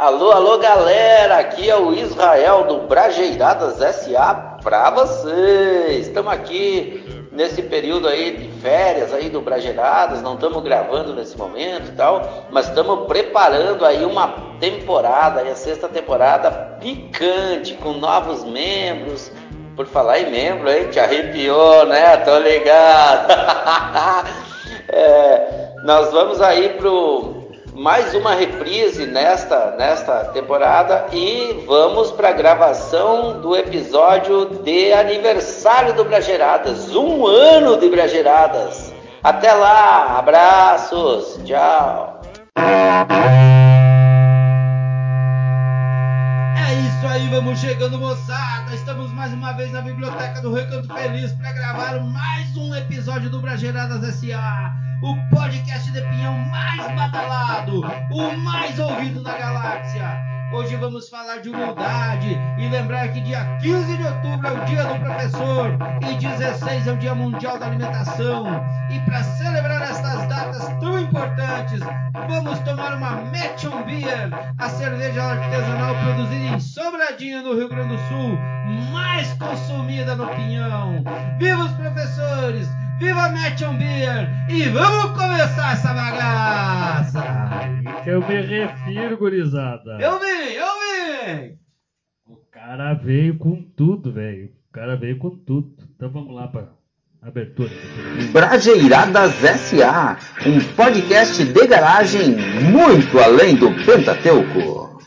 Alô, 0.00 0.32
alô, 0.32 0.56
galera! 0.56 1.36
Aqui 1.36 1.68
é 1.68 1.76
o 1.76 1.92
Israel 1.92 2.64
do 2.64 2.88
Brajeiradas 2.88 3.74
SA 3.96 4.56
para 4.62 4.88
vocês. 4.92 6.06
Estamos 6.06 6.32
aqui 6.32 7.28
nesse 7.30 7.60
período 7.60 8.08
aí 8.08 8.34
de 8.34 8.48
férias 8.62 9.12
aí 9.12 9.28
do 9.28 9.42
Brajeiradas, 9.42 10.22
não 10.22 10.36
estamos 10.36 10.62
gravando 10.62 11.14
nesse 11.14 11.36
momento 11.36 11.88
e 11.88 11.92
tal, 11.92 12.46
mas 12.50 12.66
estamos 12.66 13.06
preparando 13.08 13.84
aí 13.84 14.02
uma 14.02 14.56
temporada, 14.58 15.42
aí 15.42 15.50
a 15.50 15.54
sexta 15.54 15.86
temporada 15.86 16.50
picante 16.80 17.74
com 17.74 17.92
novos 17.92 18.42
membros. 18.42 19.30
Por 19.76 19.84
falar 19.84 20.20
em 20.20 20.30
membro, 20.30 20.70
hein? 20.70 20.88
Te 20.88 20.98
arrepiou, 20.98 21.84
né? 21.84 22.16
Tô 22.16 22.38
ligado. 22.38 23.32
é, 24.88 25.74
nós 25.84 26.10
vamos 26.10 26.40
aí 26.40 26.70
pro 26.70 27.39
mais 27.74 28.14
uma 28.14 28.34
reprise 28.34 29.06
nesta, 29.06 29.74
nesta 29.78 30.24
temporada 30.26 31.06
e 31.12 31.64
vamos 31.66 32.10
para 32.10 32.30
a 32.30 32.32
gravação 32.32 33.40
do 33.40 33.56
episódio 33.56 34.46
de 34.62 34.92
aniversário 34.92 35.94
do 35.94 36.04
Brageradas, 36.04 36.94
um 36.94 37.26
ano 37.26 37.78
de 37.78 37.88
Brageradas. 37.88 38.92
Até 39.22 39.52
lá, 39.52 40.18
abraços, 40.18 41.38
tchau. 41.44 42.20
Aí, 47.10 47.28
vamos 47.28 47.58
chegando, 47.58 47.98
moçada. 47.98 48.72
Estamos 48.72 49.12
mais 49.12 49.32
uma 49.32 49.52
vez 49.52 49.72
na 49.72 49.82
biblioteca 49.82 50.40
do 50.40 50.54
Recanto 50.54 50.92
Feliz 50.94 51.32
para 51.32 51.52
gravar 51.52 52.00
mais 52.00 52.56
um 52.56 52.72
episódio 52.72 53.28
do 53.28 53.40
Brageradas 53.40 54.14
SA 54.14 54.72
o 55.02 55.16
podcast 55.34 55.90
de 55.90 56.00
pinhão 56.02 56.38
mais 56.50 56.94
badalado, 56.94 57.80
o 57.80 58.36
mais 58.36 58.78
ouvido 58.78 59.22
da 59.22 59.36
galáxia. 59.36 60.29
Hoje 60.52 60.74
vamos 60.74 61.08
falar 61.08 61.36
de 61.36 61.48
humildade 61.48 62.36
e 62.58 62.68
lembrar 62.68 63.06
que 63.12 63.20
dia 63.20 63.56
15 63.62 63.96
de 63.96 64.02
outubro 64.02 64.48
é 64.48 64.50
o 64.50 64.64
dia 64.64 64.84
do 64.84 64.98
professor 64.98 65.78
e 66.02 66.14
16 66.16 66.86
é 66.88 66.92
o 66.92 66.96
dia 66.96 67.14
mundial 67.14 67.56
da 67.56 67.66
alimentação. 67.66 68.46
E 68.90 68.98
para 69.00 69.22
celebrar 69.22 69.82
estas 69.82 70.26
datas 70.26 70.68
tão 70.80 70.98
importantes, 70.98 71.78
vamos 72.28 72.58
tomar 72.60 72.96
uma 72.96 73.22
Metron 73.30 73.84
Beer, 73.84 74.28
a 74.58 74.68
cerveja 74.70 75.22
artesanal 75.22 75.94
produzida 75.94 76.56
em 76.56 76.58
Sobradinho, 76.58 77.44
no 77.44 77.54
Rio 77.54 77.68
Grande 77.68 77.96
do 77.96 78.08
Sul, 78.08 78.36
mais 78.92 79.32
consumida 79.34 80.16
no 80.16 80.26
Pinhão. 80.34 81.04
Viva 81.38 81.62
os 81.62 81.72
professores! 81.72 82.79
Viva 83.00 83.30
Matchon 83.30 83.78
Beer! 83.78 84.28
E 84.50 84.68
vamos 84.68 85.18
começar 85.18 85.72
essa 85.72 85.94
bagaça! 85.94 87.24
Eu 88.06 88.20
me 88.20 88.42
refiro, 88.42 89.16
gurizada. 89.16 89.96
Eu 89.98 90.20
vim, 90.20 90.52
eu 90.52 90.66
vim! 90.66 91.58
O 92.26 92.36
cara 92.52 92.92
veio 92.92 93.38
com 93.38 93.62
tudo, 93.74 94.12
velho. 94.12 94.50
O 94.68 94.72
cara 94.72 94.96
veio 94.96 95.16
com 95.16 95.30
tudo. 95.30 95.74
Então 95.96 96.10
vamos 96.10 96.34
lá 96.34 96.46
para 96.48 96.68
abertura. 97.22 97.70
Brajeiradas 98.32 99.32
SA, 99.32 100.18
um 100.46 100.60
podcast 100.76 101.42
de 101.42 101.66
garagem 101.66 102.36
muito 102.70 103.18
além 103.18 103.56
do 103.56 103.70
Pentateuco. 103.82 105.00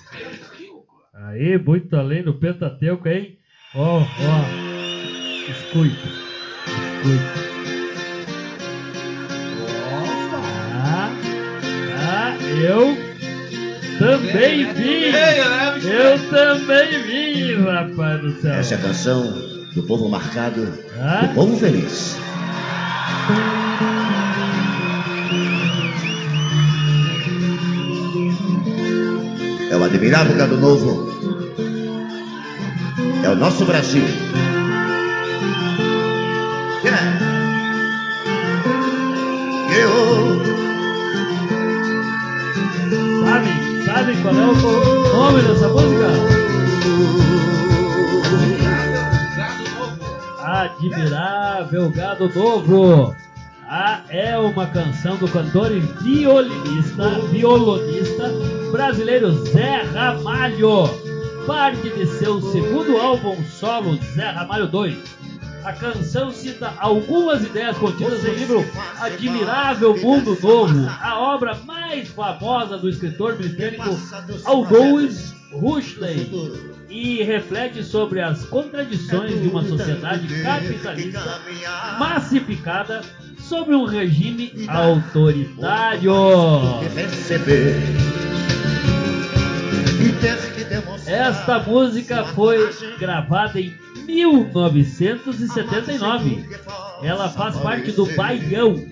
Aí, 1.13 1.59
muito 1.59 1.95
além 1.95 2.23
do 2.23 2.33
Pentateuco, 2.33 3.07
hein? 3.07 3.37
Ó, 3.75 3.99
ó. 3.99 4.03
Escuta. 5.47 6.09
Escuta. 7.03 7.42
Eu 12.61 12.97
também 13.99 14.73
vim. 14.73 15.11
Eu 15.85 16.29
também 16.29 17.03
vim, 17.03 17.63
rapaz 17.63 18.21
do 18.21 18.41
céu. 18.41 18.53
Essa 18.53 18.75
é 18.75 18.77
a 18.77 18.81
canção 18.81 19.33
do 19.75 19.83
povo 19.83 20.09
marcado, 20.09 20.65
do 20.65 21.33
povo 21.33 21.57
feliz. 21.57 22.17
É 29.71 29.75
o 29.75 29.83
admirável 29.83 30.37
gado 30.37 30.57
novo. 30.57 31.11
É 33.23 33.29
o 33.29 33.35
nosso 33.35 33.65
Brasil. 33.65 34.03
Nome 45.33 45.47
dessa 45.47 45.67
música? 45.69 46.07
Admirável 50.43 51.89
Gado 51.89 52.29
Novo. 52.29 53.15
Ah, 53.67 54.01
é 54.09 54.37
uma 54.37 54.67
canção 54.67 55.17
do 55.17 55.27
cantor 55.27 55.71
e 55.71 55.79
violinista, 55.79 57.09
violonista 57.31 58.31
brasileiro 58.71 59.31
Zé 59.47 59.81
Ramalho. 59.93 60.87
Parte 61.47 61.89
de 61.89 62.05
seu 62.05 62.39
segundo 62.39 62.97
álbum 62.97 63.43
solo, 63.45 63.97
Zé 64.15 64.29
Ramalho 64.29 64.67
2 64.67 65.23
a 65.63 65.71
canção 65.71 66.29
cita 66.29 66.73
algumas 66.77 67.41
ideias 67.45 67.77
contidas 67.77 68.21
no 68.21 68.33
livro 68.33 68.65
Admirável 68.99 69.95
Mundo 69.97 70.37
Novo, 70.41 70.89
a 71.01 71.17
obra 71.17 71.55
mais 71.63 71.82
famosa 72.01 72.77
do 72.77 72.89
escritor 72.89 73.35
britânico 73.35 73.89
Aldous 74.45 75.33
Huxley, 75.53 76.29
e 76.89 77.21
reflete 77.23 77.83
sobre 77.83 78.21
as 78.21 78.43
contradições 78.45 79.39
de 79.41 79.47
uma 79.47 79.63
sociedade 79.63 80.27
capitalista 80.41 81.41
massificada 81.99 83.01
sob 83.39 83.75
um 83.75 83.85
regime 83.85 84.51
autoritário. 84.67 86.13
Esta 91.05 91.59
música 91.59 92.23
foi 92.25 92.73
gravada 92.99 93.59
em 93.59 93.71
1979. 94.07 96.49
Ela 97.03 97.29
faz 97.29 97.55
parte 97.57 97.91
do 97.91 98.07
baião, 98.15 98.83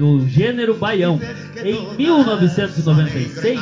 do 0.00 0.26
gênero 0.26 0.74
baião. 0.74 1.20
Em 1.62 1.94
1996, 1.94 3.60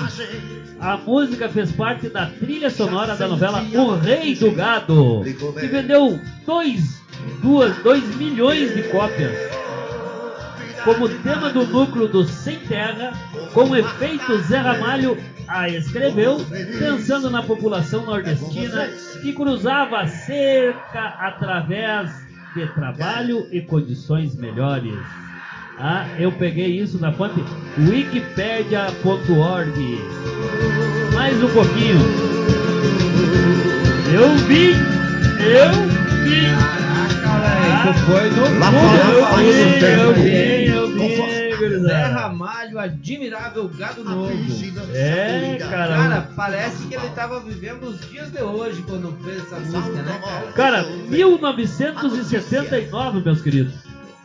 a 0.79 0.97
música 0.97 1.49
fez 1.49 1.73
parte 1.73 2.09
da 2.09 2.27
trilha 2.27 2.71
sonora 2.71 3.17
da 3.17 3.27
novela 3.27 3.61
O 3.75 3.97
Rei 3.97 4.37
do 4.37 4.53
Gado, 4.53 5.25
que 5.25 5.67
vendeu 5.67 6.21
2 6.47 8.17
milhões 8.17 8.73
de 8.73 8.85
cópias 8.85 9.33
como 10.85 11.09
tema 11.09 11.51
do 11.51 11.67
núcleo 11.67 12.07
do 12.07 12.23
Sem 12.23 12.61
Terra, 12.61 13.13
com 13.53 13.75
efeito 13.75 14.39
Zé 14.43 14.59
Ramalho 14.59 15.19
a 15.49 15.69
escreveu 15.69 16.39
pensando 16.79 17.29
na 17.31 17.43
população 17.43 18.07
nordestina 18.07 18.87
que 19.21 19.33
cruzava 19.33 20.03
a 20.03 20.07
cerca 20.07 21.01
através 21.19 22.13
de 22.55 22.65
trabalho 22.75 23.49
e 23.51 23.61
condições 23.61 24.37
melhores. 24.37 24.95
Ah, 25.81 26.07
eu 26.19 26.33
peguei 26.33 26.81
isso 26.81 26.99
na 27.01 27.13
fonte 27.13 27.41
wikipedia.org. 27.79 30.01
Mais 31.15 31.41
um 31.43 31.49
pouquinho. 31.49 31.99
Eu 34.13 34.35
vi, 34.47 34.73
eu 34.73 35.71
vi. 36.25 36.41
Caraca, 37.23 37.93
velho, 37.93 38.07
foi 38.07 38.31
no 38.31 38.59
Lá 38.59 38.73
fundo, 38.73 39.27
fora 39.29 39.43
eu 39.43 39.53
vi, 39.53 39.63
um 39.63 39.73
tempo. 39.79 40.03
eu 40.03 40.15
vi, 40.15 40.67
eu 40.67 40.89
vi, 40.89 40.97
gurizada. 41.57 42.09
Ramalho, 42.09 42.77
admirável 42.79 43.69
gado 43.69 44.03
novo. 44.03 44.33
É, 44.95 45.57
cara. 45.61 45.97
Cara, 45.97 46.29
parece 46.35 46.87
que 46.89 46.95
ele 46.95 47.09
tava 47.11 47.39
vivendo 47.41 47.85
os 47.85 48.01
dias 48.09 48.33
de 48.33 48.43
hoje 48.43 48.83
quando 48.83 49.13
fez 49.23 49.43
essa 49.45 49.61
música, 49.61 50.03
né, 50.03 50.19
cara? 50.25 50.53
Cara, 50.53 50.83
1979, 51.09 53.21
meus 53.21 53.41
queridos. 53.43 53.75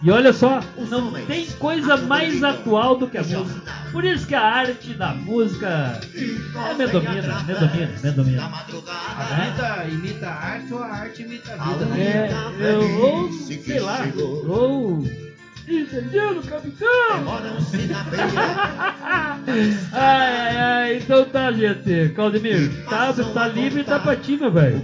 E 0.03 0.11
olha 0.11 0.33
só, 0.33 0.59
não 0.89 1.13
tem 1.13 1.45
coisa 1.51 1.95
mais 1.95 2.44
atual 2.44 2.97
do 2.97 3.07
que 3.07 3.17
a 3.17 3.23
música. 3.23 3.61
Por 3.89 4.03
isso 4.03 4.27
que 4.27 4.35
a 4.35 4.41
arte 4.41 4.94
da 4.95 5.13
música 5.13 6.01
é 6.13 6.73
me 6.73 6.88
domina, 6.88 7.44
me 7.44 7.53
domina, 7.53 8.00
me 8.03 8.11
domina. 8.11 8.44
A 8.45 9.23
vida 9.23 9.85
imita 9.89 10.27
a 10.27 10.33
arte 10.33 10.73
ou 10.73 10.83
a 10.83 10.88
arte 10.88 11.21
imita 11.21 11.53
a 11.53 11.73
vida? 11.73 11.97
É, 11.97 12.29
eu, 12.59 13.01
ou, 13.01 13.31
sei 13.31 13.79
lá, 13.79 14.00
ou. 14.45 15.22
Entendendo, 15.68 16.42
capitão? 16.48 16.88
Demoram-se 17.18 17.77
ai, 19.94 20.38
ai, 20.38 20.57
ai. 20.57 20.98
Então 20.98 21.24
tá, 21.25 21.51
gente. 21.51 22.10
Caldemiro, 22.15 22.69
tá, 22.89 23.13
tá 23.13 23.48
livre 23.48 23.83
tá 23.83 24.00
pra 24.00 24.15
ti, 24.15 24.36
meu 24.38 24.51
velho. 24.51 24.81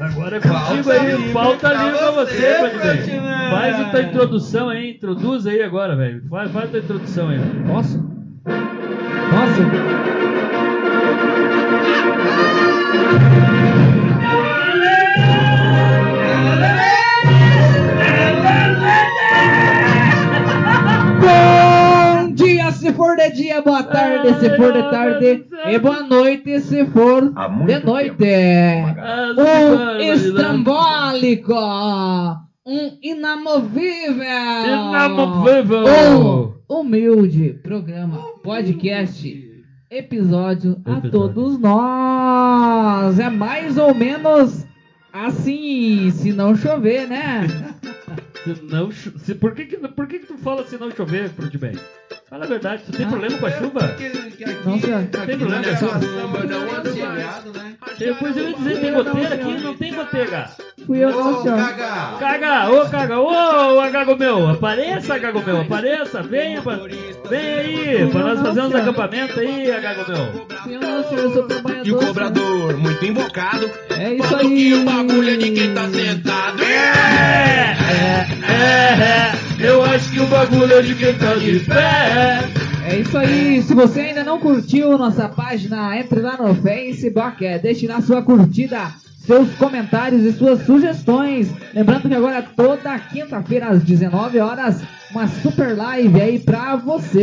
Agora 0.00 0.36
é 0.36 0.40
contigo 0.40 0.90
aí. 0.90 1.32
Falta 1.32 1.72
livre 1.72 1.98
pra 1.98 2.10
você, 2.10 2.54
Caldemiro. 2.54 3.22
Faz 3.50 3.80
a 3.80 3.84
tua 3.90 4.02
introdução 4.02 4.68
aí. 4.68 4.90
Introduz 4.92 5.46
aí 5.46 5.62
agora, 5.62 5.96
velho. 5.96 6.22
Faz, 6.28 6.50
faz 6.50 6.66
a 6.66 6.68
tua 6.68 6.80
introdução 6.80 7.28
aí. 7.30 7.38
Posso? 7.66 7.98
Posso? 9.30 9.62
Tarde 23.24 24.34
se 24.40 24.56
for 24.56 24.72
de 24.72 24.82
tarde 24.90 25.44
e 25.66 25.78
boa 25.78 26.02
noite 26.02 26.58
se 26.60 26.86
for 26.86 27.20
de 27.66 27.84
noite. 27.84 28.24
Um 29.36 30.00
estrambólico, 30.00 31.52
um 32.66 32.98
inamovível, 33.02 34.24
Inamovível. 34.66 35.84
um 36.70 36.80
humilde 36.80 37.60
programa, 37.62 38.18
podcast, 38.42 39.50
episódio 39.90 40.80
a 40.86 41.00
todos 41.10 41.58
nós. 41.58 43.18
É 43.18 43.28
mais 43.28 43.76
ou 43.76 43.94
menos 43.94 44.66
assim, 45.12 46.10
se 46.10 46.32
não 46.32 46.56
chover, 46.56 47.06
né? 47.06 47.46
Se 48.44 48.62
não, 48.62 48.90
cho- 48.90 49.18
se, 49.18 49.34
por 49.34 49.52
que, 49.54 49.66
que, 49.66 49.76
por 49.76 50.06
que, 50.06 50.20
que 50.20 50.26
tu 50.26 50.38
fala 50.38 50.64
se 50.66 50.78
não 50.78 50.90
chover, 50.90 51.28
Frudimem? 51.28 51.74
Fala 52.30 52.44
a 52.44 52.48
verdade, 52.48 52.82
tu 52.86 52.92
tem 52.92 53.06
Ah. 53.06 53.08
problema 53.08 53.38
com 53.38 53.46
a 53.46 53.50
chuva? 53.50 53.96
Não, 54.64 54.80
senhor. 54.80 55.02
Tem 55.26 55.36
problema 55.38 55.64
com 55.64 55.70
a 55.70 55.76
chuva? 55.76 55.98
né? 55.98 57.74
Depois 57.98 58.36
eu 58.36 58.48
ia 58.48 58.54
dizer, 58.56 58.80
tem 58.80 58.92
goteira 58.92 59.34
aqui, 59.34 59.60
não 59.64 59.74
tem 59.76 59.92
goteira. 59.94 60.50
Fui 60.86 60.98
eu 61.04 61.10
não, 61.10 61.42
senhor. 61.42 61.58
Caga, 62.20 62.70
ô 62.70 62.88
caga, 62.88 63.18
ô 63.20 63.80
Agago 63.80 64.16
meu, 64.16 64.48
apareça 64.48 65.14
Agago 65.14 65.42
meu, 65.44 65.60
apareça, 65.62 66.22
venha, 66.22 66.62
vem 67.28 67.40
aí, 67.40 68.08
pra 68.10 68.20
nós 68.20 68.40
fazermos 68.40 68.74
acampamento 68.76 69.40
aí, 69.40 69.70
Agago 69.72 70.04
meu. 70.10 70.46
Fui 70.62 70.76
eu 70.76 70.80
não, 70.80 71.04
senhor. 71.08 71.24
Eu 71.24 71.32
sou 71.32 71.42
trabalhador. 71.48 71.86
E 71.86 71.92
o 71.92 71.96
cobrador, 71.96 72.76
muito 72.76 73.04
invocado, 73.04 73.70
É 73.90 74.14
isso 74.14 74.36
aí. 74.36 74.48
que 74.48 74.74
o 74.74 74.84
bagulho 74.84 75.30
é 75.30 75.36
de 75.36 75.50
quem 75.50 75.74
tá 75.74 75.88
sentado. 75.88 76.62
É, 76.62 76.92
bagulho 80.40 80.72
é 80.72 80.80
de 80.82 80.94
quem 80.94 81.12
tá 81.14 81.34
de 81.34 81.60
pé. 81.60 82.48
É 82.86 82.98
isso 82.98 83.16
aí. 83.18 83.62
Se 83.62 83.74
você 83.74 84.00
ainda 84.00 84.24
não 84.24 84.38
curtiu 84.40 84.96
nossa 84.96 85.28
página, 85.28 85.98
entre 85.98 86.20
lá 86.20 86.38
no 86.38 86.54
Facebook, 86.54 87.44
é, 87.44 87.58
deixe 87.58 87.86
lá 87.86 88.00
sua 88.00 88.22
curtida, 88.22 88.90
seus 89.18 89.52
comentários 89.56 90.22
e 90.22 90.32
suas 90.32 90.64
sugestões. 90.64 91.52
Lembrando 91.74 92.08
que 92.08 92.14
agora 92.14 92.40
toda 92.42 92.98
quinta-feira 92.98 93.68
às 93.68 93.82
19 93.82 94.38
horas, 94.38 94.82
uma 95.10 95.28
super 95.28 95.76
live 95.76 96.18
aí 96.20 96.38
pra 96.38 96.76
você. 96.76 97.18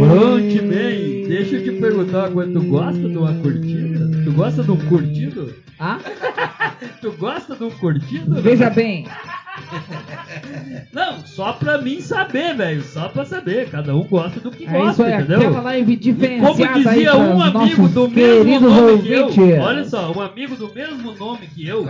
Pronto, 0.00 0.62
bem, 0.68 1.26
deixa 1.26 1.56
eu 1.56 1.64
te 1.64 1.72
perguntar 1.80 2.28
uma 2.28 2.30
coisa, 2.30 2.52
tu 2.52 2.62
gosta 2.62 3.08
de 3.08 3.16
uma 3.18 3.34
curtida? 3.34 4.08
Tu 4.24 4.32
gosta 4.32 4.62
de 4.62 4.70
um 4.70 4.76
curtido? 4.88 5.52
Ah, 5.80 5.98
Tu 7.00 7.10
gosta 7.12 7.56
de 7.56 7.64
um 7.64 7.70
curtido? 7.70 8.40
veja 8.40 8.70
bem. 8.70 9.04
Não, 10.92 11.24
só 11.26 11.52
pra 11.52 11.78
mim 11.78 12.00
saber, 12.00 12.54
velho, 12.54 12.82
só 12.82 13.08
pra 13.08 13.24
saber, 13.24 13.68
cada 13.70 13.94
um 13.94 14.04
gosta 14.04 14.40
do 14.40 14.50
que 14.50 14.64
É 14.66 14.70
gosta, 14.72 14.90
isso 14.90 15.02
aí, 15.02 15.12
entendeu? 15.14 15.38
aquela 15.40 15.60
live 15.62 15.92
E 15.92 15.96
como 15.96 16.14
diferenciada 16.14 16.72
aí 16.74 16.82
dizia 16.96 17.16
um 17.16 17.42
amigo 17.42 17.88
do 17.88 18.08
mesmo 18.08 18.60
nome 18.60 19.02
que 19.02 19.12
eu, 19.12 19.24
ouvintes. 19.24 19.58
olha 19.60 19.84
só, 19.84 20.12
um 20.12 20.20
amigo 20.20 20.56
do 20.56 20.72
mesmo 20.74 21.12
nome 21.14 21.46
que 21.48 21.66
eu, 21.66 21.86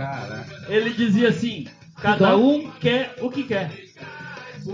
ele 0.67 0.89
dizia 0.91 1.29
assim, 1.29 1.67
cada 2.01 2.35
um 2.37 2.69
quer 2.79 3.15
o 3.21 3.29
que 3.29 3.43
quer. 3.43 3.71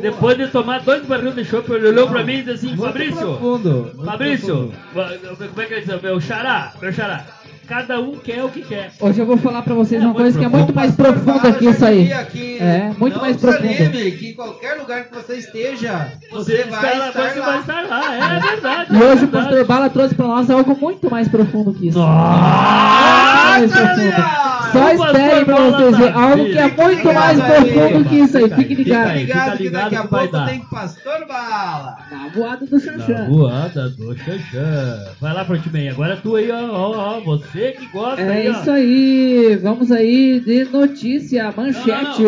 Depois 0.02 0.38
de 0.38 0.48
tomar 0.50 0.82
dois 0.82 1.04
barris 1.06 1.34
de 1.34 1.44
chopp, 1.44 1.68
ele 1.72 1.88
olhou 1.88 2.08
pra 2.08 2.24
mim 2.24 2.34
e 2.36 2.44
disse 2.44 2.68
assim, 2.68 2.78
Fabrício, 2.78 3.16
Profundo. 3.18 3.92
Fabrício, 4.06 4.72
va- 4.94 5.10
como 5.50 5.62
é 5.62 5.66
que 5.66 5.74
ele 5.74 5.82
diz? 5.86 6.02
Meu 6.02 6.22
xará, 6.22 6.74
meu 6.80 6.94
xará, 6.94 7.26
cada 7.70 8.00
um 8.02 8.18
quer 8.18 8.44
o 8.44 8.50
que 8.50 8.62
quer. 8.64 8.92
Hoje 9.00 9.20
eu 9.20 9.26
vou 9.28 9.38
falar 9.38 9.62
pra 9.62 9.76
vocês 9.76 10.02
É 10.02 10.06
uma 10.06 10.16
coisa 10.16 10.38
que 10.38 10.44
é 10.44 10.48
muito 10.50 10.74
mais 10.74 10.96
profunda 10.96 11.54
que 11.54 11.66
isso 11.68 11.86
aí. 11.86 12.02
dizia 12.02 12.24
que 12.26 12.58
É, 12.60 12.92
muito 12.98 13.14
não 13.14 13.22
mais 13.22 13.36
desanime, 13.38 13.76
profundo. 13.76 14.18
que 14.18 14.30
em 14.30 14.34
qualquer 14.34 14.74
lugar 14.74 15.04
que 15.06 15.16
você 15.16 15.36
esteja, 15.38 16.12
Você, 16.32 16.58
você, 16.58 16.64
vai 16.66 16.98
lá, 16.98 17.08
estar 17.10 17.30
você 17.30 17.40
lá. 17.40 17.46
vai 17.46 17.60
estar 17.60 17.82
lá, 17.88 18.16
é 18.16 18.40
verdade. 18.40 18.94
E 18.94 18.96
é 18.96 18.98
hoje 19.06 19.14
o 19.14 19.18
verdade. 19.28 19.32
Pastor 19.32 19.66
Bala 19.66 19.90
trouxe 19.90 20.16
pra 20.16 20.28
nós 20.28 20.50
algo 20.50 20.76
muito 20.82 21.10
mais 21.12 21.28
profundo 21.28 21.72
que 21.74 21.88
isso. 21.90 22.00
Nossa, 22.00 23.60
mais. 23.60 23.72
Senhora! 23.72 24.50
Só 24.72 24.86
O 24.86 24.92
esperem 25.08 25.46
pra 25.46 25.56
vocês 25.56 25.98
verem 25.98 26.14
algo 26.14 26.46
que 26.46 26.58
é 26.60 26.68
muito 26.68 27.06
mais 27.14 27.38
ligado 27.40 27.54
aí. 27.54 27.72
profundo 27.74 28.06
que 28.10 28.16
isso 28.20 28.38
aí. 28.38 28.44
Fica 28.50 28.62
ligados. 28.74 29.10
aí. 29.12 29.20
Ligado 29.26 29.58
que 29.58 29.64
ligado 29.64 29.84
daqui 29.84 29.96
a 29.96 30.04
pouco 30.08 30.28
dar. 30.32 30.48
tem 30.48 30.60
Pastor 30.60 31.28
Bala. 31.28 31.98
Na 32.12 32.28
voada 32.36 32.66
do 32.68 32.76
Na 32.76 32.80
Xanxã. 32.80 33.26
voada 33.30 33.90
do 33.90 34.16
Xanxã. 34.16 35.06
Vai 35.20 35.34
lá, 35.34 35.44
Frontman. 35.46 35.90
Agora 35.90 36.18
tu 36.18 36.36
aí, 36.36 36.52
ó, 36.52 36.70
ó, 36.72 37.18
ó. 37.18 37.20
Você 37.22 37.59
que 37.78 37.86
gosta 37.88 38.22
É 38.22 38.30
aí, 38.30 38.50
ó. 38.50 38.52
isso 38.52 38.72
aí. 38.72 39.56
Vamos 39.62 39.92
aí 39.92 40.40
de 40.40 40.66
notícia, 40.66 41.54
manchete. 41.56 42.24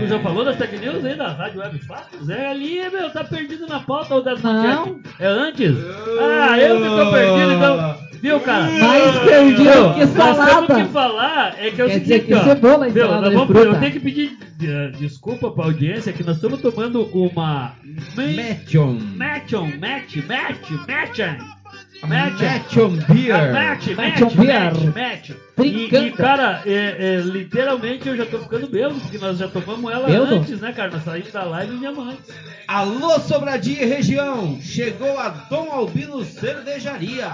Tu 0.00 0.06
já 0.06 0.18
falou 0.20 0.44
das 0.44 0.56
tech 0.56 0.76
news 0.78 1.04
aí 1.04 1.16
da 1.16 1.28
Rádio 1.32 1.60
Web 1.60 1.78
Fatos? 1.86 2.28
É 2.28 2.46
ali, 2.48 2.80
meu, 2.90 3.10
tá 3.10 3.24
perdido 3.24 3.66
na 3.66 3.80
pauta 3.80 4.14
ou 4.14 4.22
das 4.22 4.42
Não. 4.42 4.52
manchetes? 4.52 5.12
É 5.20 5.26
antes? 5.26 5.76
Ah, 6.20 6.58
eu 6.58 6.80
que 6.80 6.88
tô 6.88 7.10
perdido, 7.12 7.52
então. 7.52 8.12
Viu, 8.22 8.38
cara? 8.38 8.70
Mais 8.70 9.18
perdido 9.18 9.94
que 9.94 10.00
Nós 10.00 10.10
salada. 10.10 10.66
temos 10.66 10.86
que 10.86 10.92
falar 10.92 11.54
é 11.58 11.70
que 11.72 11.80
é 11.80 11.84
o 11.84 11.88
Quer 11.88 11.98
dizer 11.98 12.14
seguinte, 12.20 12.26
que 12.26 12.34
ó. 12.34 12.44
cebola 12.44 12.88
Viu, 12.88 13.02
ensalada 13.04 13.20
nós 13.22 13.30
de 13.30 13.36
vamos, 13.36 13.48
fruta. 13.56 13.68
eu 13.76 13.80
tenho 13.80 13.92
que 13.92 14.00
pedir 14.00 14.38
eh, 14.62 14.90
desculpa 14.96 15.50
pra 15.50 15.64
audiência 15.64 16.12
que 16.12 16.22
nós 16.22 16.36
estamos 16.36 16.60
tomando 16.60 17.02
uma... 17.12 17.72
Matchon. 18.16 18.98
Matchon, 19.16 19.72
match, 19.80 20.16
match, 20.28 20.70
matchon. 20.88 21.61
Match. 22.06 22.40
Matchon 22.40 22.98
Ah, 23.00 23.12
Beer. 23.12 23.52
Match, 23.52 23.86
Match 23.88 23.96
match, 23.96 24.22
on 24.22 24.28
beer. 24.42 24.72
match, 24.72 24.96
match. 24.96 25.30
E, 25.58 25.84
e, 25.86 26.10
cara, 26.12 26.62
é, 26.66 26.96
é, 26.98 27.20
literalmente 27.20 28.08
eu 28.08 28.16
já 28.16 28.26
tô 28.26 28.38
ficando 28.40 28.66
bêbado, 28.68 28.98
porque 29.00 29.18
nós 29.18 29.38
já 29.38 29.46
tomamos 29.48 29.92
ela 29.92 30.08
antes, 30.08 30.60
né, 30.60 30.72
cara? 30.72 30.90
Nós 30.90 31.04
saímos 31.04 31.30
da 31.30 31.44
live 31.44 31.74
um 31.74 31.78
dia 31.78 31.90
antes. 31.90 32.34
Alô 32.66 33.20
Sobradinho 33.20 33.82
e 33.82 33.86
região, 33.86 34.58
chegou 34.60 35.18
a 35.18 35.28
Dom 35.28 35.70
Albino 35.70 36.24
Cervejaria. 36.24 37.30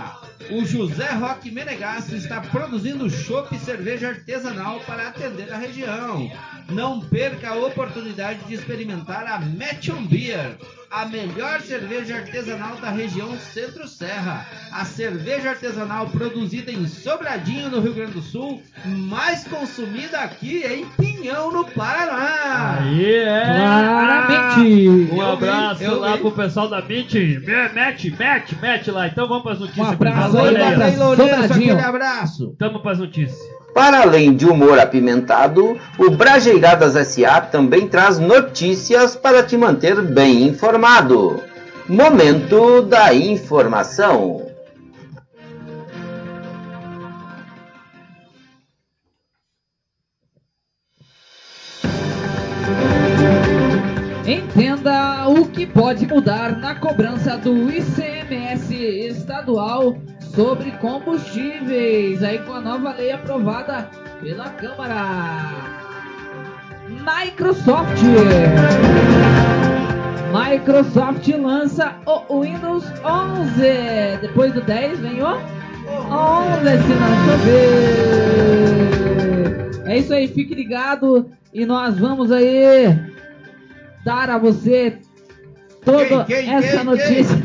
O 0.51 0.65
José 0.65 1.11
Roque 1.13 1.51
Menegasso 1.51 2.15
está 2.17 2.41
produzindo 2.41 3.09
chopp 3.11 3.55
e 3.55 3.59
cerveja 3.59 4.09
artesanal 4.09 4.81
para 4.81 5.09
atender 5.09 5.53
a 5.53 5.57
região. 5.59 6.31
Não 6.71 7.01
perca 7.01 7.51
a 7.51 7.57
oportunidade 7.57 8.41
de 8.47 8.55
experimentar 8.55 9.25
a 9.27 9.41
Matchon 9.41 10.05
Beer, 10.05 10.57
a 10.91 11.07
melhor 11.07 11.63
cerveja 11.63 12.17
artesanal 12.17 12.77
da 12.77 12.91
região 12.91 13.39
Centro-Serra. 13.39 14.47
A 14.71 14.85
cerveja 14.85 15.51
artesanal 15.51 16.09
produzida 16.09 16.71
em 16.71 16.87
Sobradinho, 16.87 17.71
no 17.71 17.81
Rio 17.81 17.95
Grande 17.95 18.13
do 18.13 18.21
Sul, 18.21 18.63
mais 18.85 19.45
consumida 19.45 20.19
aqui 20.21 20.63
em 20.67 20.85
Pinhão, 20.91 21.51
no 21.51 21.65
Paraná. 21.65 22.81
Aí 22.81 23.15
é. 23.15 23.45
Claramente. 23.47 24.89
Um 25.13 25.17
Eu 25.23 25.33
abraço 25.33 25.79
vi, 25.79 25.85
eu 25.85 25.99
lá 26.01 26.13
vi. 26.17 26.19
pro 26.21 26.33
pessoal 26.33 26.69
da 26.69 26.83
Meet. 26.83 27.15
Me- 27.15 27.69
Match, 27.75 28.05
match, 28.19 28.53
match 28.61 28.89
lá. 28.89 29.07
Então 29.07 29.27
vamos 29.27 29.43
pras 29.43 29.59
notícias. 29.59 29.87
Um 29.89 29.91
abraço 29.93 30.37
aí, 30.39 30.55
um. 30.55 30.99
Lourenço, 30.99 31.31
Sobradinho. 31.33 31.73
aquele 31.73 31.89
abraço. 31.89 32.55
Tamo 32.59 32.81
pras 32.81 32.99
notícias. 32.99 33.39
Para 33.75 34.03
além 34.03 34.35
de 34.35 34.47
humor 34.47 34.79
apimentado, 34.79 35.79
o 35.99 36.11
Brajeiradas 36.11 36.95
SA 37.09 37.41
também 37.43 37.87
traz 37.87 38.19
notícias 38.19 39.15
para 39.15 39.43
te 39.43 39.57
manter 39.57 40.01
bem 40.03 40.43
informado. 40.43 41.43
Momento 41.89 42.83
da 42.83 43.15
informação. 43.15 44.49
Entenda 54.27 55.27
o 55.29 55.47
que 55.47 55.67
pode 55.67 56.07
mudar 56.07 56.59
na 56.59 56.75
cobrança 56.75 57.39
do 57.39 57.71
ICMS 57.71 58.75
estadual 58.75 59.97
sobre 60.39 60.71
combustíveis, 60.71 62.23
aí 62.23 62.39
com 62.39 62.53
a 62.53 62.61
nova 62.61 62.93
lei 62.93 63.11
aprovada 63.11 63.91
pela 64.21 64.49
Câmara. 64.51 65.51
Microsoft. 66.87 68.01
Microsoft 70.33 71.27
lança 71.27 71.97
o 72.07 72.43
Windows 72.43 72.85
11. 73.05 74.19
Depois 74.21 74.53
do 74.55 74.61
10 74.61 75.01
vem 75.01 75.21
o 75.21 75.27
11, 75.27 75.41
se 76.85 76.95
não 76.95 77.17
chover. 77.27 78.77
É 79.87 79.99
isso 79.99 80.15
aí, 80.15 80.29
fique 80.29 80.55
ligado 80.55 81.29
e 81.53 81.67
nós 81.67 81.99
vamos 81.99 82.31
aí 82.31 82.97
dar 84.05 84.31
a 84.31 84.39
você 84.39 85.01
toda 85.85 86.25
Quem, 86.25 86.45
quem, 86.45 86.55
essa 86.55 86.77
quem, 86.77 86.85
notícia. 86.85 87.37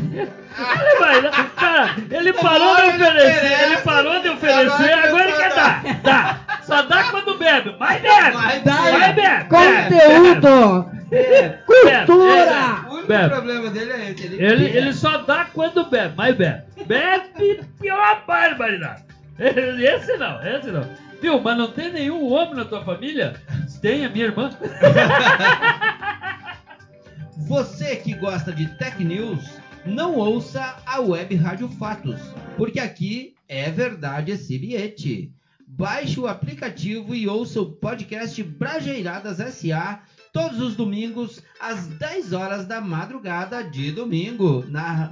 Ele 0.56 0.98
vai, 1.00 1.32
cara, 1.56 1.96
ele 2.10 2.32
parou 2.32 2.76
de 2.76 2.82
oferecer, 2.82 3.28
oferece, 3.28 3.64
ele 3.64 3.76
parou 3.78 4.20
de 4.20 4.28
oferecer, 4.28 4.92
agora 4.92 5.08
agora 5.08 5.24
ele 5.24 5.32
quer 5.32 5.54
dar. 5.54 5.82
Dá. 6.02 6.40
Só 6.62 6.82
dá 6.82 7.04
quando 7.10 7.36
bebe. 7.36 7.74
Mas 7.78 8.00
bebe. 8.00 8.34
Mas. 8.34 8.62
Vai 8.62 9.12
bebe. 9.12 9.44
Conteúdo! 9.48 10.90
Bebe. 11.10 11.58
Cultura! 11.66 12.86
O 12.88 12.92
único 12.94 13.08
Bebe. 13.08 13.28
problema 13.30 13.70
dele 13.70 13.92
é 13.92 14.10
esse. 14.10 14.26
Ele, 14.26 14.44
Ele, 14.44 14.64
ele 14.78 14.92
só 14.92 15.18
dá 15.18 15.46
quando 15.52 15.84
bebe, 15.90 16.14
mas 16.16 16.36
bebe. 16.36 16.62
Bebe 16.86 17.64
pior 17.80 18.22
barbaridade. 18.26 19.02
Esse 19.38 20.16
não, 20.16 20.40
esse 20.46 20.70
não. 20.70 20.88
Viu, 21.20 21.40
mas 21.40 21.58
não 21.58 21.66
tem 21.68 21.90
nenhum 21.90 22.32
homem 22.32 22.54
na 22.54 22.64
tua 22.64 22.84
família? 22.84 23.34
Tem 23.82 24.04
a 24.04 24.08
minha 24.08 24.26
irmã. 24.26 24.48
Você 27.36 27.96
que 27.96 28.14
gosta 28.14 28.52
de 28.52 28.66
Tech 28.78 29.02
News, 29.02 29.44
não 29.84 30.16
ouça 30.16 30.76
a 30.86 31.00
Web 31.00 31.34
Rádio 31.34 31.68
Fatos, 31.68 32.20
porque 32.56 32.78
aqui 32.78 33.34
é 33.48 33.70
verdade 33.70 34.30
esse 34.30 34.56
bilhete. 34.56 35.34
Baixe 35.66 36.20
o 36.20 36.28
aplicativo 36.28 37.14
e 37.14 37.26
ouça 37.26 37.60
o 37.60 37.72
podcast 37.72 38.40
Brajeiradas 38.42 39.38
SA 39.52 40.00
todos 40.34 40.60
os 40.60 40.74
domingos 40.74 41.40
às 41.60 41.86
10 41.86 42.32
horas 42.32 42.66
da 42.66 42.80
madrugada 42.80 43.62
de 43.62 43.92
domingo 43.92 44.64
na, 44.68 45.08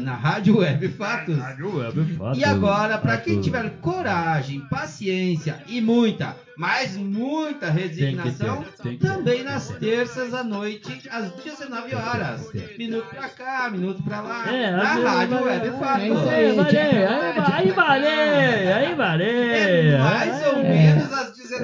na 0.00 0.14
Rádio 0.14 0.58
Web 0.58 0.88
Fatos. 0.90 1.38
Rádio 1.38 1.76
Web 1.78 2.14
Fatos. 2.16 2.38
E 2.38 2.44
agora, 2.44 2.98
para 2.98 3.16
quem 3.16 3.40
tiver 3.40 3.70
coragem, 3.80 4.60
paciência 4.68 5.62
e 5.66 5.80
muita, 5.80 6.36
mas 6.54 6.96
muita 6.98 7.70
resignação, 7.70 8.62
ter, 8.82 8.98
também 8.98 9.42
nas 9.42 9.68
terças 9.68 10.34
à 10.34 10.44
noite, 10.44 11.00
às 11.10 11.32
19 11.32 11.94
horas. 11.94 12.52
Minuto 12.76 13.06
pra 13.08 13.28
cá, 13.30 13.70
minuto 13.70 14.02
pra 14.02 14.20
lá, 14.20 14.52
É, 14.54 14.70
na 14.70 14.82
Rádio 14.84 15.38
vai- 15.38 15.44
Web 15.44 15.66
é 15.68 15.72
Fatos. 15.72 16.04
isso 16.04 16.28
Aí, 16.28 16.52
valeu, 16.54 17.08
aí, 17.08 17.34
va- 17.40 17.54
aí 17.56 17.70
valeu, 17.70 18.74
aí 18.76 18.94
valeu. 18.94 19.26
É 19.50 19.98
mais 19.98 20.46
ou 20.46 20.58
É. 20.58 20.62
menos 20.62 21.12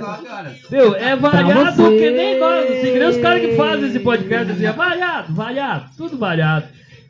às 0.00 0.20
19 0.20 0.28
horas. 0.28 0.56
Viu? 0.70 0.94
É 0.96 1.16
variado 1.16 1.82
você. 1.82 1.98
que 1.98 2.10
nem 2.10 2.40
nós, 2.40 2.64
assim, 2.64 2.92
que 2.92 2.98
nem 2.98 3.08
os 3.08 3.16
caras 3.18 3.40
que 3.40 3.56
fazem 3.56 3.88
esse 3.88 4.00
podcast 4.00 4.52
assim, 4.52 4.66
é 4.66 4.72
variado, 4.72 5.34
variado, 5.34 5.90
tudo 5.96 6.18
variado. 6.18 6.66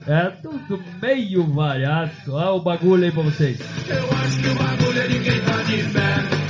É 0.07 0.31
tudo 0.43 0.85
meio 1.01 1.45
variado. 1.45 2.11
Olha 2.29 2.51
o 2.51 2.61
bagulho 2.61 3.05
aí 3.05 3.11
pra 3.11 3.23
vocês. 3.23 3.59
Eu 3.89 4.19
acho 4.19 4.39
que 4.39 4.49
o 4.49 4.55
bagulho 4.55 5.01
é 5.01 5.07
de 5.07 5.19
quem 5.21 5.41
tá 5.41 5.63
de 5.63 5.83
fé. 5.85 6.45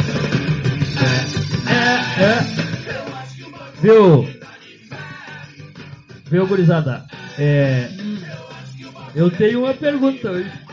É, 1.70 2.22
é. 2.24 2.54
Viu? 3.80 4.28
Viu, 6.26 6.46
gurizada? 6.48 7.04
É. 7.38 7.88
Eu 9.14 9.30
tenho 9.30 9.60
uma 9.64 9.74
pergunta 9.74 10.30
hoje. 10.30 10.63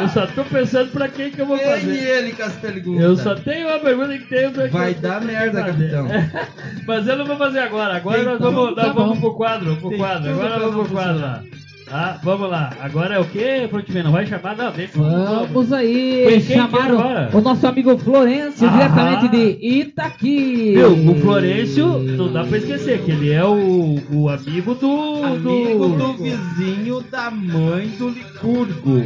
Eu 0.00 0.08
só 0.08 0.26
tô 0.26 0.44
pensando 0.44 0.90
pra 0.92 1.08
quem 1.08 1.30
que 1.30 1.40
eu 1.40 1.46
vou 1.46 1.56
Vem 1.56 1.66
fazer. 1.66 1.96
ele 1.96 2.32
com 2.32 2.42
as 2.42 2.52
perguntas. 2.54 3.02
Eu 3.04 3.16
só 3.16 3.34
tenho 3.34 3.68
uma 3.68 3.78
pergunta 3.78 4.16
que 4.18 4.24
tenho 4.28 4.50
pra 4.52 4.66
Vai 4.68 4.94
que- 4.94 5.00
dar 5.00 5.20
merda, 5.20 5.64
fazer. 5.64 5.90
capitão. 5.90 6.08
Mas 6.86 7.06
eu 7.08 7.16
não 7.16 7.26
vou 7.26 7.36
fazer 7.36 7.58
agora. 7.60 7.96
Agora 7.96 8.22
nós 8.22 8.38
vamos, 8.38 8.68
tudo, 8.68 8.76
nós 8.76 8.86
tá 8.86 8.92
vamos 8.92 9.18
pro 9.18 9.34
quadro, 9.34 9.76
pro 9.76 9.88
Tem 9.90 9.98
quadro. 9.98 10.30
Agora 10.30 10.58
vamos 10.58 10.86
pro 10.86 10.96
quadro 10.96 11.20
lá. 11.20 11.42
Tá, 11.88 12.20
vamos 12.22 12.50
lá. 12.50 12.70
Agora 12.82 13.14
é 13.14 13.18
o 13.18 13.24
quê, 13.24 13.66
Frontman? 13.70 14.02
Não 14.02 14.12
vai 14.12 14.26
chamar? 14.26 14.54
Não, 14.54 14.70
deixa. 14.70 14.92
Vamos 14.98 15.72
aí, 15.72 16.42
que 16.46 16.52
chamaram 16.52 16.98
agora? 17.00 17.30
o 17.32 17.40
nosso 17.40 17.66
amigo 17.66 17.96
Florencio, 17.96 18.68
Ah. 18.68 18.72
diretamente 18.72 19.28
de 19.28 19.66
Itaqui. 19.66 20.74
Viu, 20.74 20.92
o 21.12 21.14
Florencio, 21.18 21.98
não 22.00 22.30
dá 22.30 22.44
pra 22.44 22.58
esquecer 22.58 23.00
que 23.00 23.10
ele 23.10 23.32
é 23.32 23.42
o, 23.42 23.98
o 24.12 24.28
amigo 24.28 24.74
do. 24.74 25.24
Amigo 25.24 25.88
do 25.88 26.12
vizinho 26.12 27.00
da 27.10 27.30
mãe 27.30 27.88
do 27.98 28.10
Licurgo, 28.10 29.04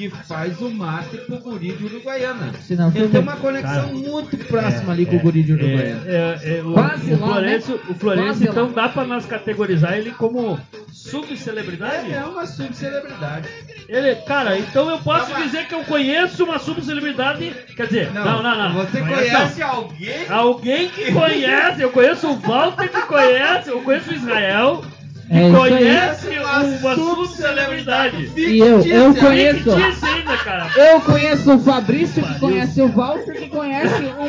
que 0.00 0.08
faz 0.08 0.58
o 0.62 0.70
mate 0.70 1.18
pro 1.18 1.36
guri 1.38 1.72
de 1.72 1.84
Uruguaiana. 1.84 2.52
Não 2.70 2.88
Ele 2.94 3.08
tem 3.08 3.20
uma 3.20 3.36
conexão 3.36 3.82
Cara, 3.82 3.86
muito 3.92 4.36
próxima 4.46 4.92
ali 4.94 5.04
com 5.04 5.16
o 5.16 5.20
guri 5.20 5.42
de 5.42 5.52
É, 5.52 5.54
Uruguaiana. 5.54 6.02
é, 6.06 6.58
é, 6.58 6.62
o, 6.62 6.72
Quase 6.72 7.12
o 7.12 7.20
lá, 7.20 7.26
Florencio, 7.26 7.74
né? 7.74 7.80
o 7.90 7.94
Florencio 7.94 8.26
Quase 8.28 8.48
então 8.48 8.66
lá. 8.68 8.72
dá 8.72 8.88
pra 8.88 9.04
nós 9.04 9.26
categorizar 9.26 9.92
ele 9.98 10.10
como 10.12 10.58
subcelebridade? 10.90 12.10
É, 12.12 12.16
é 12.16 12.24
uma 12.24 12.46
subcelebridade. 12.46 13.48
Ele, 13.88 14.14
cara, 14.22 14.58
então 14.58 14.88
eu 14.88 14.98
posso 14.98 15.30
Não, 15.32 15.42
dizer 15.42 15.66
que 15.66 15.74
eu 15.74 15.84
conheço 15.84 16.44
uma 16.44 16.58
subcelebridade. 16.58 17.52
Quer 17.76 17.86
dizer, 17.86 18.12
não, 18.12 18.42
não, 18.42 18.56
não. 18.56 18.72
Você 18.74 19.00
Conheço 19.00 19.30
conhece 19.32 19.62
alguém? 19.62 20.28
não. 20.28 20.36
Alguém 20.36 20.88
que 20.88 21.12
conhece, 21.12 21.82
eu 21.82 21.90
conheço 21.90 22.26
o 22.28 22.36
Walter 22.36 22.88
que 22.88 23.02
conhece, 23.02 23.68
eu 23.70 23.82
conheço 23.82 24.10
o 24.10 24.14
Israel 24.14 24.84
É 25.32 25.48
conhece 25.52 26.28
Uma 26.40 26.58
uma 26.64 26.94
subcelebridade. 26.96 28.32
E 28.36 28.58
eu, 28.58 28.84
eu 28.84 29.14
conheço. 29.14 29.70
Ainda, 29.70 30.36
cara. 30.38 30.68
Eu 30.76 31.00
conheço 31.02 31.54
o 31.54 31.58
Fabrício, 31.60 32.20
que 32.20 32.38
conhece 32.40 32.82
o 32.82 32.88
Walter, 32.88 33.34
que 33.34 33.48
conhece 33.48 34.02
uma 34.18 34.28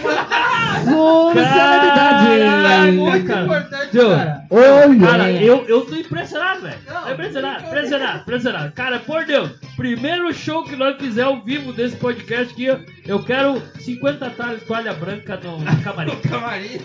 subcelebridade. 0.84 2.28
Caraca, 2.28 2.92
Muito 2.92 3.26
cara. 3.26 3.42
importante, 3.42 3.98
cara. 3.98 4.44
Olha. 4.52 5.00
Cara, 5.00 5.32
eu, 5.32 5.66
eu 5.68 5.82
tô 5.82 5.96
impressionado, 5.96 6.62
velho. 6.62 6.78
É 7.08 7.14
impressionado, 7.14 7.64
impressionado, 7.66 8.20
impressionado. 8.20 8.72
Cara, 8.74 9.00
por 9.00 9.26
Deus, 9.26 9.50
primeiro 9.82 10.32
show 10.32 10.64
que 10.64 10.76
nós 10.76 10.96
fizemos 10.98 11.34
ao 11.34 11.42
vivo 11.42 11.74
desse 11.74 11.96
podcast 11.96 12.54
aqui, 12.54 12.68
eu 13.08 13.24
quero 13.24 13.60
50 13.80 14.30
talhas 14.30 14.62
toalha 14.64 14.94
branca 14.94 15.40
no, 15.44 15.58
no 15.66 15.82
camarim. 15.82 16.16
Camarim. 16.20 16.80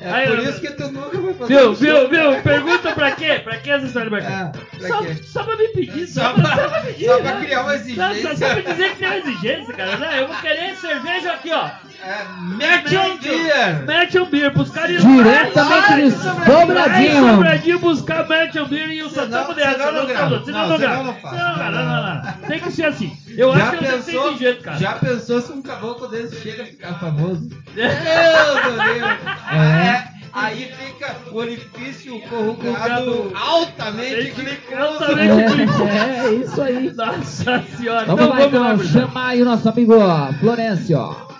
É 0.00 0.10
Aí, 0.10 0.26
por 0.28 0.38
eu- 0.38 0.44
isso 0.50 0.60
que 0.60 0.70
tu 0.72 0.90
nunca 0.92 1.18
vai 1.18 1.32
fazer 1.34 1.54
Viu, 1.56 1.70
um 1.70 1.74
viu, 1.74 1.96
show. 1.96 2.08
viu? 2.10 2.42
Pergunta 2.42 2.92
pra 2.92 3.12
quê? 3.12 3.40
Pra 3.42 3.56
que 3.56 3.70
essa 3.70 3.86
história 3.86 4.10
branca? 4.10 4.28
Ah, 4.28 4.76
pra 4.78 4.88
Só, 4.88 5.02
quê? 5.02 5.14
só 5.24 5.42
pra 5.42 5.56
me 5.56 5.68
pedir, 5.68 6.06
só, 6.06 6.20
Só 6.20 6.32
pra, 6.34 6.42
pra- 6.42 6.56
só 6.56 6.68
pra 6.68 6.80
pedir. 6.82 7.04
só 7.06 7.18
pra 7.20 7.34
né? 7.34 7.44
criar 7.46 7.60
uma 7.62 7.70
Só, 7.70 7.74
exigência. 7.76 8.22
só, 8.22 8.36
só 8.36 8.54
pra 8.60 8.72
dizer 8.72 8.90
que 8.90 8.96
tem 8.98 9.08
uma 9.08 9.16
exigência, 9.16 9.74
cara. 9.74 9.96
Não, 9.96 10.12
eu 10.12 10.26
vou 10.28 10.36
querer 10.36 10.76
cerveja 10.76 11.32
aqui, 11.32 11.50
ó. 11.50 11.70
É, 12.06 12.24
Mete 12.56 12.96
um 12.98 13.16
beer. 13.16 13.84
Mete 13.86 14.18
um 14.18 14.26
beer, 14.26 14.52
buscar 14.52 14.90
em 14.90 14.96
Diretamente 14.98 15.94
de 15.94 16.10
Sobradinho. 16.10 17.28
Sobradinho 17.30 17.78
buscar 17.78 18.28
Match 18.28 18.56
and 18.56 18.64
Beer 18.66 18.90
e 18.90 19.02
o 19.02 19.08
Santamo 19.08 19.54
dessa. 19.54 19.72
senão 19.72 19.92
não 19.92 20.00
não, 20.00 20.06
grava. 20.06 20.30
não, 20.36 20.44
senão 20.44 20.60
Não, 20.62 20.68
não 20.68 20.78
grava. 20.78 21.02
não. 21.02 21.12
Não, 21.14 21.20
cara, 21.22 21.70
não, 21.70 21.84
não, 21.84 22.14
não. 22.14 22.48
Tem 22.48 22.60
que 22.60 22.70
ser 22.70 22.84
assim. 22.86 23.16
Eu 23.36 23.56
Já 23.56 23.62
acho 23.68 23.78
que 23.78 23.84
pensou, 23.86 24.28
desse 24.30 24.38
jeito, 24.38 24.62
cara. 24.62 24.76
já 24.78 24.92
pensou 24.92 25.40
se 25.40 25.52
um 25.52 25.62
caboclo 25.62 26.06
desse 26.08 26.36
chega 26.42 26.62
a 26.62 26.66
ficar 26.66 26.94
famoso? 27.00 27.48
Meu 27.74 27.88
Deus! 27.88 29.18
É, 29.52 30.04
aí 30.32 30.70
fica 30.78 31.16
o 31.32 31.36
orifício 31.38 32.20
corrugado 32.28 33.12
Corrugado. 33.12 33.32
altamente 33.34 34.14
Tem 34.14 34.34
glicoso. 34.34 35.04
altamente- 35.04 35.82
É, 35.88 36.26
é 36.26 36.34
isso 36.34 36.62
aí. 36.62 36.92
Nossa 36.94 37.64
senhora. 37.76 38.04
Vamos 38.06 38.24
então 38.24 38.28
lá, 38.28 38.36
vamos 38.74 38.90
então, 38.90 39.10
lá, 39.14 39.28
aí 39.28 39.42
o 39.42 39.44
nosso 39.44 39.68
amigo 39.68 39.94
Florencio. 40.40 41.33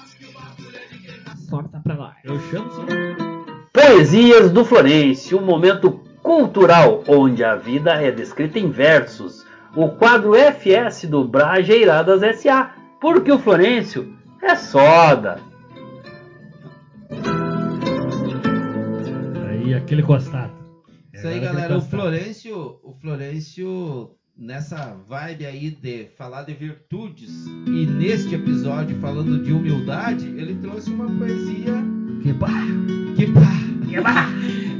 Solta 1.54 1.78
pra 1.78 1.94
lá. 1.94 2.16
Eu 2.24 2.36
chamo. 2.50 2.68
Poesias 3.72 4.50
do 4.50 4.64
Florencio, 4.64 5.38
um 5.38 5.44
momento 5.44 6.00
cultural 6.20 7.04
onde 7.06 7.44
a 7.44 7.54
vida 7.54 7.92
é 7.92 8.10
descrita 8.10 8.58
em 8.58 8.72
versos. 8.72 9.46
O 9.76 9.90
quadro 9.90 10.34
FS 10.34 11.04
do 11.06 11.24
Brajeiradas 11.24 12.40
SA, 12.40 12.74
porque 13.00 13.30
o 13.30 13.38
Florencio 13.38 14.16
é 14.42 14.56
soda. 14.56 15.38
Aí, 19.48 19.74
aquele 19.74 20.02
costado. 20.02 20.54
Isso 21.12 21.28
aí, 21.28 21.38
galera. 21.38 21.78
O. 21.78 21.80
Florencio, 21.80 22.80
o 22.82 22.94
Florencio, 23.00 24.10
nessa 24.36 24.96
vibe 25.08 25.46
aí 25.46 25.70
de 25.70 26.06
falar 26.18 26.42
de 26.42 26.54
virtudes 26.54 27.46
e 27.66 27.86
neste 27.86 28.34
episódio 28.34 28.98
falando 29.00 29.42
de 29.42 29.52
humildade, 29.52 30.26
ele 30.26 30.54
trouxe 30.56 30.90
uma 30.90 31.06
poesia 31.06 31.72
Que 32.22 32.32
bah, 32.32 32.48
que 33.16 33.26
pá, 33.26 34.26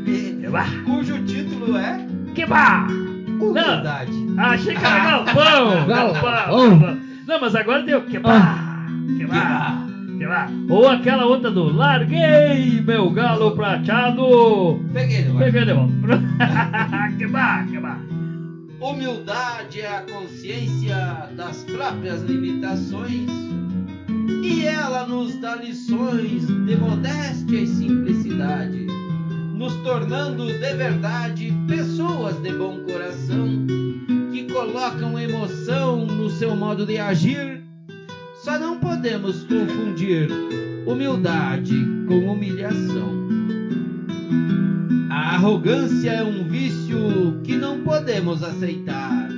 que 0.05 0.11
e- 0.11 0.41
que 0.41 0.49
bah, 0.49 0.67
cujo 0.85 1.25
título 1.25 1.77
é 1.77 2.07
que 2.35 2.47
bah. 2.47 2.87
Humildade. 3.41 4.13
Ah, 4.39 4.51
achei 4.53 4.75
que 4.75 4.85
era 4.85 5.01
galpão. 5.25 5.87
Galpão. 5.87 6.99
Não, 7.27 7.41
mas 7.41 7.55
agora 7.55 7.83
deu 7.83 8.03
que 8.03 8.19
bah, 8.19 8.87
que 9.19 9.27
bah, 9.27 9.87
que 10.19 10.27
bah. 10.27 10.49
Ou 10.69 10.89
aquela 10.89 11.27
outra 11.27 11.51
do 11.51 11.65
larguei 11.65 12.81
meu 12.81 13.11
galo 13.11 13.55
prateado. 13.55 14.81
Peguei 14.93 15.19
ele 15.19 15.29
agora. 15.31 15.45
Peguei 15.45 15.65
de 15.65 15.73
volta. 15.73 15.93
que 17.19 17.27
que 17.71 17.79
bah. 17.81 17.99
Humildade 18.85 19.81
é 19.81 19.87
a 19.87 20.03
consciência 20.03 21.31
das 21.35 21.64
próprias 21.64 22.21
limitações 22.21 23.31
e 24.43 24.67
ela 24.67 25.07
nos 25.07 25.35
dá 25.41 25.57
lições 25.57 26.47
de 26.47 26.76
modéstia 26.76 27.61
e 27.61 27.67
simplicidade, 27.67 28.87
nos 29.55 29.75
tornando 29.76 30.45
de 30.45 30.75
verdade 30.75 31.50
pessoas 31.67 32.37
de 32.43 32.53
bom 32.53 32.85
coração 32.85 33.49
que 34.31 34.53
colocam 34.53 35.19
emoção 35.19 36.05
no 36.05 36.29
seu 36.29 36.55
modo 36.55 36.85
de 36.85 36.99
agir. 36.99 37.64
Só 38.43 38.59
não 38.59 38.79
podemos 38.79 39.45
confundir 39.45 40.29
humildade 40.87 41.75
com 42.07 42.31
humilhação. 42.31 43.14
A 45.11 45.37
arrogância 45.37 46.11
é 46.11 46.23
um 46.23 46.45
que 47.43 47.57
não 47.57 47.81
podemos 47.81 48.43
aceitar. 48.43 49.29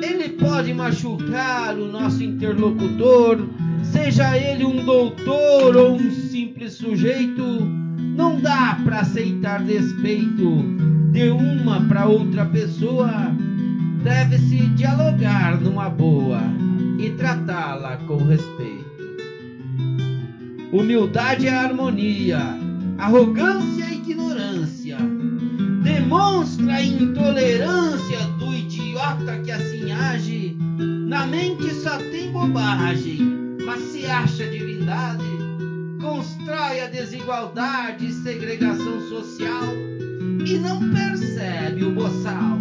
Ele 0.00 0.30
pode 0.30 0.74
machucar 0.74 1.76
o 1.76 1.86
nosso 1.86 2.22
interlocutor, 2.22 3.46
seja 3.82 4.36
ele 4.36 4.64
um 4.64 4.84
doutor 4.84 5.76
ou 5.76 5.94
um 5.94 6.10
simples 6.10 6.74
sujeito. 6.74 7.42
Não 8.16 8.40
dá 8.40 8.78
para 8.84 9.00
aceitar 9.00 9.62
despeito 9.62 10.62
de 11.12 11.30
uma 11.30 11.80
para 11.82 12.06
outra 12.06 12.44
pessoa. 12.46 13.10
Deve-se 14.02 14.66
dialogar 14.70 15.60
numa 15.60 15.88
boa 15.88 16.40
e 16.98 17.10
tratá-la 17.10 17.96
com 18.08 18.16
respeito. 18.16 18.82
Humildade 20.72 21.46
é 21.46 21.50
harmonia, 21.50 22.56
arrogância 22.98 23.82
ignorância 23.92 24.01
demonstra 26.12 26.74
a 26.74 26.82
intolerância 26.82 28.18
do 28.38 28.52
idiota 28.52 29.38
que 29.42 29.50
assim 29.50 29.90
age. 29.90 30.54
Na 31.08 31.26
mente 31.26 31.72
só 31.72 31.96
tem 31.96 32.30
bobagem, 32.30 33.56
mas 33.64 33.80
se 33.84 34.04
acha 34.04 34.46
divindade. 34.46 35.24
Constrói 36.02 36.80
a 36.80 36.88
desigualdade 36.88 38.08
e 38.08 38.12
segregação 38.12 39.00
social 39.08 39.64
e 40.44 40.58
não 40.58 40.90
percebe 40.92 41.82
o 41.82 41.94
boçal. 41.94 42.58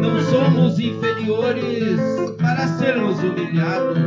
Não 0.00 0.20
somos 0.30 0.78
inferiores 0.78 2.00
para 2.40 2.66
sermos 2.66 3.18
humilhados. 3.22 3.98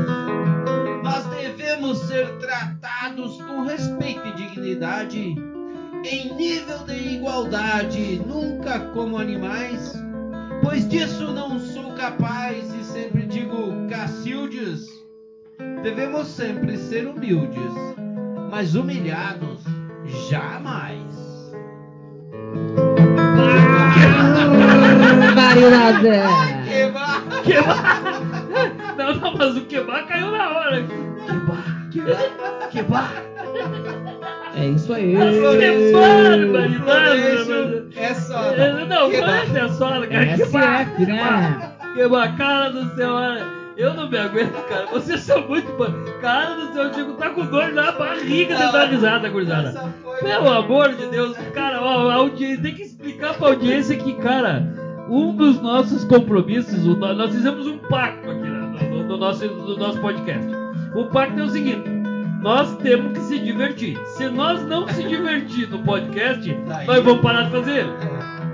Nós 1.03 1.25
devemos 1.27 1.99
ser 1.99 2.27
tratados 2.39 3.39
com 3.43 3.63
respeito 3.63 4.25
e 4.27 4.33
dignidade, 4.33 5.35
em 6.03 6.35
nível 6.35 6.79
de 6.79 7.15
igualdade, 7.15 8.21
nunca 8.25 8.79
como 8.91 9.19
animais, 9.19 9.93
pois 10.63 10.87
disso 10.89 11.31
não 11.31 11.59
sou 11.59 11.93
capaz 11.93 12.73
e 12.73 12.83
sempre 12.83 13.27
digo 13.27 13.87
Cacildes. 13.87 14.87
Devemos 15.83 16.27
sempre 16.27 16.75
ser 16.77 17.07
humildes, 17.07 17.71
mas 18.49 18.73
humilhados 18.73 19.61
jamais. 20.29 21.04
Barbaridade! 25.35 26.09
Que 26.67 26.87
ba- 26.91 27.21
Quebar! 27.43 28.01
Não, 28.97 29.13
não, 29.15 29.33
mas 29.37 29.57
o 29.57 29.61
quebar 29.61 30.05
caiu 30.07 30.31
na 30.31 30.49
hora. 30.49 30.83
Quebar, 31.91 32.69
quebar. 32.71 33.11
É 34.55 34.65
isso 34.67 34.93
aí. 34.93 35.15
Que 35.15 35.91
barbaridade! 35.93 37.87
É 37.95 38.13
só. 38.13 38.43
É, 38.51 38.85
Não, 38.85 39.09
Que 39.09 39.17
Florencio 39.17 39.57
é 39.57 39.69
só, 39.69 39.89
cara. 39.89 40.07
Quebar, 40.07 40.81
SF, 40.87 41.05
né? 41.05 41.71
quebar, 41.95 42.37
cara 42.37 42.69
do 42.71 42.95
céu, 42.95 43.11
olha. 43.13 43.64
Eu 43.77 43.93
não 43.93 44.09
me 44.09 44.17
aguento, 44.17 44.53
cara. 44.67 44.85
Vocês 44.87 45.19
são 45.21 45.45
muito. 45.47 45.71
Cara 46.21 46.55
do 46.55 46.73
céu, 46.73 46.89
Diego 46.91 47.13
tá 47.13 47.29
com 47.31 47.45
dor 47.45 47.73
na 47.73 47.91
barriga 47.91 48.55
de 48.55 48.71
dar 48.71 48.85
risada, 48.85 49.29
gurizada. 49.29 49.93
Pelo 50.21 50.49
amor 50.49 50.93
de 50.93 51.07
Deus, 51.07 51.35
cara, 51.53 51.81
ó, 51.81 52.09
a 52.09 52.13
audi- 52.15 52.57
tem 52.57 52.73
que 52.73 52.83
explicar 52.83 53.33
pra 53.35 53.47
audiência 53.49 53.97
que, 53.97 54.13
cara, 54.13 54.63
um 55.09 55.35
dos 55.35 55.61
nossos 55.61 56.05
compromissos, 56.05 56.85
o 56.87 56.95
nós 56.95 57.31
fizemos 57.33 57.67
um 57.67 57.77
pacto 57.77 58.29
aqui 58.31 58.39
né, 58.41 58.87
no, 58.89 58.97
no- 58.97 59.03
no 59.09 59.17
nosso, 59.17 59.45
no 59.45 59.77
nosso 59.77 59.99
podcast. 59.99 60.47
O 60.95 61.05
pacto 61.07 61.37
é 61.39 61.43
o 61.43 61.49
seguinte: 61.49 61.83
nós 62.41 62.77
temos 62.77 63.11
que 63.11 63.19
se 63.25 63.39
divertir. 63.39 63.97
Se 64.15 64.29
nós 64.29 64.63
não 64.65 64.87
se 64.87 65.03
divertir 65.07 65.67
no 65.69 65.79
podcast, 65.79 66.49
Daí- 66.65 66.87
nós 66.87 67.03
vamos 67.03 67.21
parar 67.21 67.43
de 67.43 67.51
fazer. 67.51 67.85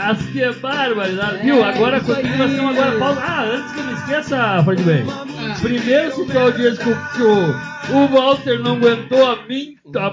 bar. 0.07 0.15
que 0.31 0.51
barbaridade. 0.59 1.37
Viu? 1.43 1.63
É, 1.63 1.69
Agora, 1.69 1.99
nós 2.01 2.17
aí. 2.17 2.23
temos 2.23 2.77
agora 2.77 2.99
pausa. 2.99 3.21
Ah, 3.21 3.43
antes 3.43 3.71
que 3.71 3.79
eu 3.79 3.83
me 3.85 3.93
esqueça, 3.93 4.63
Fred 4.63 4.83
Bem. 4.83 5.05
Primeiro 5.61 6.11
citou 6.15 6.41
a 6.41 6.43
audiência 6.45 6.83
que, 6.83 6.89
o- 6.89 7.07
que 7.13 7.21
o, 7.91 7.95
o 7.97 8.07
Walter 8.07 8.59
não 8.59 8.73
aguentou 8.73 9.25
a 9.31 9.35
mim. 9.47 9.77
A, 9.95 10.07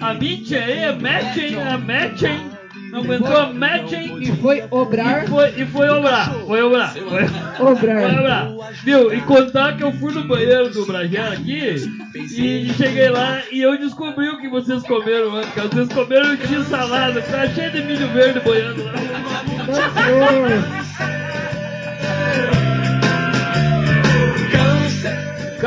a, 0.00 0.10
a 0.10 0.14
Mitch 0.14 0.52
aí, 0.52 0.84
a 0.84 0.92
matching, 0.94 1.56
a 1.60 1.76
matching. 1.76 2.50
Não 2.90 3.00
aguentou 3.00 3.36
a 3.36 3.52
matching 3.52 4.18
E 4.20 4.32
foi 4.36 4.64
obrar. 4.70 5.24
e 5.24 5.28
foi, 5.28 5.54
e 5.62 5.66
foi 5.66 5.88
obrar. 5.88 6.32
Foi 6.46 6.62
obrar. 6.62 6.92
Foi, 6.92 7.28
foi 7.28 7.66
Obrar. 7.72 8.18
obrar. 8.18 8.48
Viu? 8.84 9.12
E 9.14 9.20
contar 9.22 9.76
que 9.76 9.82
eu 9.84 9.92
fui 9.92 10.12
no 10.12 10.26
banheiro 10.26 10.70
do 10.70 10.86
Bragera 10.86 11.32
aqui 11.34 11.74
e 12.14 12.72
cheguei 12.74 13.08
lá 13.10 13.42
e 13.50 13.60
eu 13.60 13.78
descobri 13.78 14.28
o 14.28 14.38
que 14.40 14.48
vocês 14.48 14.82
comeram 14.84 15.36
antes. 15.36 15.52
Vocês 15.54 15.88
comeram 15.88 16.36
tinha 16.36 16.62
salada, 16.64 17.20
tá 17.22 17.46
cheio 17.48 17.70
de 17.72 17.82
milho 17.82 18.08
verde 18.08 18.40
boiando 18.40 18.84
lá. 18.84 18.92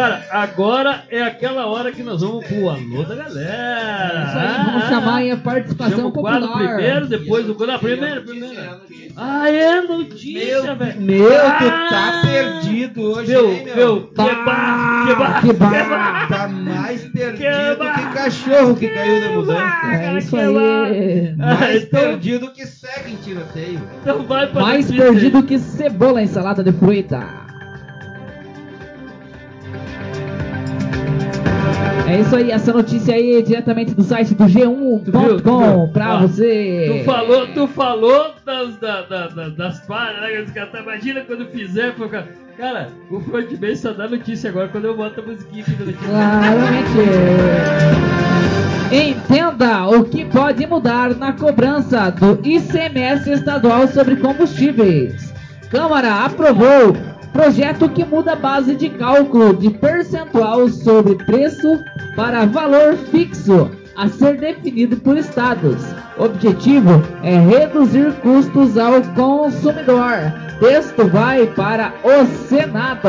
Cara, 0.02 0.26
agora 0.32 1.04
é 1.12 1.22
aquela 1.22 1.68
hora 1.68 1.92
que 1.92 2.02
nós 2.02 2.22
vamos 2.22 2.44
pro 2.48 2.70
alô 2.70 3.04
da 3.04 3.14
galera. 3.16 4.26
Isso 4.28 4.38
aí, 4.40 4.66
vamos 4.66 4.84
chamar 4.86 5.16
aí 5.18 5.30
a 5.30 5.36
Chama 5.36 5.44
participação 5.44 6.08
o 6.08 6.12
quadro 6.12 6.48
popular. 6.48 6.76
primeiro, 6.76 7.08
depois 7.08 7.48
o 7.48 7.54
quadro. 7.54 7.76
Ah, 7.76 7.80
primeiro, 7.80 8.22
primeiro. 8.24 8.82
Ah, 9.16 9.50
é 9.52 9.82
notícia, 9.82 10.74
velho. 10.74 11.02
Meu, 11.02 11.30
tu 11.30 11.36
Ah! 11.36 11.88
tá 11.92 12.22
perdido. 12.24 13.02
hoje, 13.12 13.32
Meu, 13.32 13.52
hein, 13.52 13.64
meu? 13.64 13.76
meu, 13.76 14.08
que 14.08 14.16
bar, 14.16 15.06
que 15.08 15.16
bar, 15.16 15.42
que 15.42 15.48
que 15.48 15.54
bar. 15.54 15.90
bar. 15.90 16.28
Tá 16.30 16.48
mais 16.48 17.02
perdido 17.04 17.38
Que 17.38 18.02
que 18.08 18.14
cachorro 18.14 18.76
que 18.76 18.88
caiu 18.88 19.22
da 19.22 19.30
mudança. 19.30 19.88
É 19.94 20.18
isso 20.18 20.30
que 20.32 20.36
aí. 20.38 21.36
Mais 21.38 21.84
então, 21.84 22.02
perdido 22.02 22.52
que 22.52 22.66
segue 22.66 23.12
em 23.12 23.16
tiroteio. 23.18 23.82
então 24.02 24.24
vai 24.24 24.48
pra 24.48 24.62
Mais 24.62 24.90
perdido 24.92 25.44
que 25.44 25.60
cebola 25.60 26.24
em 26.24 26.28
salada 26.28 26.64
de 26.64 26.72
fruta. 26.72 27.51
É 32.12 32.20
isso 32.22 32.36
aí, 32.36 32.52
essa 32.52 32.74
notícia 32.74 33.14
aí 33.16 33.36
é 33.38 33.42
diretamente 33.42 33.94
do 33.94 34.04
site 34.04 34.34
do 34.36 34.44
Tu 34.46 34.48
viu, 34.48 35.02
tu 35.06 35.12
G1.com 35.12 35.60
viu? 35.86 35.88
pra 35.94 36.16
Ó, 36.16 36.22
você. 36.22 36.98
Tu 37.00 37.06
falou, 37.06 37.48
tu 37.48 37.68
falou 37.68 38.34
das, 38.46 38.76
da, 38.78 39.02
da, 39.04 39.28
da- 39.28 39.50
das 39.50 39.80
palhas, 39.86 40.48
né? 40.48 40.52
Caras, 40.54 40.82
imagina 40.84 41.22
quando 41.22 41.46
fizer, 41.48 41.94
cara. 41.96 42.28
Cara, 42.58 42.90
o 43.10 43.20
frontman 43.22 43.76
só 43.76 43.92
dá 43.94 44.08
notícia 44.08 44.50
agora 44.50 44.68
quando 44.68 44.86
eu 44.86 44.96
boto 44.96 45.20
a 45.22 45.24
musiquinha 45.24 45.64
aqui 45.64 45.72
da 45.72 45.86
notícia. 45.86 46.08
Claramente. 46.08 46.92
Entenda 48.92 49.88
o 49.88 50.04
que 50.04 50.26
pode 50.26 50.68
mudar 50.68 51.16
na 51.16 51.32
cobrança 51.34 52.10
do 52.12 52.40
ICMS 52.46 53.32
estadual 53.32 53.88
sobre 53.88 54.18
combustíveis. 54.18 55.34
Câmara 55.70 56.26
aprovou 56.26 56.96
projeto 57.32 57.90
que 57.90 58.06
muda 58.06 58.34
a 58.34 58.36
base 58.36 58.76
de 58.76 58.90
cálculo 58.90 59.54
de 59.54 59.70
percentual 59.70 60.68
sobre 60.70 61.16
preço 61.16 61.80
para 62.16 62.46
valor 62.46 62.98
fixo 63.12 63.72
a 63.96 64.08
ser 64.08 64.38
definido 64.38 64.98
por 64.98 65.18
estados. 65.18 65.82
Objetivo 66.18 67.02
é 67.24 67.38
reduzir 67.38 68.14
custos 68.22 68.78
ao 68.78 69.02
consumidor. 69.16 70.34
Texto 70.60 71.08
vai 71.08 71.48
para 71.48 71.94
o 72.04 72.26
Senado. 72.48 73.08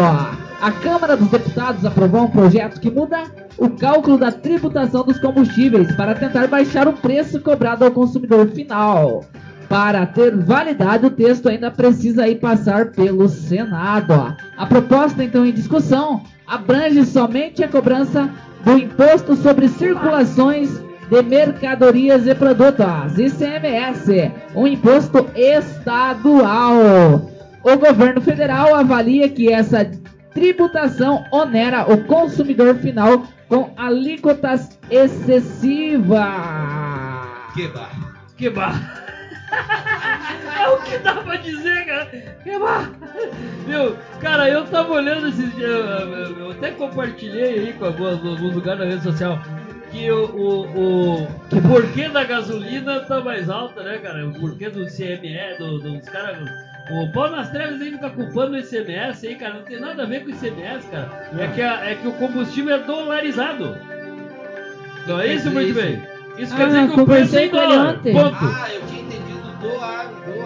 A 0.60 0.70
Câmara 0.70 1.16
dos 1.16 1.28
Deputados 1.28 1.84
aprovou 1.84 2.22
um 2.22 2.30
projeto 2.30 2.80
que 2.80 2.90
muda 2.90 3.24
o 3.58 3.68
cálculo 3.70 4.16
da 4.16 4.30
tributação 4.30 5.04
dos 5.04 5.18
combustíveis 5.18 5.94
para 5.96 6.14
tentar 6.14 6.46
baixar 6.46 6.86
o 6.86 6.92
preço 6.92 7.40
cobrado 7.40 7.84
ao 7.84 7.90
consumidor 7.90 8.48
final. 8.48 9.24
Para 9.72 10.04
ter 10.04 10.36
validade, 10.36 11.06
o 11.06 11.10
texto 11.10 11.48
ainda 11.48 11.70
precisa 11.70 12.28
ir 12.28 12.34
passar 12.34 12.90
pelo 12.90 13.26
Senado. 13.26 14.36
A 14.54 14.66
proposta, 14.66 15.24
então, 15.24 15.46
em 15.46 15.52
discussão, 15.52 16.22
abrange 16.46 17.06
somente 17.06 17.64
a 17.64 17.68
cobrança 17.68 18.28
do 18.62 18.76
Imposto 18.76 19.34
sobre 19.34 19.68
Circulações 19.68 20.78
de 21.08 21.22
Mercadorias 21.22 22.26
e 22.26 22.34
Produtos, 22.34 23.18
ICMS, 23.18 24.30
um 24.54 24.66
imposto 24.66 25.26
estadual. 25.34 27.30
O 27.64 27.76
governo 27.78 28.20
federal 28.20 28.74
avalia 28.74 29.26
que 29.30 29.50
essa 29.50 29.90
tributação 30.34 31.24
onera 31.32 31.90
o 31.90 32.04
consumidor 32.04 32.74
final 32.74 33.24
com 33.48 33.70
alíquotas 33.78 34.78
excessivas. 34.90 36.18
Que 37.54 37.68
bar. 37.68 37.90
Que 38.36 38.50
bar. 38.50 39.01
É 39.52 40.68
o 40.68 40.76
que 40.78 40.98
dá 40.98 41.14
pra 41.14 41.36
dizer, 41.36 41.86
cara. 41.86 42.06
Que. 42.06 42.52
Meu, 43.66 43.96
cara, 44.20 44.48
eu 44.48 44.64
tava 44.66 44.92
olhando 44.92 45.28
esses 45.28 45.54
dias, 45.54 45.70
eu, 46.38 46.50
até 46.52 46.70
compartilhei 46.70 47.44
aí 47.60 47.72
com 47.74 47.84
alguns 47.86 48.40
lugares 48.40 48.80
na 48.80 48.86
rede 48.86 49.02
social. 49.02 49.38
Que 49.90 50.10
o, 50.10 50.24
o, 50.24 50.60
o, 50.78 51.22
o 51.24 51.62
porquê 51.68 52.08
da 52.08 52.24
gasolina 52.24 53.00
tá 53.00 53.20
mais 53.20 53.50
alta, 53.50 53.82
né, 53.82 53.98
cara? 53.98 54.26
O 54.26 54.32
porquê 54.32 54.70
do 54.70 54.86
CME, 54.86 55.58
do, 55.58 55.78
dos 55.78 56.08
caras. 56.08 56.38
O 56.90 57.12
pau 57.12 57.30
nas 57.30 57.50
trevas 57.50 57.80
aí 57.80 57.92
fica 57.92 58.10
culpando 58.10 58.54
o 58.56 58.58
ICMS 58.58 59.26
aí, 59.26 59.34
cara. 59.36 59.54
Não 59.54 59.62
tem 59.62 59.78
nada 59.78 60.02
a 60.02 60.06
ver 60.06 60.20
com 60.24 60.30
o 60.30 60.30
ICMS, 60.30 60.86
cara. 60.88 61.08
É 61.38 61.46
que, 61.48 61.60
a- 61.62 61.90
é 61.90 61.94
que 61.94 62.08
o 62.08 62.12
combustível 62.12 62.74
é 62.74 62.78
dolarizado. 62.78 63.76
Não 65.06 65.20
é 65.20 65.34
isso, 65.34 65.50
muito 65.50 65.74
bem? 65.74 66.02
Isso 66.38 66.54
Ah, 66.54 66.56
quer 66.56 66.66
dizer 66.68 66.90
que 66.90 67.00
o 67.00 67.04
preço 67.06 67.36
é 67.38 67.44
em 67.46 67.50
dólar. 67.50 67.94
Ponto. 67.98 68.36
Ah, 68.40 68.68
eu 68.72 68.80
tinha 68.86 69.01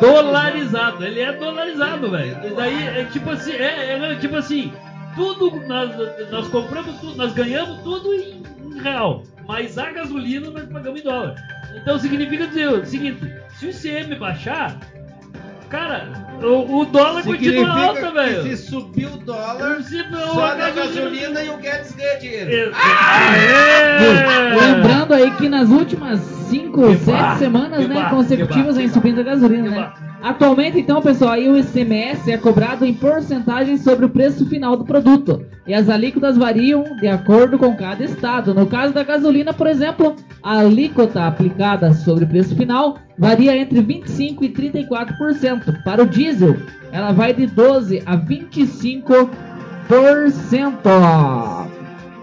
Dolarizado, 0.00 1.04
ele 1.04 1.20
é 1.20 1.32
dolarizado, 1.32 2.10
velho. 2.10 2.46
E 2.46 2.54
daí 2.54 2.86
é 2.86 3.04
tipo 3.04 3.30
assim, 3.30 3.52
é, 3.52 3.92
é, 3.92 3.98
não, 3.98 4.18
tipo 4.18 4.36
assim, 4.36 4.72
tudo 5.14 5.56
nós, 5.66 5.90
nós 6.30 6.48
compramos 6.48 7.00
tudo, 7.00 7.16
nós 7.16 7.32
ganhamos 7.32 7.80
tudo 7.82 8.12
em, 8.12 8.42
em 8.64 8.80
real, 8.80 9.22
mas 9.46 9.78
a 9.78 9.90
gasolina 9.90 10.50
nós 10.50 10.66
pagamos 10.66 11.00
em 11.00 11.04
dólar. 11.04 11.34
Então 11.74 11.98
significa 11.98 12.46
dizer 12.46 12.68
o 12.68 12.84
seguinte, 12.84 13.32
se 13.54 13.66
o 13.66 13.70
ICM 13.70 14.14
baixar, 14.16 14.78
cara, 15.68 16.08
o, 16.42 16.80
o 16.80 16.84
dólar 16.84 17.22
continua 17.24 17.68
alto, 17.68 17.96
Significa 17.96 18.12
velho. 18.12 18.42
se 18.42 18.56
subir 18.56 19.06
o 19.06 19.16
dólar, 19.18 19.82
Se 19.82 20.04
só 20.10 20.46
a 20.46 20.54
da 20.54 20.70
gasolina 20.70 21.42
e 21.42 21.50
o 21.50 21.56
Guedes 21.56 21.92
ganha 21.92 22.18
dinheiro. 22.18 22.72
Aê! 22.74 24.54
Lembrando 24.60 25.14
aí 25.14 25.30
que 25.32 25.48
nas 25.48 25.68
últimas 25.68 26.20
5, 26.20 26.88
Que 26.88 26.96
7 26.98 27.10
bar, 27.10 27.38
semanas 27.38 27.78
que 27.80 27.88
né, 27.88 28.08
consecutivas 28.10 28.76
vem 28.76 28.88
subindo 28.88 29.20
a 29.20 29.24
gasolina, 29.24 29.68
que 29.68 29.74
né? 29.74 29.92
Atualmente, 30.26 30.80
então, 30.80 31.00
pessoal, 31.00 31.34
aí 31.34 31.48
o 31.48 31.56
ICMS 31.56 32.32
é 32.32 32.36
cobrado 32.36 32.84
em 32.84 32.92
porcentagem 32.92 33.76
sobre 33.76 34.06
o 34.06 34.08
preço 34.08 34.44
final 34.46 34.76
do 34.76 34.84
produto. 34.84 35.46
E 35.64 35.72
as 35.72 35.88
alíquotas 35.88 36.36
variam 36.36 36.82
de 36.96 37.06
acordo 37.06 37.56
com 37.56 37.76
cada 37.76 38.02
estado. 38.02 38.52
No 38.52 38.66
caso 38.66 38.92
da 38.92 39.04
gasolina, 39.04 39.54
por 39.54 39.68
exemplo, 39.68 40.16
a 40.42 40.58
alíquota 40.58 41.28
aplicada 41.28 41.92
sobre 41.92 42.24
o 42.24 42.26
preço 42.26 42.56
final 42.56 42.98
varia 43.16 43.56
entre 43.56 43.80
25% 43.80 44.42
e 44.42 44.48
34%. 44.48 45.84
Para 45.84 46.02
o 46.02 46.06
diesel, 46.06 46.56
ela 46.90 47.12
vai 47.12 47.32
de 47.32 47.46
12% 47.46 48.02
a 48.04 48.16
25%. 48.16 49.30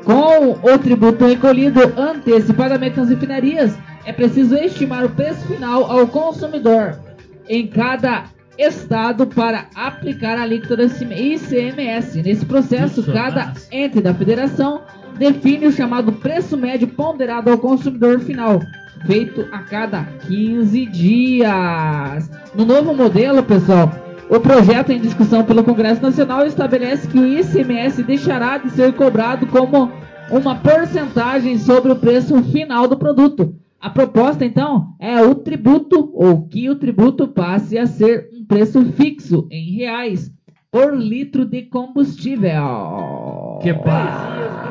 Com 0.04 0.60
o 0.62 0.78
tributo 0.78 1.26
recolhido 1.26 1.80
antecipadamente 1.96 2.98
nas 2.98 3.08
refinarias, 3.08 3.78
é 4.04 4.12
preciso 4.12 4.56
estimar 4.56 5.06
o 5.06 5.10
preço 5.10 5.48
final 5.48 5.90
ao 5.90 6.06
consumidor 6.06 7.00
em 7.48 7.68
cada 7.68 8.26
estado 8.58 9.26
para 9.28 9.68
aplicar 9.76 10.38
a 10.38 10.44
alíquota 10.44 10.78
do 10.78 10.84
ICMS. 10.84 12.22
Nesse 12.22 12.46
processo, 12.46 13.02
Isso, 13.02 13.12
cada 13.12 13.54
ente 13.72 14.02
da 14.02 14.14
federação 14.14 14.82
define 15.18 15.68
o 15.68 15.72
chamado 15.72 16.12
preço 16.14 16.58
médio 16.58 16.88
ponderado 16.88 17.50
ao 17.50 17.58
consumidor 17.58 18.20
final, 18.20 18.60
feito 19.06 19.48
a 19.52 19.60
cada 19.60 20.04
15 20.28 20.86
dias. 20.88 22.30
No 22.56 22.66
novo 22.66 22.94
modelo, 22.94 23.44
pessoal, 23.44 23.92
o 24.30 24.40
projeto 24.40 24.92
em 24.92 25.00
discussão 25.00 25.44
pelo 25.44 25.64
Congresso 25.64 26.02
Nacional 26.02 26.46
estabelece 26.46 27.08
que 27.08 27.20
o 27.20 27.26
ICMS 27.26 28.04
deixará 28.04 28.58
de 28.58 28.70
ser 28.72 28.94
cobrado 28.94 29.46
como 29.48 29.92
uma 30.32 30.56
porcentagem 30.56 31.58
sobre 31.58 31.92
o 31.92 31.96
preço 31.96 32.42
final 32.44 32.88
do 32.88 32.98
produto. 32.98 33.56
A 33.84 33.90
proposta, 33.90 34.46
então, 34.46 34.96
é 34.98 35.22
o 35.22 35.36
tributo, 35.36 36.10
ou 36.14 36.48
que 36.48 36.70
o 36.70 36.76
tributo 36.76 37.28
passe 37.28 37.78
a 37.78 37.86
ser 37.86 38.30
um 38.34 38.46
preço 38.46 38.84
fixo 38.94 39.46
em 39.52 39.76
reais 39.76 40.32
por 40.72 40.96
litro 40.96 41.44
de 41.46 41.64
combustível. 41.64 43.60
Que. 43.62 43.70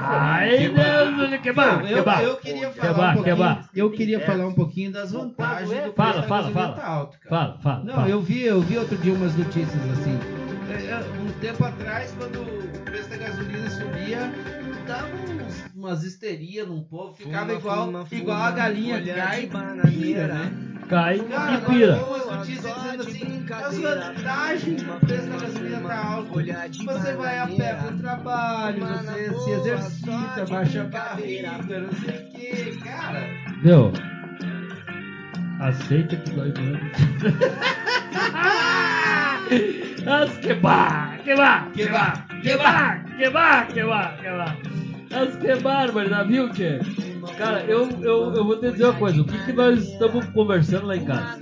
Ai, 0.04 0.68
Deus, 0.68 1.40
que 1.40 1.52
bar, 1.52 1.84
eu, 1.84 2.04
que 2.04 2.24
eu 2.24 2.36
queria 2.36 2.68
Que 2.70 2.80
falar 2.80 2.92
bar, 2.94 3.10
um 3.10 3.10
que 3.10 3.14
pouquinho. 3.16 3.36
bar. 3.36 3.68
Eu 3.74 3.90
queria 3.90 4.20
falar 4.20 4.46
um 4.46 4.54
pouquinho 4.54 4.90
das 4.92 5.12
vantagens 5.12 5.68
do 5.68 5.92
preço 5.92 5.92
Fala, 5.94 6.12
da 6.14 6.22
fala, 6.22 6.42
gasolina 6.42 6.60
fala. 6.62 6.74
tá 6.76 6.86
alto, 6.86 7.18
cara. 7.20 7.30
Fala, 7.36 7.58
fala. 7.60 7.84
Não, 7.84 7.94
fala. 7.94 8.08
eu 8.08 8.20
vi, 8.20 8.42
eu 8.44 8.60
vi 8.60 8.78
outro 8.78 8.96
dia 8.96 9.12
umas 9.12 9.36
notícias 9.36 9.90
assim. 9.92 10.18
É, 10.70 10.90
é, 10.90 10.96
Um 11.22 11.30
tempo 11.40 11.64
atrás, 11.64 12.14
quando 12.18 12.40
o 12.40 12.78
preço 12.84 13.10
da 13.10 13.16
gasolina 13.18 13.68
subia, 13.70 14.32
dava 14.86 15.06
uns- 15.16 15.31
umas 15.82 16.04
histerias 16.04 16.68
num 16.68 16.84
povo, 16.84 17.12
ficava 17.12 17.46
Fuma, 17.46 17.58
igual, 17.58 17.86
fuma, 17.86 18.06
igual 18.12 18.36
fuma, 18.36 18.48
a 18.48 18.50
galinha 18.52 19.02
cai 19.14 19.42
e 19.42 19.90
pira, 19.90 20.28
né? 20.28 20.52
Cai 20.88 21.18
Cara, 21.18 21.54
e 21.54 21.60
pira. 21.62 22.04
umas 22.04 22.26
notícias 22.26 22.74
dizendo 22.74 23.02
assim, 23.02 23.46
as 23.50 23.78
vantagens 23.78 24.82
do 24.82 24.92
preço 25.00 25.26
da 25.28 25.36
gasolina 25.38 25.80
tá 25.80 26.06
alto. 26.06 26.32
Você 26.84 27.12
vai 27.14 27.38
a 27.38 27.46
pé 27.48 27.74
pro 27.74 27.98
trabalho, 27.98 28.78
você 28.78 29.40
se 29.40 29.50
exercita, 29.50 30.46
baixa 30.48 30.82
a 30.82 30.84
barriga, 30.84 31.80
não 31.80 31.92
sei 31.92 32.14
o 32.14 32.30
que, 32.30 32.78
cara. 32.78 33.26
Meu, 33.64 33.92
aceita 35.60 36.16
que 36.16 36.30
dói 36.30 36.52
menos. 36.56 36.80
As 40.06 40.38
quebar, 40.38 41.18
quebar, 41.24 41.72
quebar, 41.72 42.26
quebar, 42.42 43.04
quebar, 43.16 43.66
quebar, 43.68 44.16
quebar. 44.18 44.56
As 44.58 44.62
que 44.62 44.81
barbaridade, 45.62 46.28
viu 46.28 46.48
que? 46.50 46.78
Cara, 47.38 47.60
eu, 47.64 47.88
eu, 48.02 48.34
eu 48.34 48.44
vou 48.44 48.56
te 48.58 48.70
dizer 48.72 48.84
uma 48.84 48.94
coisa, 48.94 49.20
o 49.20 49.24
que, 49.24 49.38
que 49.44 49.52
nós 49.52 49.78
estamos 49.80 50.24
conversando 50.26 50.86
lá 50.86 50.96
em 50.96 51.04
casa? 51.04 51.38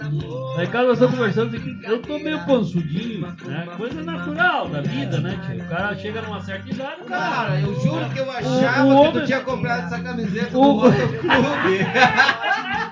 Lá 0.57 0.65
em 0.65 0.67
casa 0.67 0.85
nós 0.89 0.95
estamos 0.95 1.17
conversando 1.17 1.57
aqui, 1.57 1.79
eu 1.85 2.03
tô 2.03 2.19
meio 2.19 2.39
pansudinho, 2.45 3.21
né? 3.21 3.67
Coisa 3.77 4.03
natural 4.03 4.69
da 4.69 4.81
vida, 4.83 5.21
né, 5.21 5.39
tio? 5.47 5.65
O 5.65 5.69
cara 5.69 5.95
chega 5.97 6.21
numa 6.23 6.41
certa 6.43 6.69
idade, 6.71 7.01
o 7.01 7.05
cara. 7.05 7.25
Cara, 7.47 7.61
eu 7.61 7.81
juro 7.81 8.11
que 8.11 8.19
eu 8.19 8.31
achava 8.31 8.85
o 8.85 8.89
que 8.89 8.95
homem- 8.95 9.13
tu 9.13 9.27
tinha 9.27 9.41
comprado 9.41 9.87
essa 9.87 10.01
camiseta 10.03 10.59
O- 10.59 10.63
do 10.63 10.91
Motoclube. 10.91 11.79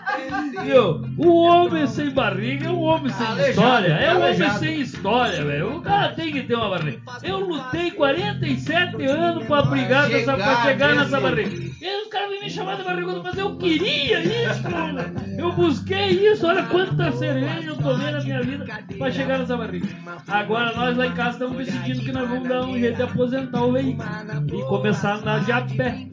O 1.17 1.43
homem 1.43 1.87
sem 1.87 2.11
barriga 2.11 2.67
é 2.67 2.71
um 2.71 2.81
homem 2.81 3.13
sem 3.13 3.27
Aleijado, 3.27 3.51
história. 3.51 3.93
É 3.93 4.15
um 4.15 4.19
homem 4.19 4.51
sem 4.59 4.81
história, 4.81 5.45
velho. 5.45 5.77
O 5.77 5.81
cara 5.83 6.13
tem 6.15 6.33
que 6.33 6.43
ter 6.43 6.55
uma 6.55 6.71
barriga. 6.71 7.01
Eu 7.23 7.41
lutei 7.41 7.91
47 7.91 9.05
anos 9.05 9.47
pra 9.47 9.63
brigar 9.63 10.09
nessa, 10.09 10.35
pra 10.35 10.63
chegar 10.63 10.95
nessa 10.95 11.21
barriga. 11.21 11.51
E 11.81 12.03
os 12.03 12.09
caras 12.09 12.31
vêm 12.31 12.41
me 12.41 12.51
chamar 12.51 12.77
de 12.77 12.85
barrigudo, 12.85 13.23
mas 13.23 13.39
eu 13.39 13.57
queria 13.57 14.21
isso, 14.21 14.63
cara. 14.63 15.13
Eu 15.39 15.53
busquei 15.53 16.33
isso. 16.33 16.45
Olha 16.45 16.65
quanta 16.65 17.13
cerveja 17.13 17.69
eu 17.69 17.77
tomei 17.77 18.11
na 18.11 18.21
minha 18.21 18.43
vida 18.43 18.67
pra 18.99 19.11
chegar 19.11 19.39
nessa 19.39 19.57
barriga. 19.57 19.87
Agora 20.27 20.75
nós 20.75 20.97
lá 20.97 21.07
em 21.07 21.13
casa 21.13 21.31
estamos 21.31 21.57
decidindo 21.57 22.01
que 22.01 22.11
nós 22.11 22.29
vamos 22.29 22.49
dar 22.49 22.67
um 22.67 22.77
jeito 22.77 22.97
de 22.97 23.03
aposentar 23.03 23.63
o 23.63 23.73
veículo 23.73 24.09
e 24.53 24.63
começar 24.65 25.13
a 25.13 25.17
andar 25.19 25.45
de 25.45 25.53
a 25.53 25.61
pé. 25.61 26.09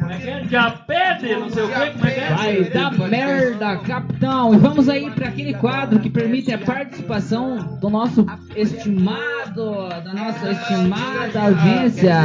Como 0.00 0.10
é 0.10 0.18
que 0.18 0.30
é? 0.30 0.40
De 0.40 0.56
a 0.56 0.70
pé, 0.70 1.14
de 1.18 1.34
não 1.34 1.50
sei 1.50 1.62
o 1.64 1.68
quê, 1.68 1.90
como 1.92 2.06
é 2.06 2.10
que 2.10 2.20
é? 2.20 2.34
Vai 2.34 2.64
dar 2.64 2.92
merda, 3.08 3.76
capitão. 3.76 4.54
E 4.54 4.58
vamos 4.58 4.88
aí 4.88 5.10
para 5.10 5.28
aquele 5.28 5.52
quadro 5.54 6.00
que 6.00 6.08
permite 6.08 6.50
a 6.50 6.58
participação 6.58 7.78
do 7.78 7.90
nosso 7.90 8.26
estimado, 8.56 9.88
da 10.02 10.14
nossa 10.14 10.50
estimada 10.50 11.42
audiência. 11.42 12.16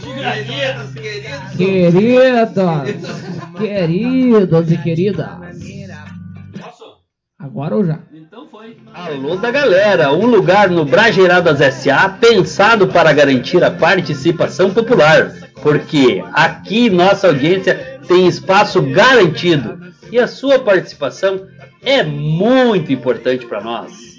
Queridos, 0.00 0.92
queridos. 0.94 1.56
Queridos, 1.56 3.22
queridos 3.58 4.70
e 4.70 4.78
queridas. 4.78 5.75
Agora 7.38 7.76
ou 7.76 7.84
já? 7.84 7.98
Então 8.14 8.48
foi. 8.48 8.78
Alô 8.94 9.36
da 9.36 9.50
galera, 9.50 10.10
um 10.10 10.24
lugar 10.24 10.70
no 10.70 10.86
Brageiradas 10.86 11.58
SA 11.74 12.08
pensado 12.08 12.88
para 12.88 13.12
garantir 13.12 13.62
a 13.62 13.70
participação 13.70 14.72
popular, 14.72 15.32
porque 15.62 16.24
aqui 16.32 16.88
nossa 16.88 17.26
audiência 17.26 18.00
tem 18.08 18.26
espaço 18.26 18.80
garantido 18.80 19.92
e 20.10 20.18
a 20.18 20.26
sua 20.26 20.58
participação 20.58 21.46
é 21.82 22.02
muito 22.02 22.90
importante 22.90 23.44
para 23.44 23.60
nós. 23.60 24.16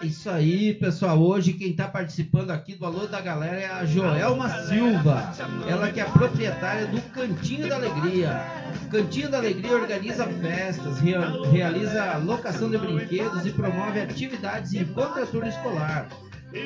Isso 0.00 0.30
aí, 0.30 0.74
pessoal. 0.74 1.18
Hoje 1.18 1.54
quem 1.54 1.70
está 1.70 1.88
participando 1.88 2.50
aqui 2.50 2.74
do 2.74 2.84
Alô 2.84 3.06
da 3.06 3.20
Galera 3.20 3.56
é 3.56 3.66
a 3.66 3.84
Joelma 3.84 4.48
Silva. 4.66 5.32
Ela 5.66 5.90
que 5.90 6.00
é 6.00 6.04
proprietária 6.04 6.86
do 6.86 7.00
Cantinho 7.10 7.68
da 7.68 7.76
Alegria. 7.76 8.63
Cantinho 8.90 9.28
da 9.30 9.38
Alegria 9.38 9.72
organiza 9.74 10.26
festas, 10.26 10.98
rea- 11.00 11.32
realiza 11.50 12.16
locação 12.18 12.70
de 12.70 12.76
brinquedos 12.78 13.44
e 13.46 13.50
promove 13.50 14.00
atividades 14.00 14.72
em 14.74 14.84
contraturno 14.84 15.48
escolar. 15.48 16.08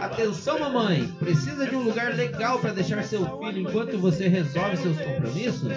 Atenção, 0.01 0.59
mamãe! 0.59 1.07
Precisa 1.19 1.67
de 1.67 1.75
um 1.75 1.81
lugar 1.83 2.13
legal 2.15 2.59
para 2.59 2.73
deixar 2.75 3.03
seu 3.05 3.25
filho 3.39 3.61
enquanto 3.61 3.97
você 3.99 4.29
resolve 4.29 4.77
seus 4.77 4.99
compromissos? 5.01 5.73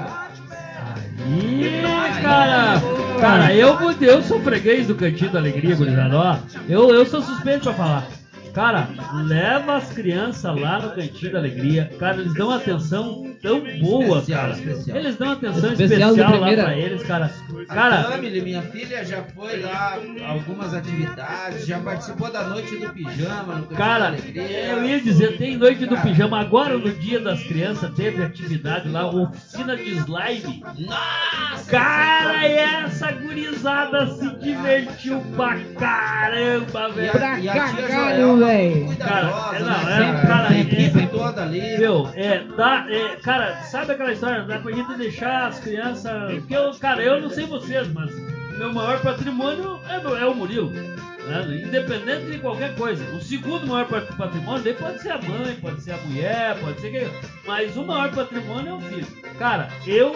Ih, 1.27 1.83
cara! 2.23 2.81
Cara, 3.21 3.55
eu, 3.55 3.77
eu 4.01 4.23
sou 4.23 4.41
freguês 4.41 4.87
do 4.87 4.95
Cantinho 4.95 5.33
da 5.33 5.39
Alegria, 5.39 5.77
gurizada. 5.77 6.41
Eu, 6.69 6.95
eu 6.95 7.05
sou 7.07 7.23
suspeito 7.23 7.65
pra 7.65 7.75
falar. 7.75 8.09
Cara, 8.53 8.89
leva 9.25 9.77
as 9.77 9.93
crianças 9.93 10.61
lá 10.61 10.79
no 10.79 10.91
Cantinho 10.91 11.33
da 11.33 11.39
Alegria. 11.39 11.91
Cara, 11.99 12.21
eles 12.21 12.35
dão 12.35 12.51
atenção 12.51 13.34
tão 13.45 13.61
boa, 13.81 14.19
Especial, 14.19 14.41
cara. 14.41 14.53
especial. 14.55 14.97
Eles 14.97 15.17
dão 15.17 15.33
atenção 15.33 15.73
Especial 15.73 16.11
especial, 16.11 16.41
lá 16.41 16.53
pra 16.65 16.77
eles, 16.77 17.03
cara. 17.05 17.31
A 17.69 17.75
Cara, 17.75 18.05
Camille, 18.05 18.41
minha 18.41 18.63
filha, 18.63 19.05
já 19.05 19.23
foi 19.35 19.61
lá 19.61 19.99
algumas 20.27 20.75
atividades, 20.75 21.67
já 21.67 21.79
participou 21.79 22.31
da 22.33 22.45
noite 22.45 22.77
do 22.77 22.89
pijama 22.91 23.55
no 23.57 23.67
Cara, 23.77 24.17
eu 24.35 24.85
ia 24.85 25.01
dizer, 25.01 25.37
tem 25.37 25.57
noite 25.57 25.87
do 25.87 25.95
Cara. 25.95 26.03
pijama. 26.09 26.41
Agora, 26.41 26.77
no 26.79 26.91
dia 26.93 27.21
das 27.21 27.43
crianças, 27.45 27.91
teve 27.95 28.23
atividade 28.23 28.89
lá, 28.89 29.07
oficina 29.11 29.77
de 29.77 29.91
slime. 29.91 30.63
Nossa! 30.79 31.71
Cara, 31.71 32.47
essa 32.47 33.13
gurizada 33.13 34.07
se 34.09 34.29
divertiu 34.37 35.21
pra 35.37 35.59
caramba, 35.79 36.89
velho. 36.91 37.13
a, 37.25 37.39
e 37.41 37.49
a 37.49 37.53
cagalho, 37.55 38.17
Joelma, 38.17 38.47
véi. 38.47 38.85
cuidadosa, 38.85 39.31
Cara, 39.31 39.57
é, 39.57 39.61
não, 39.61 39.85
né, 39.85 39.95
é, 39.95 40.13
cara? 40.13 40.27
cara, 40.27 40.49
a 40.49 40.59
equipe 40.59 41.01
é- 41.01 41.04
toda 41.27 41.43
ali. 41.43 41.79
Meu, 41.79 42.11
é, 42.15 42.39
dá, 42.57 42.87
é, 42.89 43.17
cara, 43.17 43.57
sabe 43.65 43.93
aquela 43.93 44.13
história? 44.13 44.43
Dá 44.43 44.59
pra 44.59 44.73
gente 44.73 44.95
deixar 44.97 45.49
as 45.49 45.59
crianças. 45.61 46.33
Porque 46.33 46.57
eu, 46.57 46.71
cara, 46.75 47.03
eu 47.03 47.21
não 47.21 47.31
sei 47.31 47.47
vocês, 47.47 47.87
mas 47.93 48.11
meu 48.59 48.73
maior 48.73 49.01
patrimônio 49.01 49.81
é, 49.89 50.23
é 50.23 50.27
o 50.27 50.35
Murilo. 50.35 50.71
né? 50.71 51.63
Independente 51.67 52.31
de 52.31 52.39
qualquer 52.39 52.75
coisa. 52.77 53.05
O 53.17 53.21
segundo 53.21 53.67
maior 53.67 53.87
pat- 53.89 54.15
patrimônio 54.17 54.63
daí 54.63 54.75
pode 54.75 55.01
ser 55.01 55.11
a 55.13 55.19
mãe, 55.23 55.57
pode 55.61 55.81
ser 55.81 55.93
a 55.93 55.97
mulher, 55.99 56.57
pode 56.61 56.81
ser 56.81 56.91
quem. 56.91 57.09
Mas 57.47 57.77
o 57.77 57.83
maior 57.85 58.11
patrimônio 58.13 58.69
é 58.69 58.75
o 58.75 58.81
filho. 58.81 59.07
Cara, 59.39 59.69
eu 59.87 60.15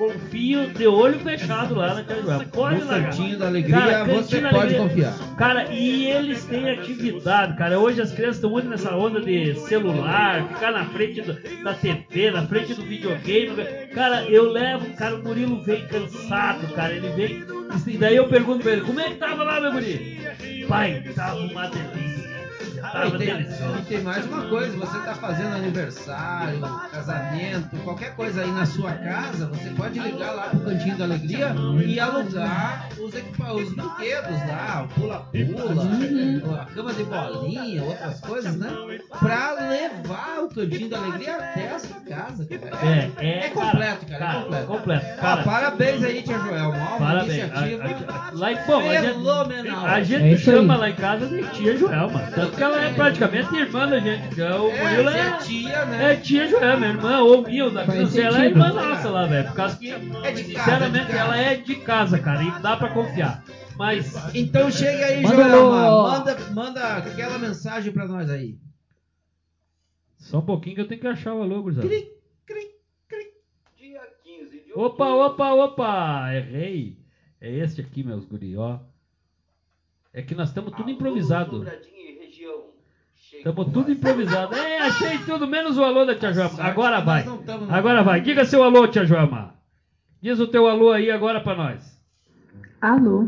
confio 0.00 0.66
de 0.70 0.86
olho 0.86 1.18
fechado 1.20 1.74
lá 1.74 1.94
na 1.94 2.02
Tia 2.04 2.22
Joelma. 2.22 2.44
Pode 2.46 2.80
No. 2.80 2.86
Cantinho 2.88 3.38
da 3.38 3.46
Alegria, 3.48 3.76
Cara, 3.78 4.04
você 4.04 4.40
pode 4.40 4.56
Alegria- 4.56 4.78
confiar. 4.78 5.14
Cara, 5.36 5.70
e 5.72 6.06
eles 6.10 6.44
têm 6.46 6.70
atividade, 6.70 7.56
cara. 7.58 7.78
Hoje 7.78 8.00
as 8.00 8.10
crianças 8.12 8.36
estão 8.36 8.50
muito 8.50 8.66
nessa 8.68 8.94
onda 8.96 9.20
de 9.20 9.54
celular, 9.68 10.48
ficar 10.48 10.72
na 10.72 10.86
frente 10.86 11.20
do- 11.20 11.38
da 11.62 11.74
TV, 11.74 12.30
na 12.30 12.46
frente 12.46 12.72
do 12.74 12.82
videogame. 12.82 13.62
Cara, 13.94 14.24
eu 14.24 14.50
levo, 14.50 14.86
cara, 14.96 15.16
o 15.16 15.22
Murilo 15.22 15.62
vem 15.62 15.86
cansado, 15.86 16.66
cara. 16.74 16.94
Ele 16.94 17.08
vem. 17.10 17.44
E 17.86 17.96
daí 17.98 18.16
eu 18.16 18.26
pergunto 18.26 18.62
pra 18.62 18.72
ele, 18.72 18.80
como 18.82 18.98
é 19.00 19.04
que 19.10 19.14
tava 19.16 19.44
lá, 19.44 19.60
meu 19.60 19.72
guri? 19.72 20.18
Pai, 20.66 21.02
tava 21.14 21.40
uma 21.40 21.68
delícia. 21.68 22.19
Ah, 22.92 23.06
e, 23.06 23.18
tem, 23.18 23.28
e 23.40 23.82
tem 23.88 24.00
mais 24.02 24.24
uma 24.26 24.46
coisa, 24.48 24.76
você 24.76 24.96
está 24.98 25.14
fazendo 25.14 25.54
aniversário, 25.56 26.60
casamento, 26.90 27.76
qualquer 27.84 28.14
coisa 28.16 28.42
aí 28.42 28.50
na 28.50 28.66
sua 28.66 28.92
casa, 28.92 29.46
você 29.46 29.70
pode 29.70 29.98
ligar 29.98 30.32
lá 30.32 30.42
pro 30.50 30.60
Cantinho 30.60 30.96
da 30.98 31.04
Alegria 31.04 31.54
e 31.86 32.00
alugar 32.00 32.88
os, 32.98 33.14
os 33.14 33.72
brinquedos 33.74 34.38
lá, 34.48 34.86
o 34.88 35.00
pula-pula, 35.00 36.60
a 36.60 36.64
cama 36.74 36.92
de 36.92 37.04
bolinha, 37.04 37.82
outras 37.84 38.20
coisas, 38.20 38.56
né? 38.56 38.68
Pra 39.18 39.52
levar 39.52 40.40
o 40.44 40.48
Cantinho 40.48 40.88
da 40.88 40.98
Alegria 40.98 41.36
até 41.36 41.68
a 41.68 41.78
sua 41.78 42.00
casa, 42.00 42.44
cara. 42.46 42.86
É, 42.86 43.10
é, 43.26 43.46
é 43.46 43.48
completo, 43.50 44.06
cara, 44.06 44.24
é 44.24 44.42
completo. 44.42 44.66
completo. 44.66 45.06
Ó, 45.18 45.20
Cara, 45.20 45.42
parabéns 45.42 46.02
aí, 46.04 46.22
tia 46.22 46.38
Joelma. 46.38 46.76
Ó, 46.76 46.96
uma 46.96 46.98
parabéns. 46.98 47.38
iniciativa 47.38 47.84
A- 47.84 48.28
a- 48.28 48.30
lá 48.34 48.52
em, 48.52 48.56
bom, 48.66 48.78
a 48.80 48.94
gente, 48.94 49.14
fenomenal. 49.14 49.86
a 49.86 50.02
gente 50.02 50.22
É 50.24 50.32
isso 50.32 50.50
aí. 50.50 50.56
chama 50.56 50.76
lá 50.76 50.90
em 50.90 50.94
casa 50.94 51.26
de 51.26 51.42
tia 51.50 51.76
Joelma. 51.76 52.20
Tanto 52.34 52.56
que 52.56 52.62
ela 52.62 52.79
é 52.80 52.94
praticamente 52.94 53.54
irmã 53.54 53.88
da 53.88 53.98
gente. 53.98 54.32
Então, 54.32 54.68
o 54.68 54.78
Murilo 54.78 55.08
é, 55.10 55.18
é. 55.18 55.26
é 55.28 55.36
tia, 55.38 55.84
né? 55.86 56.12
É 56.12 56.16
tia 56.16 56.48
Joelma, 56.48 56.76
minha 56.76 56.90
irmã, 56.90 57.18
ou 57.20 57.44
Faz 57.44 58.00
não 58.00 58.06
sei, 58.06 58.24
ela 58.24 58.42
é 58.44 58.46
irmã 58.46 58.72
nossa 58.72 59.10
lá, 59.10 59.26
velho. 59.26 59.48
Por 59.48 59.56
causa 59.56 59.76
que, 59.76 59.90
É 59.90 59.98
de 59.98 60.08
casa, 60.08 60.44
sinceramente, 60.44 61.06
de 61.06 61.12
casa. 61.12 61.18
ela 61.18 61.36
é 61.38 61.56
de 61.56 61.74
casa, 61.76 62.18
cara, 62.18 62.42
e 62.42 62.62
dá 62.62 62.76
pra 62.76 62.90
confiar. 62.90 63.44
Mas, 63.76 64.34
Então 64.34 64.70
chega 64.70 65.06
aí, 65.06 65.22
Manda 65.22 65.44
alô. 65.44 66.02
Manda, 66.10 66.36
manda 66.52 66.96
aquela 66.98 67.38
mensagem 67.38 67.92
pra 67.92 68.06
nós 68.06 68.28
aí. 68.28 68.58
só 70.18 70.38
um 70.38 70.44
pouquinho 70.44 70.74
que 70.76 70.80
eu 70.82 70.88
tenho 70.88 71.00
que 71.00 71.06
achar 71.06 71.32
o 71.34 71.42
alô, 71.42 71.62
gurizada. 71.62 71.88
Cri, 71.88 72.12
cri, 72.44 72.70
cri. 73.08 73.32
Dia 73.78 74.02
15 74.22 74.50
de 74.66 74.72
Opa, 74.74 75.06
opa, 75.06 75.52
opa, 75.54 76.34
errei. 76.34 76.98
É 77.40 77.50
este 77.50 77.80
aqui, 77.80 78.04
meus 78.04 78.26
guri, 78.26 78.54
ó. 78.56 78.80
É 80.12 80.20
que 80.22 80.34
nós 80.34 80.48
estamos 80.48 80.74
tudo 80.76 80.90
improvisado. 80.90 81.64
Estamos 83.40 83.72
tudo 83.72 83.90
improvisado. 83.90 84.54
É, 84.54 84.80
achei 84.82 85.16
tudo, 85.18 85.46
menos 85.46 85.78
o 85.78 85.82
alô 85.82 86.04
da 86.04 86.14
tia. 86.14 86.34
Sorte 86.34 86.60
Agora 86.60 87.00
vai. 87.00 87.24
Agora 87.70 88.02
vai. 88.02 88.20
Diga 88.20 88.44
seu 88.44 88.62
alô, 88.62 88.86
tia 88.86 89.06
Joelma. 89.06 89.54
Diz 90.22 90.38
o 90.38 90.46
teu 90.46 90.68
alô 90.68 90.92
aí 90.92 91.10
agora 91.10 91.40
pra 91.40 91.54
nós. 91.54 91.98
Alô? 92.82 93.26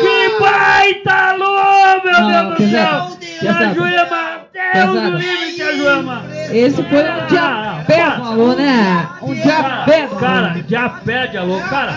Que 0.00 0.38
baita 0.40 1.12
alô, 1.12 2.02
meu 2.04 2.20
Não, 2.20 2.28
Deus 2.28 2.58
do 2.58 2.70
céu! 2.70 3.18
Tia. 3.40 3.74
Joelma, 3.74 4.40
Deus 4.74 5.22
livre, 5.22 5.52
tia 5.54 5.76
Joelma! 5.76 6.22
Esse 6.52 6.82
foi 6.82 6.98
um 7.02 7.06
Ah, 7.06 7.26
diapé, 7.28 7.96
para. 8.04 8.16
falou, 8.20 8.56
né? 8.56 9.08
Um 9.22 9.34
diapé. 9.34 10.06
Cara, 10.08 10.18
cara, 10.20 10.64
já 10.68 10.88
pede 10.90 11.36
alô. 11.38 11.58
Cara, 11.70 11.92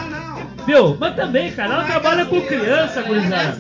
Viu? 0.66 0.98
Mas 1.00 1.16
também, 1.16 1.52
cara, 1.52 1.74
ela 1.76 1.84
trabalha 1.86 2.26
com 2.26 2.42
criança, 2.42 3.02
gurizada. 3.02 3.58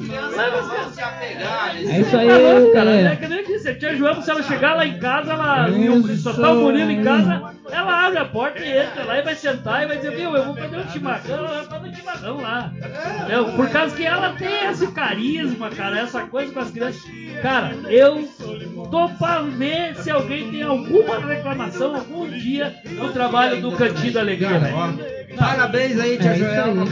É 1.89 1.99
isso 1.99 2.17
aí, 2.17 2.27
Tá 2.27 2.37
louco, 2.37 2.73
cara. 2.73 2.91
é. 2.91 3.03
É 3.05 3.15
que 3.15 3.27
nem 3.27 3.43
disse, 3.43 3.69
a 3.69 3.75
tia 3.75 3.95
Joelma, 3.95 4.21
se 4.21 4.29
ela 4.31 4.43
chegar 4.43 4.75
lá 4.75 4.85
em 4.85 4.99
casa, 4.99 5.33
ela, 5.33 5.67
o- 5.69 6.15
só 6.17 6.33
tá 6.33 6.51
o 6.51 6.55
Murilo 6.61 6.91
em 6.91 7.03
casa, 7.03 7.41
ela 7.71 8.05
abre 8.07 8.19
a 8.19 8.25
porta 8.25 8.59
e 8.59 8.77
entra 8.77 9.03
lá 9.03 9.17
e 9.17 9.21
vai 9.23 9.35
sentar 9.35 9.83
e 9.83 9.87
vai 9.87 9.97
dizer, 9.97 10.11
viu, 10.15 10.35
eu 10.35 10.45
vou 10.45 10.55
fazer 10.55 10.77
um 10.77 10.89
chimarrão, 10.89 11.37
ela 11.37 11.47
vai 11.47 11.65
fazer 11.65 11.87
um 11.89 11.93
chimarrão 11.95 12.41
lá. 12.41 12.71
Entendeu? 13.19 13.45
Por 13.53 13.69
causa 13.69 13.95
que 13.95 14.05
ela 14.05 14.29
tem 14.33 14.65
esse 14.69 14.87
carisma, 14.91 15.69
cara, 15.69 15.99
essa 15.99 16.21
coisa 16.21 16.53
com 16.53 16.59
as 16.59 16.71
crianças. 16.71 17.01
Cara, 17.41 17.71
eu 17.89 18.27
tô 18.91 19.09
pra 19.09 19.41
ver 19.41 19.95
se 19.95 20.11
alguém 20.11 20.51
tem 20.51 20.63
alguma 20.63 21.17
reclamação 21.19 21.95
algum 21.95 22.27
dia 22.29 22.73
no 22.91 23.09
trabalho 23.11 23.61
do 23.61 23.71
Cantinho 23.71 24.13
da 24.13 24.19
Alegria, 24.21 24.59
Parabéns 25.37 25.97
aí, 25.97 26.17
tia 26.17 26.31
É 26.31 26.35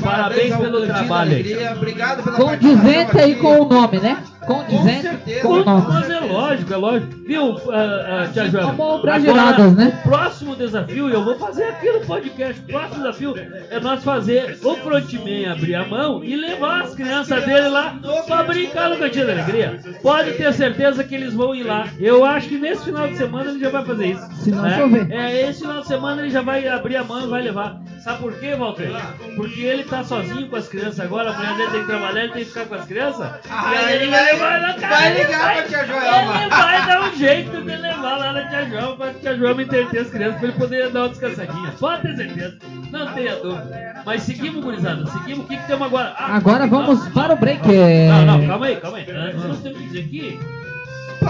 Parabéns 0.01 0.53
ao 0.53 0.61
pelo 0.61 0.85
trabalho 0.85 1.31
aí. 1.31 1.39
Alegria. 1.39 1.71
Obrigado 1.73 2.23
pela 2.23 2.37
Condizente 2.37 3.11
participação 3.11 3.21
aí 3.21 3.35
com 3.35 3.59
o 3.61 3.65
nome, 3.67 3.99
né? 3.99 4.23
Com 4.45 4.55
Condizente 4.63 5.01
certeza. 5.01 5.41
com 5.41 5.47
o 5.49 5.63
nome. 5.65 5.85
Mas 5.89 6.09
é 6.09 6.19
lógico, 6.19 6.73
é 6.73 6.77
lógico. 6.77 7.13
Viu, 7.27 7.57
ah, 7.71 8.23
ah, 8.23 8.27
Tia 8.33 8.49
Joana? 8.49 8.73
Como 8.73 9.01
brasileiradas, 9.01 9.75
né? 9.75 10.01
O 10.03 10.09
próximo 10.09 10.55
desafio, 10.55 11.09
eu 11.09 11.23
vou 11.23 11.37
fazer 11.37 11.65
aqui 11.65 11.91
no 11.91 11.99
podcast, 12.01 12.61
o 12.61 12.65
próximo 12.65 12.95
desafio 12.95 13.35
é 13.69 13.79
nós 13.79 14.03
fazer 14.03 14.57
o 14.63 14.75
Frontman 14.77 15.45
abrir 15.51 15.75
a 15.75 15.85
mão 15.85 16.23
e 16.23 16.35
levar 16.35 16.81
as 16.81 16.95
crianças 16.95 17.43
dele 17.45 17.67
lá 17.67 17.95
pra 18.25 18.43
brincar 18.43 18.89
no 18.89 18.97
Cantinho 18.97 19.27
da 19.27 19.33
Alegria. 19.33 19.79
Pode 20.01 20.31
ter 20.33 20.53
certeza 20.53 21.03
que 21.03 21.13
eles 21.13 21.33
vão 21.33 21.53
ir 21.53 21.63
lá. 21.63 21.87
Eu 21.99 22.23
acho 22.25 22.47
que 22.47 22.57
nesse 22.57 22.85
final 22.85 23.07
de 23.07 23.17
semana 23.17 23.51
ele 23.51 23.59
já 23.59 23.69
vai 23.69 23.85
fazer 23.85 24.05
isso. 24.07 24.29
Se 24.43 24.51
não 24.51 24.63
né? 24.63 24.77
chover. 24.77 25.11
É, 25.11 25.49
esse 25.49 25.61
final 25.61 25.81
de 25.81 25.87
semana 25.87 26.21
ele 26.21 26.31
já 26.31 26.41
vai 26.41 26.67
abrir 26.67 26.95
a 26.95 27.03
mão 27.03 27.23
e 27.23 27.27
vai 27.27 27.41
levar. 27.43 27.79
Sabe 27.99 28.19
por 28.19 28.33
quê, 28.39 28.55
Walter? 28.55 28.89
Porque 29.35 29.59
ele 29.61 29.83
tá 29.83 30.03
sozinho 30.03 30.47
com 30.47 30.55
as 30.55 30.67
crianças 30.69 31.01
agora, 31.01 31.29
a 31.31 31.33
mulher 31.33 31.55
dele 31.57 31.71
tem 31.71 31.81
que 31.81 31.87
trabalhar, 31.87 32.23
ele 32.23 32.31
tem 32.33 32.43
que 32.43 32.49
ficar 32.49 32.65
com 32.65 32.75
as 32.75 32.85
crianças. 32.85 33.29
Ah, 33.49 33.73
e 33.73 33.77
aí 33.77 33.95
ele 33.97 34.07
vai- 34.09 34.28
vai, 34.37 34.59
vai, 34.61 34.79
vai 34.79 35.13
ligar 35.13 35.53
pra 35.53 35.63
tia 35.63 35.85
Joelma. 35.85 36.41
Ele 36.41 36.49
vai 36.49 36.85
dar 36.85 37.01
um 37.01 37.15
jeito 37.15 37.61
de 37.61 37.75
levar 37.75 38.17
lá 38.17 38.33
na 38.33 38.47
tia 38.47 38.65
Joelma 38.69 38.95
pra 38.95 39.13
tia 39.13 39.37
Joelma 39.37 39.61
entreter 39.63 40.01
as 40.01 40.09
crianças 40.09 40.39
pra 40.39 40.47
ele 40.49 40.57
poder 40.57 40.89
dar 40.91 40.99
uma 41.01 41.09
descansadinha. 41.09 41.71
Pode 41.79 42.01
ter 42.01 42.15
certeza. 42.15 42.57
Não 42.91 43.13
tenha 43.13 43.35
dúvida. 43.37 44.01
Mas 44.05 44.23
seguimos, 44.23 44.63
gurizada. 44.63 45.05
Seguimos. 45.07 45.45
O 45.45 45.47
que, 45.47 45.57
que 45.57 45.67
temos 45.67 45.87
agora? 45.87 46.13
Ah, 46.17 46.35
Agora 46.35 46.67
vamos 46.67 47.07
para 47.09 47.33
o 47.33 47.37
break. 47.37 47.61
Não, 47.67 48.25
não, 48.25 48.47
calma 48.47 48.65
aí, 48.65 48.75
calma 48.77 48.97
aí. 48.97 49.05
Antes 49.11 49.43
nós 49.45 49.59
temos 49.61 49.77
que 49.79 49.85
dizer 49.85 49.99
aqui. 50.01 50.39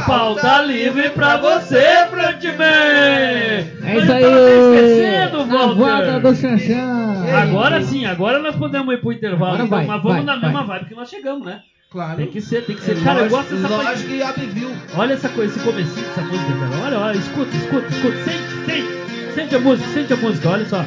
Pauta 0.05 0.61
livre 0.61 1.09
pra 1.09 1.37
você, 1.37 1.81
Frontman! 2.11 2.63
É 2.63 3.65
isso 3.97 4.05
Mas 4.05 4.09
aí. 4.11 4.23
esquecendo, 4.23 5.45
Walter. 5.47 5.75
voada 5.75 6.19
do 6.19 6.35
Xanxan. 6.35 7.25
Agora 7.41 7.81
sim, 7.81 8.05
agora 8.05 8.37
nós 8.39 8.55
podemos 8.55 8.93
ir 8.93 9.01
pro 9.01 9.11
intervalo. 9.11 9.53
Agora 9.55 9.63
então, 9.65 9.77
vai, 9.77 9.87
mas 9.87 10.03
vamos 10.03 10.17
vai, 10.17 10.25
na 10.25 10.37
mesma 10.41 10.63
vai. 10.63 10.77
vibe 10.79 10.89
que 10.89 10.95
nós 10.95 11.09
chegamos, 11.09 11.45
né? 11.45 11.61
Claro. 11.91 12.17
Tem 12.17 12.27
que 12.27 12.39
ser, 12.39 12.65
tem 12.65 12.75
que 12.75 12.81
É 12.83 12.95
ser. 12.95 13.03
Cara, 13.03 13.21
eu 13.21 13.29
lógico- 13.31 13.37
gosto 13.55 13.55
dessa 13.67 13.83
Lógico 13.83 14.09
que 14.09 14.21
abviu. 14.21 14.71
Olha 14.95 15.13
essa 15.13 15.29
coisa, 15.29 15.55
esse 15.55 15.63
comecinho 15.65 16.05
dessa 16.05 16.21
música, 16.21 16.53
cara. 16.59 16.77
Olha, 16.85 16.99
olha, 16.99 17.17
escuta, 17.17 17.55
escuta, 17.57 17.87
escuta. 17.87 18.17
Sente, 18.25 18.65
sente. 18.65 19.33
Sente 19.33 19.55
a 19.55 19.59
música, 19.59 19.89
sente 19.93 20.13
a 20.13 20.17
música, 20.17 20.49
olha 20.49 20.65
só. 20.69 20.85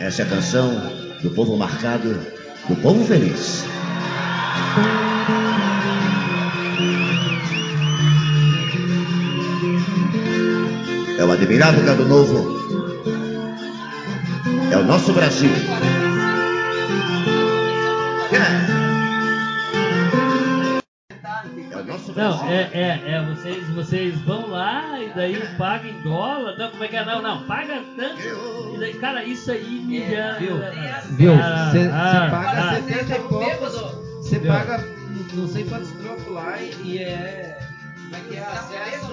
Essa 0.00 0.22
é 0.22 0.24
a 0.24 0.28
canção 0.28 0.70
do 1.22 1.30
povo 1.30 1.56
marcado, 1.56 2.14
do 2.68 2.76
povo 2.76 3.04
feliz. 3.06 3.64
É 11.18 11.24
o 11.24 11.32
admirável 11.32 11.84
gado 11.84 12.04
novo. 12.06 12.58
É 14.70 14.76
o 14.76 14.84
nosso 14.84 15.12
Brasil. 15.12 15.50
Não, 22.16 22.48
é, 22.48 22.68
é, 22.72 23.02
é, 23.06 23.24
vocês, 23.32 23.68
vocês 23.70 24.20
vão 24.22 24.48
lá 24.48 25.00
e 25.00 25.12
daí 25.14 25.40
pagam 25.56 25.90
em 25.90 26.02
dólar. 26.02 26.58
Não, 26.58 26.70
como 26.70 26.82
é 26.82 26.88
que 26.88 26.96
é? 26.96 27.04
Não, 27.04 27.22
não, 27.22 27.46
paga 27.46 27.80
tanto. 27.96 28.74
E 28.74 28.78
daí, 28.78 28.94
cara, 28.94 29.24
isso 29.24 29.52
aí 29.52 29.80
me 29.86 30.00
já. 30.10 30.32
Viu? 30.32 30.56
Viu? 31.10 31.34
Ah, 31.34 31.70
Você 31.70 31.90
ah, 31.92 32.28
paga 32.30 32.70
ah. 32.70 32.74
70 32.74 33.16
e 33.16 33.20
poucos. 33.20 33.72
Você 34.20 34.40
paga 34.40 34.84
não 35.34 35.46
sei 35.46 35.64
quantos 35.64 35.92
trocos 35.92 36.26
lá 36.32 36.60
e, 36.60 36.72
e 36.82 36.98
é. 36.98 37.58
Como 38.02 38.16
é 38.16 38.20
que 38.28 38.36
é? 38.36 38.42
Acesso. 38.42 39.07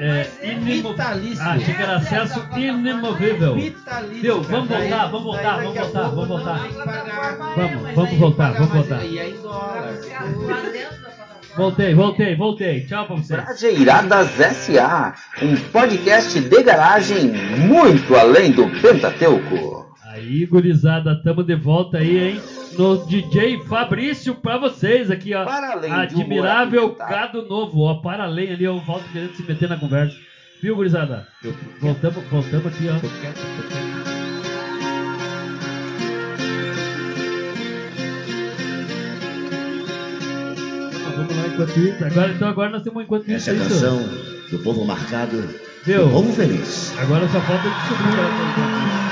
É, 0.00 0.30
inimo... 0.42 0.90
Vitalício. 0.90 1.42
Ah, 1.42 1.52
achei 1.52 1.74
que 1.74 1.82
era 1.82 1.96
acesso 1.96 2.46
inamovível. 2.56 3.54
Vitalício. 3.56 4.42
Cara. 4.42 4.48
Vamos 4.48 4.68
voltar, 4.68 5.10
vamos 5.10 5.24
voltar, 5.24 5.56
vamos 5.58 5.74
voltar, 5.74 6.08
vamos 6.08 6.28
voltar. 6.28 6.68
Vamos, 7.56 7.94
vamos 7.94 8.18
voltar, 8.18 8.52
vamos 8.52 8.68
voltar. 8.68 9.04
E 9.04 9.18
é 9.18 9.30
dólar. 9.42 9.98
Voltei, 11.56 11.92
voltei, 11.94 12.36
voltei. 12.36 12.86
Tchau 12.86 13.06
pra 13.06 13.16
vocês. 13.16 13.42
Brajeiradas 13.42 14.38
S.A. 14.38 15.14
Um 15.42 15.56
podcast 15.56 16.40
de 16.40 16.62
garagem 16.62 17.32
muito 17.66 18.14
além 18.14 18.52
do 18.52 18.68
Pentateuco. 18.80 19.88
Aí, 20.12 20.46
gurizada, 20.46 21.20
tamo 21.24 21.42
de 21.42 21.56
volta 21.56 21.98
aí, 21.98 22.18
hein? 22.18 22.40
No 22.78 23.04
DJ 23.06 23.58
Fabrício 23.64 24.36
pra 24.36 24.56
vocês 24.56 25.10
aqui, 25.10 25.34
ó. 25.34 25.44
Para 25.44 25.72
além 25.72 25.92
Admirável 25.92 26.84
apimentado. 26.86 27.10
gado 27.10 27.42
novo, 27.48 27.80
ó. 27.82 27.94
Para 27.96 28.22
além 28.24 28.52
ali, 28.52 28.66
ó. 28.68 28.74
O 28.74 28.80
Walter 28.80 29.08
querendo 29.12 29.34
se 29.34 29.42
meter 29.42 29.68
na 29.68 29.76
conversa. 29.76 30.16
Viu, 30.62 30.76
gurizada? 30.76 31.26
Voltamos, 31.80 32.24
voltamos 32.30 32.66
aqui, 32.66 32.86
ó. 32.88 34.08
Vamos 41.16 41.36
lá 41.36 41.46
enquanto 41.48 41.78
isso. 41.78 42.04
Agora, 42.04 42.32
então 42.32 42.48
agora 42.48 42.70
nós 42.70 42.82
temos 42.82 42.98
um 42.98 43.02
enquanto 43.02 43.22
isso. 43.30 43.50
Essa 43.50 43.50
é 43.50 43.54
a 43.54 43.68
canção 43.68 43.98
do 44.50 44.58
povo 44.60 44.84
marcado, 44.84 45.42
Viu? 45.84 46.06
do 46.06 46.10
povo 46.12 46.32
feliz. 46.32 46.94
Agora 46.98 47.26
só 47.28 47.40
falta 47.40 47.68
descobrir 47.68 49.07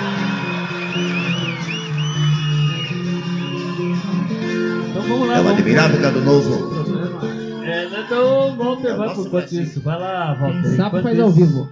é 5.06 5.08
vamos 5.08 5.28
o 5.28 5.32
vamos- 5.32 5.52
admirável 5.52 6.00
gado 6.00 6.20
novo. 6.20 7.64
É, 7.64 7.84
então 7.86 8.48
É 8.48 8.52
o 8.52 8.96
vai 8.96 9.08
nosso 9.08 9.14
por 9.22 9.26
enquanto 9.26 9.30
Brasil. 9.30 9.62
isso. 9.62 9.80
Vai 9.80 9.98
lá, 9.98 10.34
Walter. 10.34 10.62
Quem 10.62 10.76
sabe 10.76 11.02
faz 11.02 11.20
ao 11.20 11.30
vivo. 11.30 11.68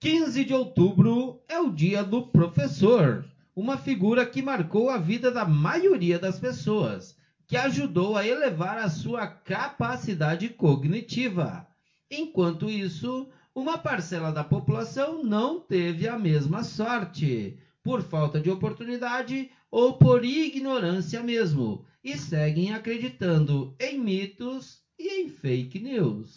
15 0.00 0.44
de 0.44 0.54
outubro 0.54 1.40
é 1.48 1.58
o 1.58 1.70
dia 1.70 2.02
do 2.04 2.22
professor, 2.22 3.24
uma 3.54 3.76
figura 3.78 4.26
que 4.26 4.42
marcou 4.42 4.90
a 4.90 4.98
vida 4.98 5.30
da 5.30 5.44
maioria 5.44 6.18
das 6.18 6.38
pessoas, 6.38 7.16
que 7.46 7.56
ajudou 7.56 8.16
a 8.16 8.26
elevar 8.26 8.78
a 8.78 8.88
sua 8.90 9.26
capacidade 9.26 10.48
cognitiva. 10.50 11.66
Enquanto 12.10 12.68
isso, 12.68 13.28
uma 13.54 13.78
parcela 13.78 14.30
da 14.30 14.44
população 14.44 15.24
não 15.24 15.58
teve 15.60 16.06
a 16.06 16.18
mesma 16.18 16.62
sorte, 16.62 17.56
por 17.82 18.02
falta 18.02 18.38
de 18.40 18.50
oportunidade 18.50 19.48
ou 19.70 19.94
por 19.94 20.24
ignorância 20.24 21.22
mesmo, 21.22 21.84
e 22.06 22.16
seguem 22.16 22.72
acreditando 22.72 23.74
em 23.80 23.98
mitos 23.98 24.78
e 24.96 25.22
em 25.22 25.28
fake 25.28 25.80
news. 25.80 26.30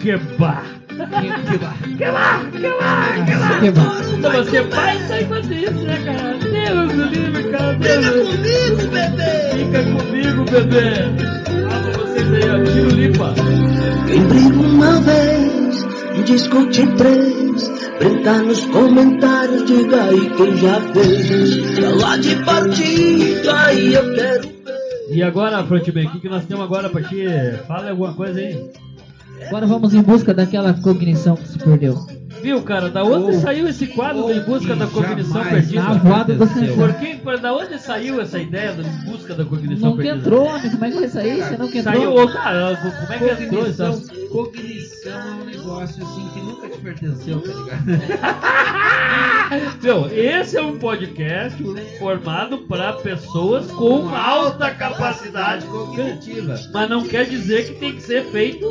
Que 0.00 0.16
bar. 0.38 0.64
Que 0.88 0.94
bar- 1.58 1.82
Que 1.82 2.04
bar, 2.06 2.50
que 2.52 2.68
bar, 2.68 3.26
que 3.26 3.32
bar. 3.34 3.60
Que 3.60 3.70
bom. 3.72 4.16
Não, 4.20 4.32
mas 4.32 4.48
que 4.48 4.62
pai 4.62 5.08
tá 5.08 5.20
enquanto 5.20 5.52
isso, 5.52 5.82
né, 5.84 6.04
cara? 6.04 6.38
Deus 6.38 6.92
do 6.92 7.04
livre, 7.06 7.50
cara. 7.50 7.78
Fica 7.80 8.12
comigo, 8.22 8.86
bebê. 8.90 9.34
Fica 9.58 9.82
comigo, 9.84 10.44
bebê. 10.44 10.90
Ah, 11.66 11.80
pra 11.82 11.92
vocês 11.98 12.32
aí, 12.32 12.48
ó. 12.48 12.64
Tiro 12.72 12.90
limpa. 12.90 13.34
Quem 14.06 14.22
briga 14.28 14.60
uma 14.60 15.00
vez, 15.00 16.24
discute 16.24 16.86
três. 16.96 17.79
Brinca 18.00 18.42
nos 18.42 18.64
comentários, 18.64 19.66
diga 19.66 20.04
aí 20.04 20.30
quem 20.34 20.56
já 20.56 20.80
fez. 20.94 21.78
Falar 21.78 22.16
de 22.16 22.34
partida, 22.46 23.64
aí 23.66 23.92
eu 23.92 24.14
quero 24.14 24.42
ver. 24.42 25.10
E 25.10 25.22
agora, 25.22 25.62
Frontman, 25.66 26.06
o 26.06 26.10
que, 26.12 26.20
que 26.20 26.28
nós 26.30 26.46
temos 26.46 26.64
agora 26.64 26.88
pra 26.88 27.02
ti? 27.02 27.26
Fala 27.68 27.90
alguma 27.90 28.14
coisa 28.14 28.40
aí. 28.40 28.70
Agora 29.48 29.66
vamos 29.66 29.92
em 29.92 30.00
busca 30.00 30.32
daquela 30.32 30.72
cognição 30.72 31.36
que 31.36 31.46
se 31.46 31.58
perdeu. 31.58 31.94
Viu, 32.42 32.62
cara? 32.62 32.88
Da 32.88 33.04
onde 33.04 33.36
saiu 33.38 33.68
esse 33.68 33.86
quadro 33.88 34.22
do 34.22 34.32
Em 34.32 34.40
Busca 34.40 34.74
da 34.74 34.86
que 34.86 34.92
Cognição 34.92 35.44
Perdida? 35.44 35.82
Na 35.82 35.92
voada 35.94 36.34
do. 36.34 36.46
Por 36.46 36.94
que, 36.94 37.38
da 37.40 37.54
onde 37.54 37.78
saiu 37.78 38.20
essa 38.20 38.38
ideia 38.38 38.72
do 38.72 38.82
Em 38.82 39.04
Busca 39.04 39.34
da 39.34 39.44
Cognição 39.44 39.96
Perdida? 39.96 40.18
entrou, 40.18 40.46
homem. 40.46 40.70
Como 40.70 40.84
é 40.84 40.90
que 40.90 40.98
vai 40.98 41.08
sair? 41.08 41.42
Você 41.42 41.56
nunca 41.56 41.82
Saiu, 41.82 42.10
entrou? 42.10 42.24
ô, 42.24 42.28
cara, 42.28 42.76
como 42.76 43.12
é 43.12 43.18
que 43.36 43.42
entrou 43.44 43.66
isso? 43.66 43.82
Cognição, 43.82 44.28
cognição 44.30 45.12
é 45.12 45.42
um 45.42 45.44
negócio 45.44 46.02
assim 46.02 46.28
que 46.32 46.40
nunca 46.40 46.68
te 46.68 46.78
pertenceu, 46.78 47.40
tá 47.40 47.52
ligado? 47.52 47.84
Meu, 49.82 50.06
esse 50.12 50.56
é 50.56 50.62
um 50.62 50.78
podcast 50.78 51.62
formado 51.98 52.58
para 52.58 52.92
pessoas 52.94 53.66
com 53.72 54.08
alta 54.14 54.70
capacidade 54.70 55.66
cognitiva. 55.66 56.54
Mas 56.72 56.88
não 56.90 57.04
quer 57.04 57.26
dizer 57.26 57.66
que 57.66 57.74
tem 57.80 57.92
que 57.92 58.02
ser 58.02 58.24
feito 58.30 58.66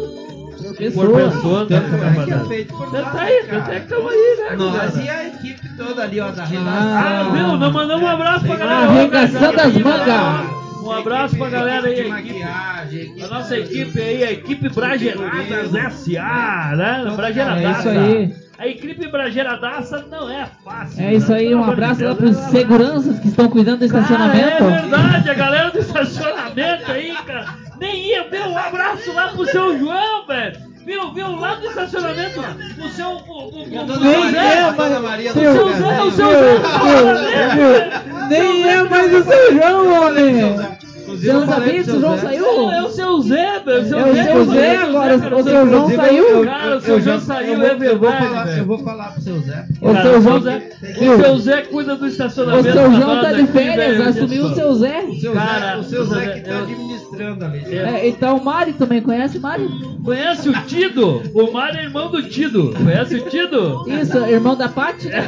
Por 0.59 0.67
Por 0.67 0.75
pessoa. 0.77 1.29
pessoas, 1.31 1.67
Tanto 1.69 1.87
né, 1.89 2.15
é 2.21 2.25
que 2.25 2.33
é 2.33 2.39
feito 2.45 2.73
por 2.75 2.91
nós, 2.91 3.11
tá 3.11 3.21
aí, 3.21 3.43
cara. 3.43 3.61
tanto 3.61 3.71
é 3.71 3.75
que 3.79 3.81
estamos 3.85 4.11
aí, 4.11 4.35
né, 4.37 4.55
Nós 4.57 4.95
e 4.97 5.09
a 5.09 5.27
equipe 5.27 5.69
toda 5.77 6.03
ali, 6.03 6.19
ó, 6.19 6.31
da 6.31 6.43
redação. 6.45 6.73
Ah, 6.97 7.29
viu? 7.33 7.57
Não 7.57 7.71
mandamos 7.71 8.03
um 8.03 8.07
abraço 8.07 8.45
pra 8.45 8.55
galera. 8.57 8.79
Arregaçando 8.87 9.59
as 9.59 9.75
aí, 9.75 9.83
mangas. 9.83 10.59
Um 10.81 10.91
abraço 10.91 11.35
pra 11.37 11.49
galera 11.49 11.87
aí, 11.87 11.93
equipe 11.99 12.11
a 12.11 12.19
equipe. 12.19 12.39
maquiagem, 12.39 12.99
equipe 13.01 13.23
A 13.23 13.27
nossa 13.27 13.57
equipe 13.57 14.01
aí, 14.01 14.23
a 14.23 14.31
equipe 14.31 14.69
Brageiradas 14.69 15.93
SA, 15.93 16.75
né? 16.75 17.01
Toda 17.03 17.15
Brageiradaça. 17.15 17.89
É 17.89 17.93
isso 17.93 18.05
aí. 18.07 18.35
A 18.57 18.67
equipe 18.67 19.07
Brageiradaça 19.07 20.05
não 20.11 20.29
é 20.29 20.45
fácil. 20.65 21.01
É 21.03 21.13
isso 21.13 21.31
né? 21.31 21.37
aí, 21.37 21.55
um 21.55 21.63
abraço 21.63 22.03
lá 22.03 22.13
pros 22.15 22.31
é 22.35 22.39
abraço. 22.39 22.51
seguranças 22.51 23.19
que 23.19 23.27
estão 23.29 23.47
cuidando 23.49 23.79
do 23.79 23.87
Cara, 23.89 24.03
estacionamento. 24.03 24.63
é 24.63 24.81
verdade, 24.81 25.29
a 25.29 25.33
galera 25.33 25.71
do 25.71 25.79
estacionamento 25.79 26.91
aí, 26.91 27.13
cara. 27.25 27.68
Nem 27.79 28.07
ia 28.07 28.23
ver 28.29 28.45
um 28.45 28.57
abraço 28.57 29.11
lá 29.13 29.29
pro 29.29 29.45
seu 29.45 29.77
João, 29.79 30.25
velho. 30.27 30.69
Viu, 30.85 31.13
viu, 31.13 31.35
lá 31.35 31.55
do 31.55 31.67
estacionamento, 31.67 32.39
o 32.83 32.89
seu. 32.89 33.09
O, 33.09 33.17
o, 33.17 33.49
o, 33.49 33.61
o, 33.61 33.79
a 33.79 34.71
Dona 34.71 34.99
Maria 34.99 35.33
do 35.33 35.39
O 35.39 35.43
seu 35.43 35.73
Zé. 35.73 36.01
O 36.01 36.11
seu 36.11 36.31
Zé. 36.31 38.03
Nem 38.27 38.67
é 38.67 38.83
mais 38.83 39.13
o 39.13 39.23
seu 39.23 39.53
João, 39.53 40.07
homem. 40.07 40.78
Inclusive, 41.19 41.29
eu 41.29 41.47
falei 41.47 41.71
pro 41.73 41.81
o 41.81 41.85
seu 41.85 41.99
João 42.01 42.15
Zé- 42.17 42.21
saiu? 42.23 42.41
Não, 42.45 42.71
é 42.73 42.83
o 42.83 42.89
seu 42.89 43.21
Zé, 43.21 43.59
velho. 43.59 43.77
É 43.77 43.81
o 43.81 43.83
seu 44.23 44.45
Zé 44.45 44.77
agora, 44.77 45.15
o 45.15 45.43
seu 45.43 45.69
João 45.69 45.89
saiu. 45.95 46.45
Cara, 46.45 46.69
o 46.69 46.73
eu 46.73 46.81
seu 46.81 47.01
João 47.01 47.19
saiu, 47.21 47.63
é 47.63 47.75
verdade. 47.75 48.57
Eu 48.59 48.65
vou 48.65 48.79
falar 48.79 49.11
pro 49.13 49.21
seu 49.21 49.39
Zé. 49.41 49.65
O 49.81 50.01
seu 50.01 50.17
o 50.17 50.21
João, 50.21 50.41
Zé, 50.41 50.69
viu? 50.99 51.13
o 51.13 51.17
seu 51.21 51.37
Zé 51.39 51.61
cuida 51.63 51.95
do 51.95 52.05
O 52.05 52.07
estacionamento. 52.07 52.63
seu 52.63 52.73
pra 52.73 52.89
João 52.99 53.21
tá 53.21 53.31
de 53.33 53.47
férias, 53.47 53.97
velho, 53.97 54.09
assumiu 54.09 54.45
o 54.45 54.55
seu 54.55 54.73
Zé. 54.75 54.99
O 55.03 55.15
seu 55.19 55.33
Zé, 55.33 55.77
o 55.79 55.83
seu 55.83 56.01
o 56.01 56.05
Zé 56.05 56.15
Zé- 56.25 56.31
que 56.33 56.41
tá 56.41 56.51
eu- 56.51 56.63
administrando 56.63 57.45
ali. 57.45 57.65
É. 57.75 57.77
É, 57.77 58.07
então 58.07 58.37
o 58.37 58.43
Mário 58.45 58.73
também 58.73 59.01
conhece 59.01 59.37
o 59.37 59.41
Mário? 59.41 59.69
Conhece 60.03 60.49
o 60.49 60.53
Tido? 60.63 61.21
O 61.33 61.51
Mário 61.51 61.79
é 61.79 61.83
irmão 61.83 62.09
do 62.09 62.21
Tido. 62.23 62.73
Conhece 62.73 63.15
o 63.15 63.21
Tido? 63.29 63.83
Isso, 63.87 64.17
irmão 64.25 64.55
da 64.55 64.69
Paty? 64.69 65.09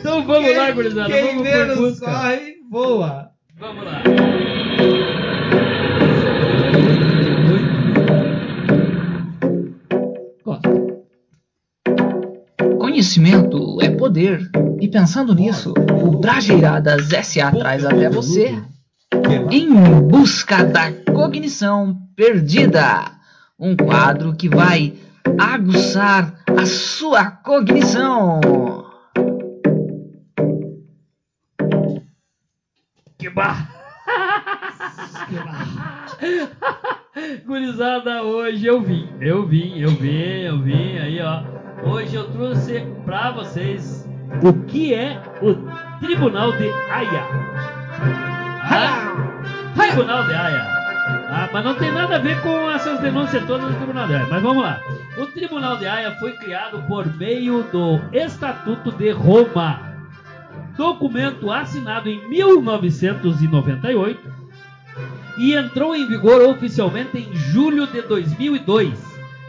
Então 0.00 0.22
vamos 0.24 0.56
lá, 0.56 0.70
gurizada. 0.70 1.08
Quem 1.08 1.22
Vamos 1.36 1.42
por 1.48 1.56
menos 1.58 1.76
busca. 1.78 2.06
corre, 2.06 2.53
voa. 2.74 3.30
Vamos 3.56 3.84
lá. 3.84 4.02
Gosto. 10.44 11.04
Conhecimento 12.80 13.78
é 13.80 13.90
poder. 13.90 14.50
E 14.80 14.88
pensando 14.88 15.36
nisso, 15.36 15.72
o 16.02 16.18
Brajeiradas 16.18 17.10
SA 17.24 17.52
traz 17.52 17.84
até 17.84 18.10
você 18.10 18.60
Em 19.52 19.68
Busca 20.08 20.64
da 20.64 20.90
Cognição 21.12 21.96
Perdida. 22.16 23.12
Um 23.56 23.76
quadro 23.76 24.34
que 24.34 24.48
vai 24.48 24.94
aguçar 25.38 26.34
a 26.60 26.66
sua 26.66 27.30
cognição. 27.30 28.40
Que 33.24 33.30
bar... 33.30 33.56
Gurizada, 37.46 38.22
hoje 38.22 38.66
eu 38.66 38.82
vim, 38.82 39.08
eu 39.18 39.46
vim, 39.46 39.78
eu 39.78 39.88
vim, 39.92 40.42
eu 40.42 40.58
vim, 40.58 40.98
aí 40.98 41.22
ó. 41.22 41.42
Hoje 41.88 42.16
eu 42.16 42.30
trouxe 42.32 42.86
pra 43.06 43.30
vocês 43.30 44.06
o 44.42 44.52
que 44.64 44.92
é 44.92 45.18
o 45.40 45.54
Tribunal 46.00 46.52
de 46.52 46.68
Haia. 46.68 47.24
Ah, 48.62 49.72
Tribunal 49.74 50.24
de 50.24 50.34
Haia. 50.34 50.66
Ah, 51.30 51.48
mas 51.50 51.64
não 51.64 51.76
tem 51.76 51.92
nada 51.92 52.16
a 52.16 52.18
ver 52.18 52.38
com 52.42 52.70
essas 52.72 53.00
denúncias 53.00 53.42
todas 53.46 53.70
do 53.70 53.76
Tribunal 53.78 54.06
de 54.06 54.16
Haia. 54.16 54.26
Mas 54.28 54.42
vamos 54.42 54.62
lá. 54.62 54.78
O 55.16 55.24
Tribunal 55.28 55.78
de 55.78 55.86
Haia 55.86 56.14
foi 56.16 56.32
criado 56.32 56.82
por 56.86 57.06
meio 57.16 57.62
do 57.72 58.02
Estatuto 58.12 58.92
de 58.92 59.12
Roma 59.12 59.93
documento 60.76 61.50
assinado 61.50 62.08
em 62.08 62.28
1998 62.28 64.44
e 65.38 65.54
entrou 65.54 65.94
em 65.94 66.06
vigor 66.06 66.42
oficialmente 66.42 67.18
em 67.18 67.34
julho 67.34 67.86
de 67.86 68.02
2002, 68.02 68.92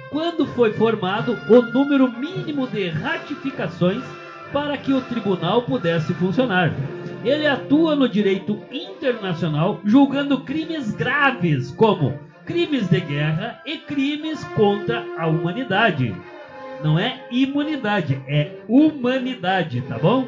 quando 0.10 0.46
foi 0.48 0.74
formado 0.74 1.38
o 1.50 1.62
número 1.62 2.12
mínimo 2.12 2.68
de 2.68 2.90
ratificações 2.90 4.04
para 4.52 4.78
que 4.78 4.94
o 4.94 5.02
tribunal 5.02 5.64
pudesse 5.64 6.14
funcionar. 6.14 6.74
Ele 7.24 7.48
atua 7.48 7.96
no 7.96 8.08
direito 8.08 8.62
internacional 8.72 9.82
julgando 9.84 10.42
crimes 10.42 10.92
graves 10.92 11.72
como 11.72 12.20
crimes 12.46 12.88
de 12.88 13.00
guerra 13.00 13.60
e 13.66 13.78
crimes 13.78 14.44
contra 14.56 15.04
a 15.18 15.28
humanidade. 15.28 16.16
Não 16.84 17.00
é 17.00 17.26
imunidade, 17.32 18.22
é 18.28 18.60
humanidade, 18.68 19.82
tá 19.82 19.98
bom? 19.98 20.28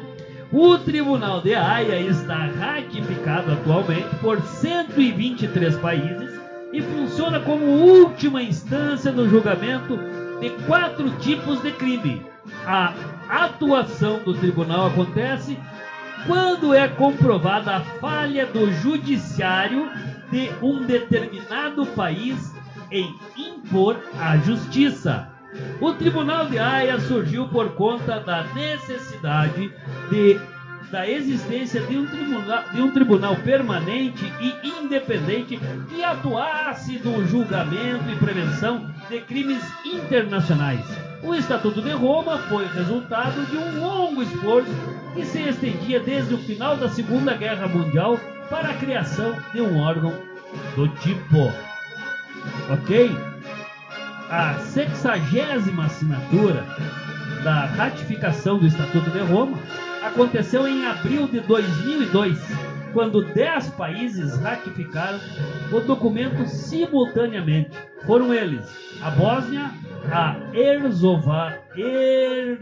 O 0.50 0.78
Tribunal 0.78 1.42
de 1.42 1.54
Haia 1.54 2.00
está 2.00 2.46
ratificado 2.46 3.52
atualmente 3.52 4.08
por 4.22 4.40
123 4.40 5.76
países 5.76 6.40
e 6.72 6.80
funciona 6.80 7.38
como 7.40 7.66
última 7.66 8.42
instância 8.42 9.12
no 9.12 9.28
julgamento 9.28 9.98
de 10.40 10.48
quatro 10.66 11.10
tipos 11.18 11.60
de 11.62 11.70
crime. 11.72 12.24
A 12.66 12.94
atuação 13.28 14.20
do 14.20 14.32
tribunal 14.32 14.86
acontece 14.86 15.58
quando 16.26 16.72
é 16.72 16.88
comprovada 16.88 17.76
a 17.76 17.80
falha 17.80 18.46
do 18.46 18.72
judiciário 18.72 19.90
de 20.30 20.50
um 20.62 20.82
determinado 20.86 21.84
país 21.88 22.54
em 22.90 23.14
impor 23.36 23.98
a 24.18 24.38
justiça. 24.38 25.28
O 25.80 25.92
Tribunal 25.92 26.46
de 26.46 26.58
Haia 26.58 26.98
surgiu 27.00 27.48
por 27.48 27.70
conta 27.70 28.20
da 28.20 28.44
necessidade 28.54 29.72
de, 30.10 30.40
da 30.90 31.08
existência 31.08 31.80
de 31.82 31.96
um, 31.96 32.06
tribunal, 32.06 32.64
de 32.72 32.82
um 32.82 32.90
tribunal 32.92 33.36
permanente 33.36 34.30
e 34.40 34.68
independente 34.68 35.58
que 35.88 36.04
atuasse 36.04 36.98
no 36.98 37.26
julgamento 37.26 38.10
e 38.10 38.16
prevenção 38.16 38.90
de 39.08 39.20
crimes 39.20 39.62
internacionais. 39.84 40.84
O 41.22 41.34
Estatuto 41.34 41.80
de 41.80 41.90
Roma 41.92 42.38
foi 42.48 42.66
resultado 42.66 43.44
de 43.46 43.56
um 43.56 43.80
longo 43.80 44.22
esforço 44.22 44.70
que 45.14 45.24
se 45.24 45.40
estendia 45.42 45.98
desde 46.00 46.34
o 46.34 46.38
final 46.38 46.76
da 46.76 46.88
Segunda 46.88 47.34
Guerra 47.34 47.66
Mundial 47.66 48.18
para 48.50 48.70
a 48.70 48.74
criação 48.74 49.36
de 49.52 49.60
um 49.60 49.80
órgão 49.80 50.12
do 50.76 50.88
tipo. 50.88 51.52
Ok? 52.70 53.10
A 54.30 54.54
sexagésima 54.58 55.86
assinatura 55.86 56.64
da 57.42 57.64
ratificação 57.64 58.58
do 58.58 58.66
Estatuto 58.66 59.10
de 59.10 59.20
Roma 59.20 59.58
aconteceu 60.02 60.68
em 60.68 60.84
abril 60.86 61.26
de 61.28 61.40
2002, 61.40 62.38
quando 62.92 63.24
10 63.24 63.70
países 63.70 64.38
ratificaram 64.38 65.18
o 65.72 65.80
documento 65.80 66.46
simultaneamente. 66.46 67.70
Foram 68.06 68.34
eles 68.34 68.66
a 69.02 69.10
Bósnia, 69.10 69.70
a 70.10 70.36
Herzegovina, 71.76 72.58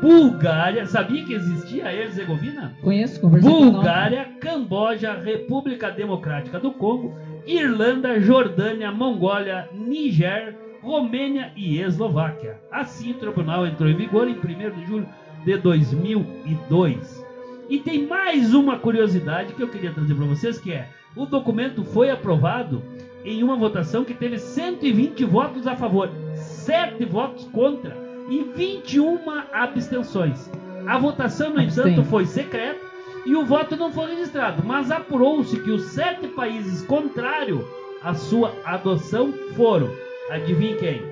Bulgária. 0.00 0.86
Sabia 0.86 1.24
que 1.24 1.34
existia 1.34 1.86
a 1.86 1.94
Herzegovina? 1.94 2.72
Conheço, 2.82 3.20
conversei 3.20 3.50
com. 3.50 3.72
Bulgária, 3.72 4.28
Camboja, 4.40 5.12
República 5.14 5.90
Democrática 5.90 6.58
do 6.58 6.72
Congo, 6.72 7.16
Irlanda, 7.46 8.20
Jordânia, 8.20 8.90
Mongólia, 8.90 9.68
Niger, 9.72 10.56
Romênia 10.82 11.52
e 11.56 11.80
Eslováquia. 11.80 12.58
Assim, 12.70 13.12
o 13.12 13.14
tribunal 13.14 13.66
entrou 13.66 13.88
em 13.88 13.94
vigor 13.94 14.28
em 14.28 14.32
1 14.32 14.36
de 14.80 14.86
julho 14.86 15.08
de 15.44 15.56
2002. 15.56 17.24
E 17.68 17.78
tem 17.78 18.06
mais 18.06 18.52
uma 18.52 18.78
curiosidade 18.78 19.54
que 19.54 19.62
eu 19.62 19.68
queria 19.68 19.92
trazer 19.92 20.14
para 20.14 20.26
vocês, 20.26 20.58
que 20.58 20.72
é 20.72 20.88
o 21.16 21.26
documento 21.26 21.84
foi 21.84 22.10
aprovado 22.10 22.82
em 23.24 23.42
uma 23.42 23.56
votação 23.56 24.04
que 24.04 24.14
teve 24.14 24.38
120 24.38 25.24
votos 25.24 25.66
a 25.66 25.76
favor, 25.76 26.10
7 26.34 27.04
votos 27.04 27.44
contra 27.46 27.96
e 28.28 28.42
21 28.54 29.18
abstenções. 29.52 30.50
A 30.86 30.98
votação, 30.98 31.50
no 31.50 31.60
Abstém. 31.60 31.92
entanto, 31.92 32.08
foi 32.08 32.24
secreta 32.24 32.89
e 33.26 33.34
o 33.36 33.44
voto 33.44 33.76
não 33.76 33.92
foi 33.92 34.10
registrado, 34.14 34.62
mas 34.64 34.90
apurou-se 34.90 35.58
que 35.60 35.70
os 35.70 35.82
sete 35.92 36.26
países 36.28 36.82
contrários 36.82 37.64
à 38.02 38.14
sua 38.14 38.54
adoção 38.64 39.32
foram, 39.54 39.90
adivinhe 40.30 40.76
quem? 40.76 41.02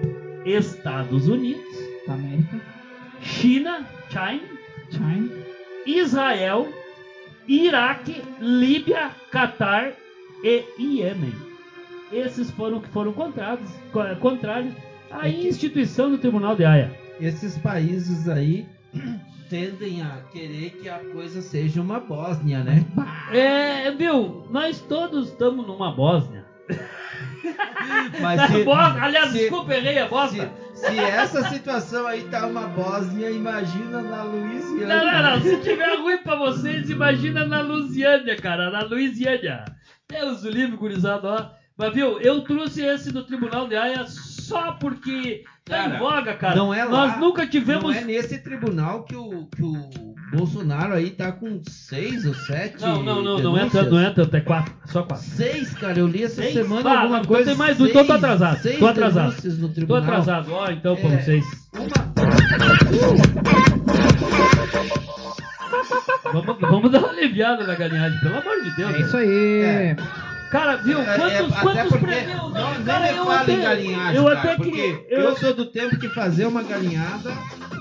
Estados 0.44 1.28
Unidos, 1.28 1.76
América, 2.08 2.60
China, 3.20 3.86
China, 4.08 4.40
China, 4.90 5.30
Israel, 5.84 6.66
Iraque, 7.46 8.22
Líbia, 8.40 9.10
Catar 9.30 9.92
e 10.42 10.64
Iêmen. 10.78 11.34
Esses 12.12 12.50
foram 12.50 12.80
que 12.80 12.88
foram 12.88 13.12
contrários, 13.12 13.68
co- 13.92 14.16
contrários 14.20 14.72
à 15.10 15.28
É 15.28 15.32
que- 15.32 15.48
instituição 15.48 16.10
do 16.10 16.16
Tribunal 16.18 16.56
de 16.56 16.64
Haia. 16.64 16.90
Esses 17.20 17.58
países 17.58 18.28
aí 18.28 18.66
tendem 19.48 20.02
a 20.02 20.22
querer 20.32 20.70
que 20.70 20.88
a 20.88 20.98
coisa 20.98 21.40
seja 21.40 21.80
uma 21.80 22.00
Bósnia, 22.00 22.62
né? 22.62 22.84
É, 23.32 23.90
viu? 23.90 24.46
Nós 24.50 24.80
todos 24.80 25.28
estamos 25.28 25.66
numa 25.66 25.90
Bósnia. 25.92 26.44
Mas 28.20 28.50
se, 28.50 28.64
Bosta, 28.64 29.02
aliás, 29.02 29.30
se- 29.30 29.38
desculpa, 29.38 29.74
errei 29.74 29.98
a 29.98 30.06
bosta. 30.08 30.50
se, 30.74 30.86
se 30.86 30.98
essa 30.98 31.48
situação 31.48 32.06
aí 32.06 32.22
tá 32.24 32.46
uma 32.46 32.62
Bósnia, 32.68 33.30
imagina 33.30 34.02
na 34.02 34.22
Louisiana. 34.24 34.86
Não, 35.04 35.12
não, 35.12 35.22
não. 35.36 35.42
Se 35.42 35.56
tiver 35.62 35.94
ruim 35.98 36.18
pra 36.18 36.36
vocês, 36.36 36.90
imagina 36.90 37.46
na 37.46 37.60
Lusiânia, 37.60 38.36
cara. 38.36 38.70
Na 38.70 38.82
Louisiana. 38.82 39.64
Deus 40.08 40.44
o 40.44 40.50
livre, 40.50 40.76
gurizada, 40.76 41.28
ó. 41.28 41.50
Mas 41.76 41.94
viu, 41.94 42.20
eu 42.20 42.40
trouxe 42.42 42.82
esse 42.84 43.12
do 43.12 43.24
Tribunal 43.24 43.68
de 43.68 43.76
Haia 43.76 44.04
só 44.48 44.72
porque 44.72 45.44
tá 45.64 45.86
em 45.86 45.90
Cara, 45.90 45.98
voga, 45.98 46.34
cara. 46.34 46.56
não 46.56 46.72
é 46.72 46.84
lá, 46.84 46.90
Nós 46.90 47.20
nunca 47.20 47.46
tivemos. 47.46 47.82
Não 47.84 47.92
é 47.92 48.04
nesse 48.04 48.38
tribunal 48.38 49.04
que 49.04 49.14
o, 49.14 49.46
que 49.54 49.62
o 49.62 49.90
Bolsonaro 50.32 50.94
aí 50.94 51.10
tá 51.10 51.30
com 51.32 51.60
seis 51.68 52.24
ou 52.26 52.34
sete 52.34 52.80
Não, 52.80 53.02
não, 53.02 53.22
não, 53.22 53.38
não 53.38 53.58
é 53.58 53.68
tanto, 53.68 53.90
não 53.90 54.00
é 54.00 54.10
tanto, 54.10 54.34
é 54.36 54.40
quatro, 54.40 54.74
só 54.86 55.02
quatro. 55.02 55.24
Seis, 55.24 55.72
cara, 55.74 55.98
eu 55.98 56.06
li 56.06 56.24
essa 56.24 56.42
Seis? 56.42 56.54
semana 56.54 56.88
Ah, 56.90 57.00
alguma 57.00 57.18
não, 57.18 57.24
coisa. 57.26 57.50
tem 57.50 57.56
mais 57.58 57.80
um, 57.80 57.86
então 57.86 58.06
tô 58.06 58.12
atrasado, 58.14 58.58
Seis 58.62 58.78
tô 58.78 58.86
atrasado. 58.86 59.34
no 59.44 59.68
Tô 59.68 59.74
tribunal. 59.74 60.02
atrasado, 60.02 60.52
ó, 60.52 60.70
então 60.70 60.94
É. 60.94 60.96
vocês. 61.18 61.44
Vamos, 66.32 66.56
vamos 66.60 66.90
dar 66.90 66.98
uma 67.00 67.08
aliviada 67.10 67.66
na 67.66 67.74
galinhagem, 67.74 68.18
pelo 68.20 68.36
amor 68.38 68.62
de 68.62 68.76
Deus. 68.76 68.90
É 68.90 68.92
né? 68.98 69.00
isso 69.00 69.16
aí. 69.16 69.60
É. 69.62 69.96
Cara, 70.50 70.76
viu? 70.76 70.98
É, 71.00 71.02
é, 71.02 71.16
Quantos, 71.18 71.52
até 71.52 71.60
quantos 71.62 71.88
porque 71.88 72.06
prêmios? 72.06 72.52
Não, 72.52 72.70
nem 72.74 72.84
cara, 72.84 73.12
eu 73.12 73.24
fala 73.24 73.40
até, 73.40 73.52
em 73.52 73.60
galinhagem, 73.60 74.16
Eu 74.16 74.24
cara, 74.24 74.38
até 74.38 74.54
porque 74.56 74.70
queria. 74.70 75.04
eu... 75.10 75.36
sou 75.36 75.54
do 75.54 75.66
tempo 75.66 75.98
que 75.98 76.08
fazer 76.08 76.46
uma 76.46 76.62
galinhada 76.62 77.32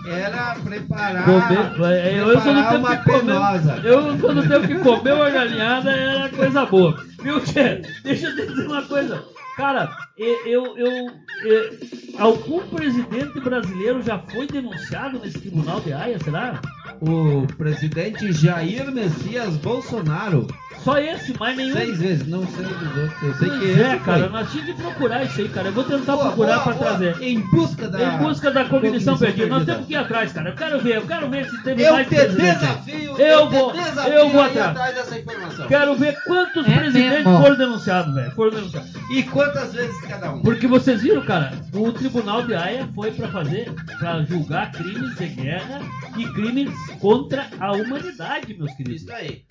era 0.06 0.56
preparar, 0.56 1.26
Comer, 1.26 1.92
é, 1.94 2.20
eu, 2.20 2.30
eu 2.32 2.42
sou 2.42 2.54
do 2.54 2.62
tempo 2.64 2.78
uma 2.78 2.98
que 2.98 3.12
penosa. 3.12 3.82
Eu 3.84 4.20
sou 4.20 4.34
do 4.34 4.48
tempo 4.48 4.68
que 4.68 4.76
comer 4.80 5.14
uma 5.14 5.30
galinhada 5.30 5.92
era 5.92 6.30
coisa 6.30 6.66
boa. 6.66 6.98
Viu, 7.22 7.40
Tchê? 7.42 7.82
Deixa 8.04 8.28
eu 8.28 8.36
te 8.36 8.48
dizer 8.48 8.68
uma 8.68 8.82
coisa. 8.84 9.24
Cara, 9.56 9.90
eu, 10.18 10.36
eu, 10.46 10.78
eu- 10.78 11.12
eu- 11.44 11.78
algum 12.20 12.60
presidente 12.68 13.40
brasileiro 13.40 14.02
já 14.04 14.20
foi 14.20 14.46
denunciado 14.46 15.20
nesse 15.20 15.40
tribunal 15.40 15.80
de 15.82 15.92
Haia, 15.94 16.20
será? 16.20 16.62
O 17.02 17.46
presidente 17.58 18.32
Jair 18.32 18.92
Messias 18.92 19.56
Bolsonaro, 19.58 20.48
Só 20.84 20.98
esse, 20.98 21.38
mais 21.40 21.56
nenhum. 21.56 21.74
seis 21.74 22.00
vezes, 22.00 22.28
não 22.28 22.46
sei 22.48 22.66
dos 22.66 22.98
outros, 22.98 23.22
eu 23.24 23.34
sei 23.36 23.50
Pois 23.50 23.60
que 23.60 23.66
é, 23.66 23.72
esse 23.96 24.00
cara, 24.04 24.20
foi. 24.22 24.30
nós 24.30 24.52
tínhamos 24.52 24.76
que 24.76 24.82
procurar 24.82 25.24
isso 25.24 25.42
aí, 25.42 25.50
cara. 25.50 25.68
Eu 25.68 25.74
vou 25.74 25.84
tentar 25.84 26.14
Boa, 26.14 26.26
procurar 26.28 26.60
boa. 26.64 26.76
trazer. 26.76 27.22
Em 27.22 27.40
busca 27.52 27.88
da 27.88 28.02
Em 28.04 28.18
busca 28.18 28.52
da 28.52 28.66
cognição, 28.66 29.18
perdida. 29.18 29.48
Nós 29.48 29.66
temos 29.66 29.86
que 29.86 29.94
ir 29.94 29.96
atrás, 29.98 30.32
cara. 30.32 30.50
Eu 30.50 30.56
quero 30.56 30.80
ver, 30.82 30.96
eu 30.96 31.02
quero 31.06 31.30
ver 31.30 31.50
se 31.50 31.64
teve 31.64 31.84
Eu 31.84 31.94
mais 31.94 32.08
te 32.08 32.16
desafio, 32.16 33.18
Eu 33.20 33.48
te 33.48 33.54
vou- 33.54 33.72
desafio 33.74 34.14
eu 34.14 34.30
vou 34.30 34.42
a 34.42 34.50
ir 34.50 34.60
atrás. 34.60 34.96
dessa 34.96 35.20
informação. 35.20 35.37
Quero 35.68 35.96
ver 35.96 36.18
quantos 36.24 36.68
É 36.68 36.78
presidentes 36.78 37.26
mesmo. 37.26 37.42
foram 37.42 37.58
denunciados, 37.58 38.14
velho. 38.14 38.32
Foram 38.32 38.52
denunciados. 38.52 38.92
E 39.12 39.24
quantas 39.24 39.74
vezes 39.74 40.00
cada 40.02 40.32
um? 40.34 40.42
Porque 40.42 40.68
vocês 40.68 41.02
viram, 41.02 41.22
cara, 41.24 41.52
o 41.74 41.92
Tribunal 41.92 42.44
de 42.44 42.54
Haia 42.56 42.88
foi 42.96 43.12
pra 43.12 43.28
fazer, 43.28 43.72
pra 44.00 44.24
julgar 44.24 44.72
crimes 44.72 45.16
de 45.16 45.28
guerra 45.28 45.80
e 46.18 46.26
crimes 46.34 46.72
contra 47.00 47.48
a 47.60 47.72
humanidade, 47.74 48.54
meus 48.58 48.74
queridos. 48.74 49.02
Isso 49.04 49.12
aí. 49.14 49.44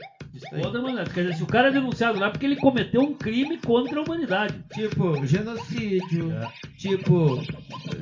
Contra 0.62 0.78
a 0.78 0.82
humanidade. 0.82 1.10
Quer 1.10 1.22
dizer, 1.22 1.34
se 1.36 1.42
o 1.42 1.46
cara 1.46 1.68
é 1.68 1.70
denunciado 1.70 2.18
lá 2.20 2.26
é 2.26 2.30
porque 2.30 2.44
ele 2.44 2.56
cometeu 2.56 3.00
um 3.00 3.14
crime 3.14 3.56
contra 3.58 3.98
a 3.98 4.02
humanidade. 4.02 4.54
Tipo, 4.74 5.24
genocídio, 5.26 6.30
É. 6.32 6.46
tipo, 6.76 7.42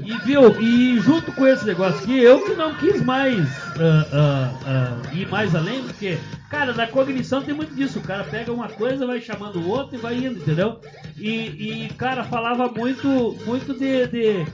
E 0.04 0.12
viu, 0.26 0.60
e 0.60 0.98
junto 0.98 1.30
com 1.32 1.46
esse 1.46 1.64
negócio 1.64 2.00
aqui, 2.02 2.18
eu 2.18 2.44
que 2.44 2.54
não 2.54 2.74
quis 2.74 3.02
mais 3.04 3.38
ah, 3.78 4.06
ah, 4.12 4.50
ah, 4.66 5.14
ir 5.14 5.28
mais 5.28 5.54
além, 5.54 5.82
porque, 5.84 6.18
cara, 6.54 6.72
na 6.72 6.86
cognição 6.86 7.42
tem 7.42 7.52
muito 7.52 7.74
disso. 7.74 7.98
O 7.98 8.02
cara 8.02 8.22
pega 8.22 8.52
uma 8.52 8.68
coisa, 8.68 9.06
vai 9.06 9.20
chamando 9.20 9.58
o 9.58 9.68
outro 9.68 9.96
e 9.96 10.00
vai 10.00 10.14
indo, 10.14 10.38
entendeu? 10.38 10.80
E, 11.18 11.84
e 11.84 11.88
cara, 11.94 12.22
falava 12.22 12.68
muito, 12.68 13.36
muito 13.44 13.74
de, 13.74 14.06
de, 14.06 14.46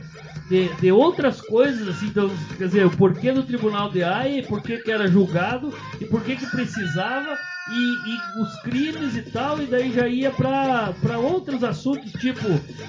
de, 0.49 0.75
de 0.81 0.93
outras 0.93 1.43
coisas, 1.43 1.87
assim, 1.87 2.07
então, 2.07 2.31
quer 2.57 2.67
dizer, 2.67 2.87
o 2.87 2.97
porquê 2.97 3.33
do 3.33 3.43
tribunal 3.43 3.91
de 3.91 4.01
e 4.01 4.43
por 4.43 4.63
que 4.63 4.83
era 4.91 5.07
julgado, 5.07 5.75
e 6.01 6.07
por 6.07 6.23
que 6.23 6.37
precisava, 6.47 7.37
e, 7.71 8.11
e 8.11 8.43
os 8.43 8.63
crimes 8.63 9.17
e 9.17 9.23
tal, 9.23 9.63
e 9.63 9.67
daí 9.67 9.93
já 9.93 10.09
ia 10.09 10.31
pra 10.31 11.19
outros 11.19 11.63
assuntos, 11.63 12.13
tipo 12.13 12.47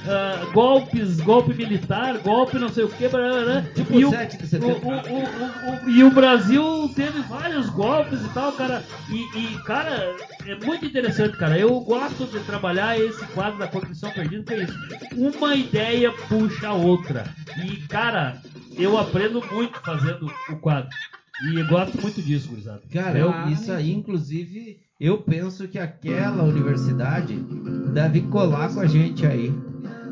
ah, 0.07 0.45
golpes, 0.53 1.19
golpe 1.21 1.53
militar, 1.53 2.17
golpe 2.19 2.57
não 2.57 2.69
sei 2.69 2.83
o 2.83 2.89
que, 2.89 3.07
tipo 3.75 3.99
e 3.99 4.05
o, 4.05 4.09
7 4.09 4.37
de 4.37 4.55
o, 4.57 5.85
o, 5.85 5.89
e 5.89 6.03
o 6.03 6.11
Brasil 6.11 6.91
teve 6.95 7.19
vários 7.21 7.69
golpes 7.69 8.21
e 8.21 8.29
tal, 8.29 8.51
cara. 8.53 8.83
E, 9.09 9.37
e, 9.37 9.63
cara, 9.63 10.15
é 10.45 10.55
muito 10.65 10.85
interessante, 10.85 11.37
cara. 11.37 11.57
Eu 11.57 11.79
gosto 11.81 12.25
de 12.25 12.39
trabalhar 12.41 12.99
esse 12.99 13.25
quadro 13.27 13.59
da 13.59 13.67
Cognição 13.67 14.11
Perdida, 14.11 14.43
que 14.43 14.53
é 14.53 14.63
isso. 14.63 14.77
Uma 15.15 15.55
ideia 15.55 16.11
puxa 16.11 16.69
a 16.69 16.73
outra. 16.73 17.23
E, 17.63 17.77
cara, 17.87 18.41
eu 18.77 18.97
aprendo 18.97 19.43
muito 19.51 19.79
fazendo 19.81 20.31
o 20.49 20.55
quadro. 20.57 20.89
E 21.41 21.57
eu 21.57 21.65
gosto 21.65 21.99
muito 22.01 22.21
disso, 22.21 22.49
gurizada. 22.49 22.81
Cara, 22.91 23.17
eu, 23.17 23.31
eu- 23.31 23.49
isso 23.49 23.71
aí, 23.71 23.91
inclusive, 23.91 24.77
eu 24.99 25.17
penso 25.17 25.67
que 25.67 25.79
aquela 25.79 26.43
universidade 26.43 27.33
deve 27.93 28.21
colar 28.21 28.73
com 28.73 28.79
a 28.79 28.85
gente 28.85 29.25
aí. 29.25 29.51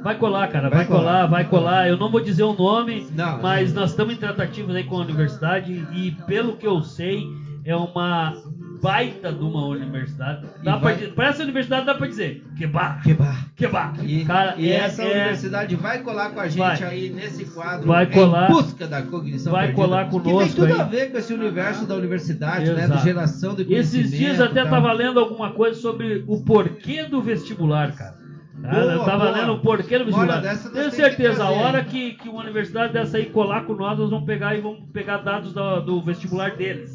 Vai 0.03 0.17
colar, 0.17 0.47
cara, 0.47 0.69
Vai 0.69 0.79
vai, 0.79 0.87
colar, 0.87 1.01
colar. 1.01 1.25
vai 1.27 1.49
colar. 1.49 1.87
Eu 1.89 1.97
não 1.97 2.09
vou 2.09 2.21
dizer 2.21 2.43
o 2.43 2.53
nome, 2.53 3.05
Não. 3.13 3.41
mas 3.41 3.73
nós 3.73 3.91
estamos 3.91 4.13
em 4.13 4.17
tratativas 4.17 4.75
aí 4.75 4.83
com 4.85 4.95
a 4.97 5.01
universidade 5.01 5.85
e 5.93 6.11
pelo 6.25 6.55
que 6.57 6.65
eu 6.65 6.81
sei, 6.81 7.23
é 7.65 7.75
uma 7.75 8.33
baita 8.81 9.31
de 9.31 9.43
uma 9.43 9.65
universidade. 9.67 10.45
Dá 10.63 10.73
pra, 10.77 10.79
vai- 10.91 10.95
di- 10.95 11.07
pra 11.07 11.27
essa 11.27 11.43
universidade 11.43 11.85
dá 11.85 11.95
pra 11.95 12.07
dizer, 12.07 12.43
que 12.57 12.65
bar, 12.67 13.01
Que 13.03 13.13
bar. 13.13 13.47
que 13.55 13.67
bar. 13.67 13.93
E, 14.03 14.25
cara, 14.25 14.55
e 14.57 14.69
é- 14.71 14.75
essa 14.75 15.03
é- 15.03 15.11
universidade 15.11 15.75
vai 15.75 15.99
colar 16.01 16.31
com 16.31 16.39
a 16.39 16.47
gente 16.47 16.59
Vai. 16.59 16.83
aí 16.83 17.09
nesse 17.09 17.45
quadro 17.45 17.87
Vai 17.87 18.05
em 18.05 18.11
colar. 18.11 18.47
busca 18.47 18.87
da 18.87 19.01
cognição 19.01 19.51
Vai 19.51 19.67
perdida, 19.67 19.85
colar 19.87 20.05
que 20.05 20.11
conosco 20.11 20.39
tem 20.39 20.49
tudo 20.55 20.73
aí. 20.73 20.79
a 20.81 20.83
ver 20.83 21.11
com 21.11 21.17
esse 21.17 21.33
universo 21.33 21.85
da 21.85 21.95
universidade, 21.95 22.71
né? 22.71 22.83
Exato. 22.83 22.97
De 22.99 23.03
geração 23.03 23.55
de 23.55 23.65
conhecimento. 23.65 24.05
Esses 24.07 24.17
dias 24.17 24.39
até 24.41 24.61
tal. 24.61 24.69
tava 24.71 24.91
lendo 24.93 25.19
alguma 25.19 25.51
coisa 25.51 25.79
sobre 25.79 26.23
o 26.27 26.41
porquê 26.43 27.03
do 27.03 27.21
vestibular, 27.21 27.91
cara. 27.93 28.17
Tá? 28.61 28.71
Boa, 28.71 28.83
eu 28.91 28.99
tava 29.05 29.25
boa. 29.25 29.31
lendo 29.31 29.53
o 29.53 29.59
porquê 29.59 29.97
do 29.97 30.05
vestibular. 30.05 30.41
Tenho 30.41 30.89
que 30.89 30.95
certeza, 30.95 31.45
a 31.45 31.49
hora 31.49 31.81
que, 31.83 32.11
que 32.15 32.27
uma 32.27 32.41
universidade 32.41 32.91
dessa 32.91 33.15
aí 33.17 33.25
colar 33.27 33.63
com 33.63 33.73
nós, 33.73 33.97
nós 33.97 34.09
vamos 34.09 34.25
pegar 34.25 34.53
e 34.53 34.59
vamos 34.59 34.79
pegar 34.91 35.17
dados 35.19 35.53
do, 35.53 35.79
do 35.79 36.01
vestibular 36.01 36.55
deles. 36.57 36.93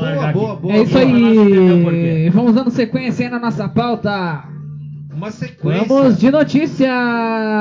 Boa, 0.00 0.32
boa, 0.32 0.56
boa, 0.56 0.74
é 0.74 0.82
isso 0.82 0.96
aí. 0.98 2.30
Vamos 2.30 2.54
dando 2.54 2.70
sequência 2.70 3.26
aí 3.26 3.30
na 3.30 3.38
nossa 3.38 3.68
pauta. 3.68 4.44
Uma 5.14 5.30
sequência. 5.30 5.84
Vamos 5.86 6.18
de 6.18 6.30
notícia. 6.30 6.88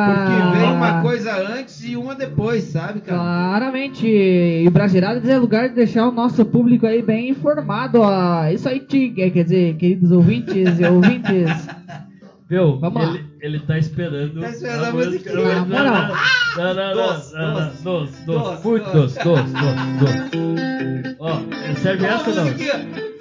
Porque 0.07 0.57
vem 0.57 0.71
uma 0.71 1.01
coisa 1.01 1.35
antes 1.53 1.83
e 1.83 1.97
uma 1.97 2.15
depois, 2.15 2.63
sabe, 2.63 3.01
cara? 3.01 3.17
Claramente. 3.19 4.07
E 4.07 4.65
o 4.67 4.71
Brasileiradas 4.71 5.27
é 5.27 5.37
lugar 5.37 5.67
de 5.69 5.75
deixar 5.75 6.07
o 6.07 6.11
nosso 6.11 6.45
público 6.45 6.87
aí 6.87 7.01
bem 7.01 7.29
informado. 7.29 7.99
Ó. 8.01 8.47
Isso 8.47 8.69
aí, 8.69 8.79
Tig, 8.79 9.29
quer 9.31 9.43
dizer, 9.43 9.75
queridos 9.75 10.11
ouvintes 10.11 10.79
e 10.79 10.85
ouvintes. 10.85 11.67
Viu? 12.49 12.79
Vamos 12.79 13.01
lá. 13.03 13.09
ele, 13.13 13.25
ele 13.41 13.59
tá 13.59 13.77
esperando. 13.77 14.39
Tá 14.39 14.49
esperando 14.49 14.85
a 14.85 14.91
musiquinha. 14.91 15.35
Não, 15.35 15.65
Na 15.65 15.83
moral. 15.83 16.15
não, 16.57 16.73
não, 16.73 16.93
Doce, 16.95 17.83
doce. 17.83 18.25
doce, 18.25 18.67
muito 18.67 18.89
doce, 18.91 19.19
doce, 19.23 19.53
doce. 19.99 21.10
Ó, 21.23 21.39
serve 21.83 22.05
essa 22.07 22.29
ou 22.31 22.35
não? 22.35 22.45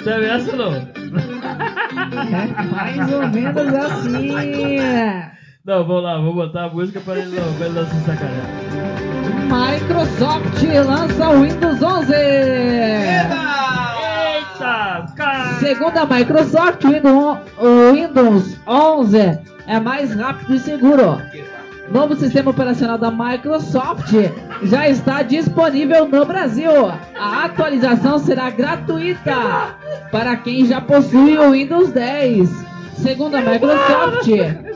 Serve 0.02 0.26
essa 0.26 0.50
ou 0.52 0.56
não? 0.56 0.72
É 0.74 0.86
mais 2.72 3.12
ou 3.12 3.28
menos 3.28 3.74
assim. 3.74 4.30
Não, 5.66 5.86
vamos 5.86 6.02
lá, 6.02 6.18
vou 6.18 6.34
botar 6.34 6.64
a 6.64 6.68
música 6.70 6.98
para 7.00 7.18
ele 7.18 7.38
não, 7.38 7.52
pra 7.52 7.66
ele 7.66 7.74
não 7.74 7.84
se 7.84 8.00
sacanear. 8.06 8.46
Microsoft 9.50 10.62
lança 10.86 11.28
o 11.28 11.42
Windows 11.42 11.82
11. 11.82 12.14
Eita, 12.14 13.36
cara! 15.14 15.54
Segundo 15.58 15.98
a 15.98 16.06
Microsoft, 16.06 16.82
o 16.84 16.88
Windows, 16.88 17.38
o 17.58 17.92
Windows 17.92 18.56
11 18.66 19.38
é 19.66 19.78
mais 19.78 20.14
rápido 20.14 20.54
e 20.54 20.58
seguro. 20.58 21.20
Novo 21.90 22.16
sistema 22.16 22.50
operacional 22.50 22.96
da 22.96 23.10
Microsoft 23.10 24.14
já 24.62 24.88
está 24.88 25.22
disponível 25.22 26.06
no 26.08 26.24
Brasil. 26.24 26.70
A 27.18 27.44
atualização 27.44 28.18
será 28.18 28.50
gratuita 28.50 29.76
para 30.10 30.36
quem 30.36 30.66
já 30.66 30.80
possui 30.80 31.38
o 31.38 31.52
Windows 31.52 31.90
10. 31.92 32.48
Segundo 32.98 33.36
a 33.36 33.40
Microsoft, 33.40 34.28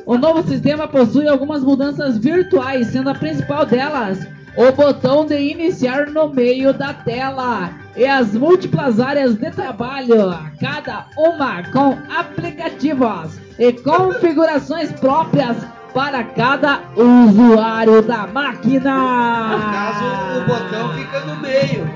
o 0.07 0.17
novo 0.17 0.43
sistema 0.49 0.89
possui 0.89 1.29
algumas 1.29 1.63
mudanças 1.63 2.17
virtuais, 2.17 2.87
sendo 2.89 3.11
a 3.11 3.15
principal 3.15 3.67
delas 3.67 4.27
o 4.57 4.73
botão 4.73 5.27
de 5.27 5.37
iniciar 5.37 6.07
no 6.07 6.29
meio 6.29 6.73
da 6.73 6.95
tela 6.95 7.71
e 7.97 8.07
as 8.07 8.35
múltiplas 8.35 9.01
áreas 9.01 9.35
de 9.35 9.51
trabalho, 9.51 10.33
cada 10.61 11.07
uma 11.17 11.63
com 11.71 11.99
aplicativos 12.13 13.39
e 13.59 13.73
configurações 13.73 14.93
próprias 14.93 15.57
para 15.95 16.25
cada 16.25 16.81
usuário 16.97 18.03
da 18.03 18.27
máquina. 18.27 19.49
No 19.57 19.73
caso, 19.73 20.05
o 20.39 20.45
botão 20.47 20.93
fica 20.95 21.21
no 21.21 21.37
meio. 21.37 21.89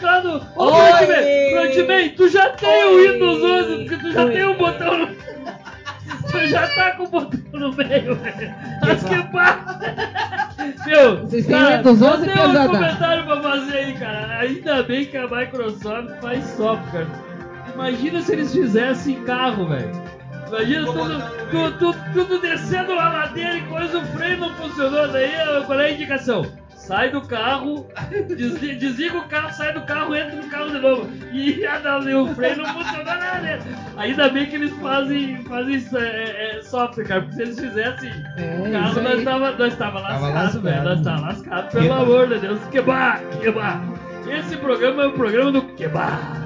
Quando. 0.00 0.42
Ô, 0.56 0.64
Oi! 0.64 0.90
Frontman, 0.90 1.72
Frontman, 1.72 2.08
tu 2.16 2.28
já 2.28 2.50
tem 2.50 2.84
o 2.84 3.12
Windows 3.12 3.42
11, 3.42 3.76
porque 3.84 3.96
tu 3.96 4.12
já 4.12 4.24
Oi. 4.24 4.32
tem 4.32 4.44
o 4.44 4.54
botão 4.56 4.98
no. 4.98 5.06
Tu 6.30 6.46
já 6.46 6.66
tá 6.68 6.92
com 6.92 7.04
o 7.04 7.08
botão 7.08 7.40
no 7.52 7.72
meio, 7.74 8.14
velho. 8.16 8.54
As 8.82 9.02
que 9.04 9.22
pá. 9.32 9.78
Meu, 10.86 11.18
Vocês 11.18 11.46
têm 11.46 11.56
cara, 11.56 11.76
Windows 11.78 12.00
eu 12.00 12.08
11 12.08 12.24
tenho 12.24 12.32
um 12.32 12.46
pesada. 12.48 12.68
comentário 12.68 13.24
pra 13.24 13.40
fazer 13.42 13.76
aí, 13.76 13.92
cara. 13.94 14.38
Ainda 14.38 14.82
bem 14.82 15.04
que 15.06 15.16
a 15.16 15.26
Microsoft 15.26 16.08
faz 16.20 16.44
software. 16.56 17.06
Imagina 17.74 18.20
se 18.20 18.32
eles 18.32 18.52
fizessem 18.52 19.22
carro, 19.24 19.66
velho. 19.68 20.09
Imagina 20.50 20.86
tudo, 20.86 21.22
tu- 21.50 21.72
tu- 21.92 21.96
tudo 22.12 22.40
descendo 22.40 22.92
a 22.92 23.08
ladeira 23.08 23.56
e 23.56 23.62
coisa, 23.62 23.98
o 23.98 24.06
freio 24.06 24.38
não 24.38 24.54
funcionou. 24.54 25.08
Daí 25.08 25.30
qual 25.66 25.80
é 25.80 25.86
a 25.86 25.90
indicação? 25.92 26.46
Sai 26.74 27.10
do 27.10 27.20
carro, 27.20 27.86
desli- 28.36 28.74
desliga 28.74 29.18
o 29.18 29.28
carro, 29.28 29.52
sai 29.52 29.72
do 29.72 29.82
carro, 29.82 30.14
entra 30.16 30.34
no 30.34 30.48
carro 30.50 30.70
de 30.70 30.78
novo. 30.78 31.08
E 31.32 31.64
ah, 31.64 31.80
e 32.04 32.14
o 32.14 32.34
freio 32.34 32.56
não 32.56 32.64
funcionou 32.66 33.04
nada. 33.04 33.58
Ainda 33.96 34.28
bem 34.28 34.46
que 34.46 34.56
eles 34.56 34.72
fazem, 34.80 35.36
fazem 35.44 35.74
isso, 35.76 35.96
é, 35.96 36.56
é, 36.58 36.62
software, 36.62 37.04
cara. 37.04 37.20
Porque 37.22 37.36
se 37.36 37.42
eles 37.42 37.60
fizessem 37.60 38.10
É, 38.38 38.56
o 38.58 38.72
carro, 38.72 39.02
nós 39.02 39.06
aí. 39.12 39.18
estava 39.18 39.50
nós 39.52 39.76
tava 39.76 40.00
Tava 40.02 40.28
lascado, 40.30 40.62
velho. 40.62 40.76
lascado. 40.76 40.84
Nós 40.96 41.02
tava 41.04 41.20
lascado, 41.26 41.70
pelo 41.70 41.82
Quebar. 41.84 42.00
amor 42.02 42.28
de 42.28 42.38
Deus. 42.38 42.60
Quebar, 42.72 43.20
quebar. 43.40 43.82
Esse 44.28 44.56
programa 44.56 45.02
é 45.04 45.06
o 45.06 45.12
programa 45.12 45.52
do 45.52 45.62
quebar, 45.74 46.39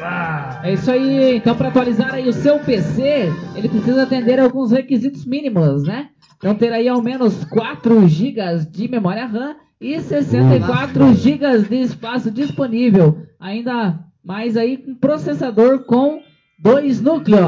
quebar. 0.00 0.60
É 0.64 0.72
isso 0.72 0.90
aí, 0.90 1.36
então 1.36 1.54
para 1.54 1.68
atualizar 1.68 2.14
aí 2.14 2.28
o 2.28 2.32
seu 2.32 2.58
PC, 2.58 3.30
ele 3.54 3.68
precisa 3.68 4.02
atender 4.02 4.40
alguns 4.40 4.72
requisitos 4.72 5.24
mínimos, 5.26 5.84
né? 5.84 6.08
Então 6.36 6.54
ter 6.54 6.72
aí 6.72 6.88
ao 6.88 7.02
menos 7.02 7.44
4 7.44 8.08
GB 8.08 8.40
de 8.70 8.88
memória 8.88 9.26
RAM 9.26 9.56
e 9.80 10.00
64 10.00 11.14
GB 11.14 11.58
de 11.68 11.76
espaço 11.82 12.30
disponível. 12.30 13.26
Ainda 13.38 13.98
mais 14.24 14.56
aí 14.56 14.78
com 14.78 14.94
processador 14.94 15.84
com 15.84 16.22
dois 16.58 17.00
núcleos. 17.00 17.40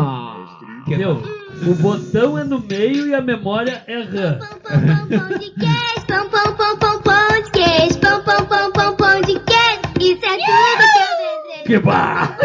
Meu, 0.86 1.22
o 1.66 1.74
botão 1.76 2.38
é 2.38 2.44
no 2.44 2.60
meio 2.60 3.06
e 3.06 3.14
a 3.14 3.20
memória 3.20 3.82
é 3.86 4.02
RAM. 4.02 4.38
Pão 4.38 5.38
de 5.38 5.50
queijo, 5.50 6.06
pão, 6.06 6.28
pão, 6.28 6.56
pão, 6.56 6.78
pão, 6.78 7.02
pão 7.02 7.21
desejo. 11.80 11.82
Quebar. 11.82 12.38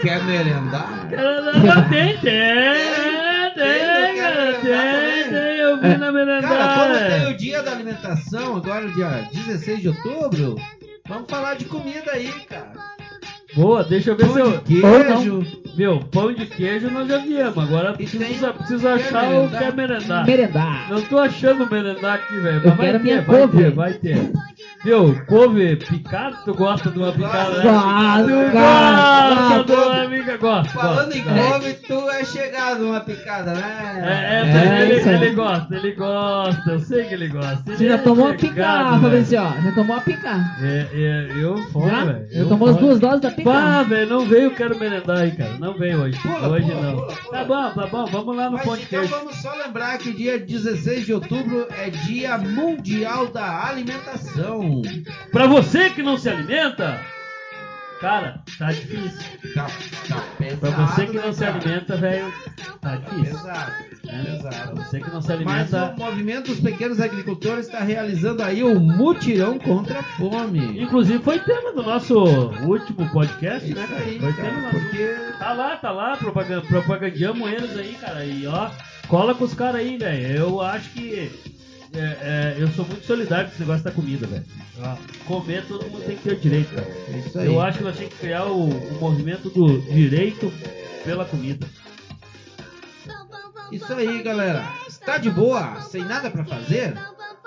Quer 0.00 0.24
merendar? 0.24 1.08
Cara, 1.10 1.82
tem, 1.88 2.18
tem, 2.18 3.54
tem, 3.54 4.16
cara, 4.16 4.52
tem, 4.54 5.28
tem, 5.30 5.56
eu 5.58 5.80
vi 5.80 5.96
na 5.96 6.12
Cara, 6.40 6.74
como 6.74 6.94
tem 6.94 7.02
merendar. 7.08 7.30
o 7.30 7.36
dia 7.36 7.62
da 7.62 7.72
alimentação, 7.72 8.56
agora 8.56 8.88
dia 8.88 9.28
16 9.32 9.80
de 9.80 9.88
outubro, 9.88 10.56
vamos 11.08 11.28
falar 11.28 11.54
de 11.54 11.64
comida 11.66 12.12
aí, 12.12 12.30
cara. 12.48 12.72
Boa, 13.54 13.84
deixa 13.84 14.10
eu 14.10 14.16
ver 14.16 14.28
se 14.28 14.40
eu... 14.40 14.60
queijo. 14.62 15.63
Meu, 15.76 15.98
pão 16.10 16.32
de 16.32 16.46
queijo 16.46 16.90
nós 16.90 17.08
já 17.08 17.18
viemos, 17.18 17.58
agora 17.58 17.92
preciso 17.94 18.18
quer 18.82 18.92
achar 18.92 19.30
o 19.34 19.48
que 19.48 19.56
é 19.64 19.72
merendar. 19.72 20.26
Merendar. 20.26 20.86
Não 20.90 21.00
tô 21.02 21.18
achando 21.18 21.68
merendar 21.70 22.14
aqui, 22.14 22.38
velho. 22.38 22.58
Eu 22.58 22.68
Mas 22.68 22.76
vai 22.76 22.86
quero 22.86 22.98
ter, 22.98 23.04
minha 23.04 23.22
vai 23.22 23.38
couve. 23.40 23.58
ter, 23.58 23.70
vai 23.72 23.92
ter. 23.94 24.32
Viu, 24.84 25.18
couve 25.26 25.76
picado, 25.76 26.36
tu 26.44 26.54
gosta 26.54 26.90
de 26.90 26.98
uma 26.98 27.10
picada, 27.10 27.56
né? 27.56 27.62
Gosto, 27.62 28.52
gosta 28.52 29.64
de 29.64 29.72
uma 29.72 30.02
amiga, 30.02 30.36
gosta. 30.36 30.72
Falando 30.78 31.06
gosta, 31.06 31.18
em 31.18 31.22
couve, 31.22 31.74
tu 31.74 32.10
é 32.10 32.24
chegado 32.24 32.84
numa 32.84 33.00
picada, 33.00 33.54
né? 33.54 34.02
É, 34.02 34.34
é, 34.34 34.80
É, 34.80 34.82
ele, 34.90 35.08
ele 35.24 35.34
gosta, 35.34 35.74
ele 35.74 35.92
gosta, 35.92 36.70
eu 36.70 36.78
sei 36.80 37.04
que 37.04 37.14
ele 37.14 37.28
gosta. 37.28 37.62
Ele 37.66 37.76
Você 37.76 37.88
já 37.88 37.94
é 37.94 37.98
tomou 37.98 38.26
a 38.28 38.36
chegado, 38.38 38.48
pica, 38.48 39.08
velho. 39.08 39.24
Fabrício? 39.24 39.64
Já 39.64 39.72
tomou 39.74 39.96
a 39.96 40.00
pica? 40.00 40.44
É, 40.62 40.86
é, 40.92 41.28
eu 41.42 41.56
fora, 41.72 42.04
velho. 42.04 42.26
Já 42.30 42.40
eu 42.40 42.48
tomou 42.48 42.68
as 42.68 42.76
duas 42.76 43.00
doses 43.00 43.20
da 43.20 43.30
pica? 43.30 43.50
Pá, 43.50 43.82
velho, 43.82 44.10
não 44.10 44.26
veio, 44.26 44.50
quero 44.54 44.78
merendar 44.78 45.18
aí, 45.18 45.30
cara. 45.32 45.54
Não 45.64 45.72
veio 45.72 46.02
hoje. 46.02 46.20
Pula, 46.20 46.46
hoje 46.46 46.70
pula, 46.70 46.82
não. 46.82 46.96
pula. 46.96 47.16
Tá 47.30 47.44
bom, 47.44 47.70
tá 47.70 47.86
bom, 47.86 48.04
vamos 48.04 48.36
lá 48.36 48.50
no 48.50 48.56
Mas 48.58 48.66
pão 48.66 48.76
de 48.76 48.82
então 48.82 49.06
vamos 49.06 49.36
só 49.36 49.54
lembrar 49.54 49.96
que 49.96 50.12
dia 50.12 50.38
16 50.38 51.06
de 51.06 51.14
outubro 51.14 51.66
é 51.70 51.88
dia 51.88 52.36
mundial 52.36 53.28
da 53.28 53.66
alimentação. 53.66 54.82
Pra 55.32 55.46
você 55.46 55.88
que 55.88 56.02
não 56.02 56.18
se 56.18 56.28
alimenta, 56.28 57.00
cara, 58.00 58.42
tá 58.58 58.72
difícil. 58.72 59.20
Tá, 59.54 59.66
tá 60.08 60.24
pesado, 60.38 60.58
Pra 60.60 60.70
você 60.86 61.06
que 61.06 61.12
né, 61.16 61.22
não 61.24 61.32
se 61.32 61.40
cara? 61.44 61.56
alimenta, 61.56 61.96
velho, 61.96 62.32
tá 62.80 62.96
difícil. 62.96 63.24
Pesado, 63.24 63.72
né? 64.04 64.24
Pra 64.24 64.50
pesado. 64.50 64.74
você 64.76 65.00
que 65.00 65.10
não 65.10 65.22
se 65.22 65.28
Mas 65.44 65.74
alimenta. 65.74 65.94
o 65.94 65.98
movimento 66.04 66.46
dos 66.48 66.60
pequenos 66.60 67.00
agricultores 67.00 67.66
está 67.66 67.80
realizando 67.80 68.42
aí 68.42 68.62
o 68.62 68.78
mutirão 68.80 69.58
contra 69.58 70.00
a 70.00 70.02
fome. 70.02 70.80
Inclusive 70.82 71.22
foi 71.22 71.38
tema 71.38 71.72
do 71.72 71.82
nosso 71.82 72.14
último 72.64 73.08
podcast, 73.10 73.72
né, 73.72 73.80
Isso 73.82 73.92
cara? 73.92 74.04
aí, 74.04 74.18
Foi 74.20 74.32
cara, 74.32 74.48
tema 74.48 74.56
do 74.60 74.62
nosso 74.74 74.78
porque 74.88 75.14
Tá 75.38 75.52
lá, 75.52 75.76
tá 75.76 75.90
lá, 75.90 76.16
propagan- 76.16 76.60
propagandeamos 76.62 77.50
eles 77.50 77.76
aí, 77.76 77.94
cara. 78.00 78.24
E 78.24 78.46
ó, 78.46 78.70
cola 79.08 79.34
com 79.34 79.44
os 79.44 79.54
caras 79.54 79.76
aí, 79.80 79.96
velho. 79.98 80.36
Eu 80.36 80.60
acho 80.60 80.90
que. 80.90 81.30
É, 81.94 82.18
é, 82.20 82.56
eu 82.58 82.68
sou 82.68 82.84
muito 82.86 83.04
solidário 83.06 83.46
com 83.46 83.52
esse 83.52 83.60
negócio 83.60 83.84
da 83.84 83.90
comida, 83.90 84.26
velho. 84.26 84.44
Ó, 84.80 84.96
Comer 85.26 85.64
todo 85.66 85.88
mundo 85.88 86.04
tem 86.04 86.16
que 86.16 86.22
ter 86.22 86.32
o 86.32 86.40
direito, 86.40 86.74
cara. 86.74 86.88
é 86.88 87.18
isso 87.18 87.38
aí. 87.38 87.46
Eu 87.46 87.60
acho 87.60 87.78
que 87.78 87.84
nós 87.84 87.96
temos 87.96 88.12
que 88.12 88.20
criar 88.20 88.46
o, 88.46 88.68
o 88.68 89.00
movimento 89.00 89.48
do 89.50 89.80
direito 89.82 90.52
pela 91.04 91.24
comida. 91.24 91.66
Isso 93.70 93.92
aí, 93.92 94.22
galera. 94.22 94.64
Está 94.88 95.18
de 95.18 95.30
boa, 95.30 95.80
sem 95.82 96.04
nada 96.04 96.30
pra 96.30 96.44
fazer? 96.44 96.94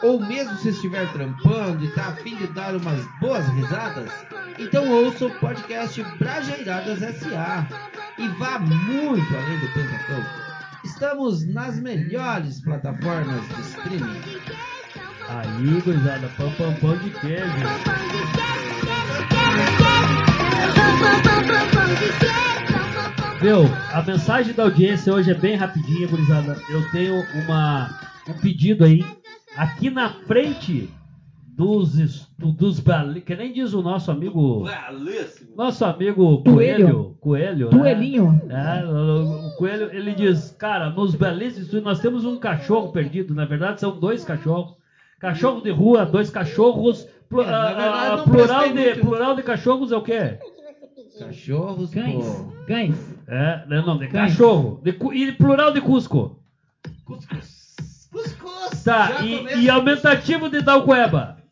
Ou 0.04 0.20
mesmo 0.20 0.56
se 0.58 0.70
estiver 0.70 1.12
trampando 1.12 1.84
e 1.84 1.92
tá 1.92 2.08
a 2.08 2.16
fim 2.18 2.36
de 2.36 2.48
dar 2.48 2.76
umas 2.76 3.04
boas 3.20 3.48
risadas? 3.50 4.12
Então 4.60 4.90
ouça 4.92 5.26
o 5.26 5.40
podcast 5.40 6.04
Brajeiradas 6.20 7.00
SA 7.00 7.68
e 8.18 8.28
vá 8.30 8.60
muito 8.60 9.36
além 9.36 9.60
do 9.60 9.68
pensamento. 9.74 10.47
Estamos 10.98 11.46
nas 11.46 11.80
melhores 11.80 12.60
plataformas 12.60 13.48
de 13.50 13.62
streaming. 13.62 14.20
Aí, 15.30 15.82
gurizada, 15.82 16.28
pão, 16.30 16.52
pão, 16.54 16.74
pão 16.74 16.98
de 16.98 17.12
queijo. 17.12 17.46
Meu, 23.44 23.66
a 23.94 24.02
mensagem 24.02 24.56
da 24.56 24.64
audiência 24.64 25.14
hoje 25.14 25.30
é 25.30 25.36
bem 25.36 25.56
rapidinha, 25.56 26.08
gurizada. 26.08 26.60
Eu 26.68 26.90
tenho 26.90 27.24
uma, 27.44 27.96
um 28.28 28.34
pedido 28.34 28.84
aí. 28.84 29.06
Aqui 29.56 29.92
na 29.92 30.10
frente 30.26 30.90
dos, 31.58 32.30
dos 32.38 32.80
que 33.26 33.36
nem 33.36 33.52
diz 33.52 33.74
o 33.74 33.82
nosso 33.82 34.12
amigo. 34.12 34.64
Nosso 35.56 35.84
amigo 35.86 36.44
Coelho. 36.44 37.16
Coelho. 37.20 37.70
Coelho. 37.70 37.72
né? 37.72 37.78
Duelinho. 37.80 38.42
É, 38.48 38.86
o, 38.86 39.48
o 39.48 39.56
Coelho, 39.58 39.90
ele 39.92 40.14
diz, 40.14 40.56
cara, 40.60 40.92
nos 40.92 41.16
belíssimos 41.16 41.84
nós 41.84 42.00
temos 42.00 42.26
um 42.26 42.38
cachorro 42.38 42.92
perdido. 42.92 43.34
Na 43.34 43.46
verdade, 43.46 43.80
são 43.82 44.00
dois 44.00 44.24
cachorros. 44.24 44.76
Cachorro 45.20 45.62
de 45.62 45.72
rua, 45.72 46.06
dois 46.06 46.30
cachorros. 46.30 47.08
Plu- 47.28 47.42
É, 47.42 47.46
ah, 47.52 47.66
verdade, 47.74 48.22
ah, 48.22 48.24
plural, 48.24 48.64
de, 48.70 48.74
muito. 48.76 49.00
plural 49.02 49.36
de 49.36 49.42
cachorros 49.42 49.92
é 49.92 49.98
o 49.98 50.02
quê? 50.04 50.38
Cachorros, 51.18 51.90
Cães. 51.90 52.24
pô. 52.24 52.54
Cães. 52.68 53.18
É, 53.28 53.64
não, 53.68 53.84
não, 53.84 53.98
de 53.98 54.08
Cães. 54.10 54.32
cachorro. 54.34 54.80
De, 54.84 54.92
e 55.14 55.32
plural 55.32 55.74
de 55.74 55.82
Cusco. 55.82 56.40
Cuscuz. 57.04 57.76
Cuscuz. 58.12 58.84
Tá, 58.84 59.22
e, 59.26 59.64
e 59.64 59.70
aumentativo 59.72 60.50
de 60.50 60.62
Dalcueba. 60.62 61.37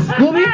Scooby. 0.00 0.44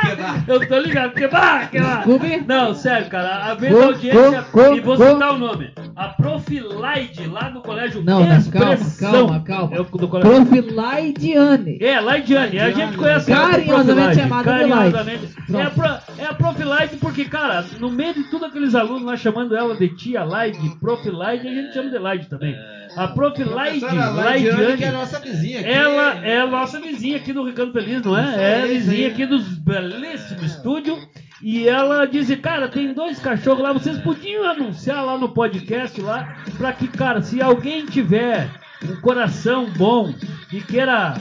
Eu 0.47 0.67
tô 0.67 0.79
ligado, 0.79 1.15
quebrar. 1.15 1.71
Scooby. 2.03 2.45
Não, 2.47 2.75
sério, 2.75 3.09
cara, 3.09 3.51
a 3.51 3.55
vez 3.55 3.77
da 3.77 3.85
audiência, 3.85 4.47
e 4.77 4.81
vou 4.81 4.97
citar 4.97 5.35
o 5.35 5.39
nome. 5.39 5.73
A 5.95 6.09
Profilaide, 6.09 7.27
lá 7.27 7.51
no 7.51 7.61
colégio 7.61 8.03
Não, 8.03 8.21
não, 8.25 8.43
calma, 8.51 8.77
calma, 8.99 9.41
calma. 9.41 9.77
Eu, 9.77 9.85
do 9.85 10.09
colégio. 10.09 10.47
Profilaidiane. 10.47 11.79
É, 11.81 12.01
Laidiane, 12.01 12.59
a 12.59 12.71
gente 12.71 12.97
conhece 12.97 13.31
Carinhosamente 13.31 14.17
chamada 14.17 14.53
de 14.53 14.71
Carinhosamente. 14.71 15.35
Laide. 15.49 15.57
É 15.57 15.63
a, 15.63 15.71
pro, 15.71 16.23
é 16.23 16.27
a 16.27 16.35
Profilaide 16.35 16.97
porque, 16.97 17.25
cara, 17.27 17.65
no 17.79 17.91
meio 17.91 18.15
de 18.15 18.25
tudo 18.31 18.47
aqueles 18.47 18.75
alunos 18.75 19.03
lá 19.03 19.17
chamando 19.17 19.57
ela 19.57 19.77
de 19.77 19.89
tia 19.89 20.25
Laide, 20.25 20.77
Profilaide, 20.81 21.47
a 21.47 21.55
gente 21.55 21.75
chama 21.75 21.91
de 21.91 21.99
Laide 21.99 22.27
também. 22.29 22.55
A 22.97 23.09
Profilaide, 23.09 23.85
Laidiane, 23.85 24.77
que 24.77 24.85
é 24.85 24.89
a 24.89 24.93
nossa 24.93 25.19
vizinha 25.19 25.61
aqui. 25.61 25.71
ela 25.71 26.27
é 26.27 26.41
a 26.41 26.47
nossa 26.47 26.81
vizinha 26.81 27.17
aqui 27.17 27.33
do 27.33 27.43
Ricardo 27.45 27.73
Feliz, 27.73 28.03
não 28.03 28.19
Isso 28.19 28.39
é? 28.39 28.59
É 28.59 28.63
a 28.63 28.67
vizinha 28.67 29.07
aí. 29.07 29.13
aqui 29.13 29.27
dos 29.33 29.59
belíssimos 29.59 30.43
estúdios. 30.43 30.99
E 31.43 31.67
ela 31.67 32.07
disse, 32.07 32.37
cara, 32.37 32.69
tem 32.69 32.93
dois 32.93 33.19
cachorros 33.19 33.63
lá, 33.63 33.73
vocês 33.73 33.99
podiam 33.99 34.45
anunciar 34.49 35.05
lá 35.05 35.19
no 35.19 35.31
podcast 35.31 36.01
lá, 36.01 36.37
pra 36.57 36.73
que, 36.73 36.87
cara, 36.87 37.21
se 37.21 37.43
alguém 37.43 37.85
tiver 37.85 38.49
um 38.85 39.01
coração 39.01 39.69
bom 39.77 40.15
e 40.53 40.61
queira 40.61 41.15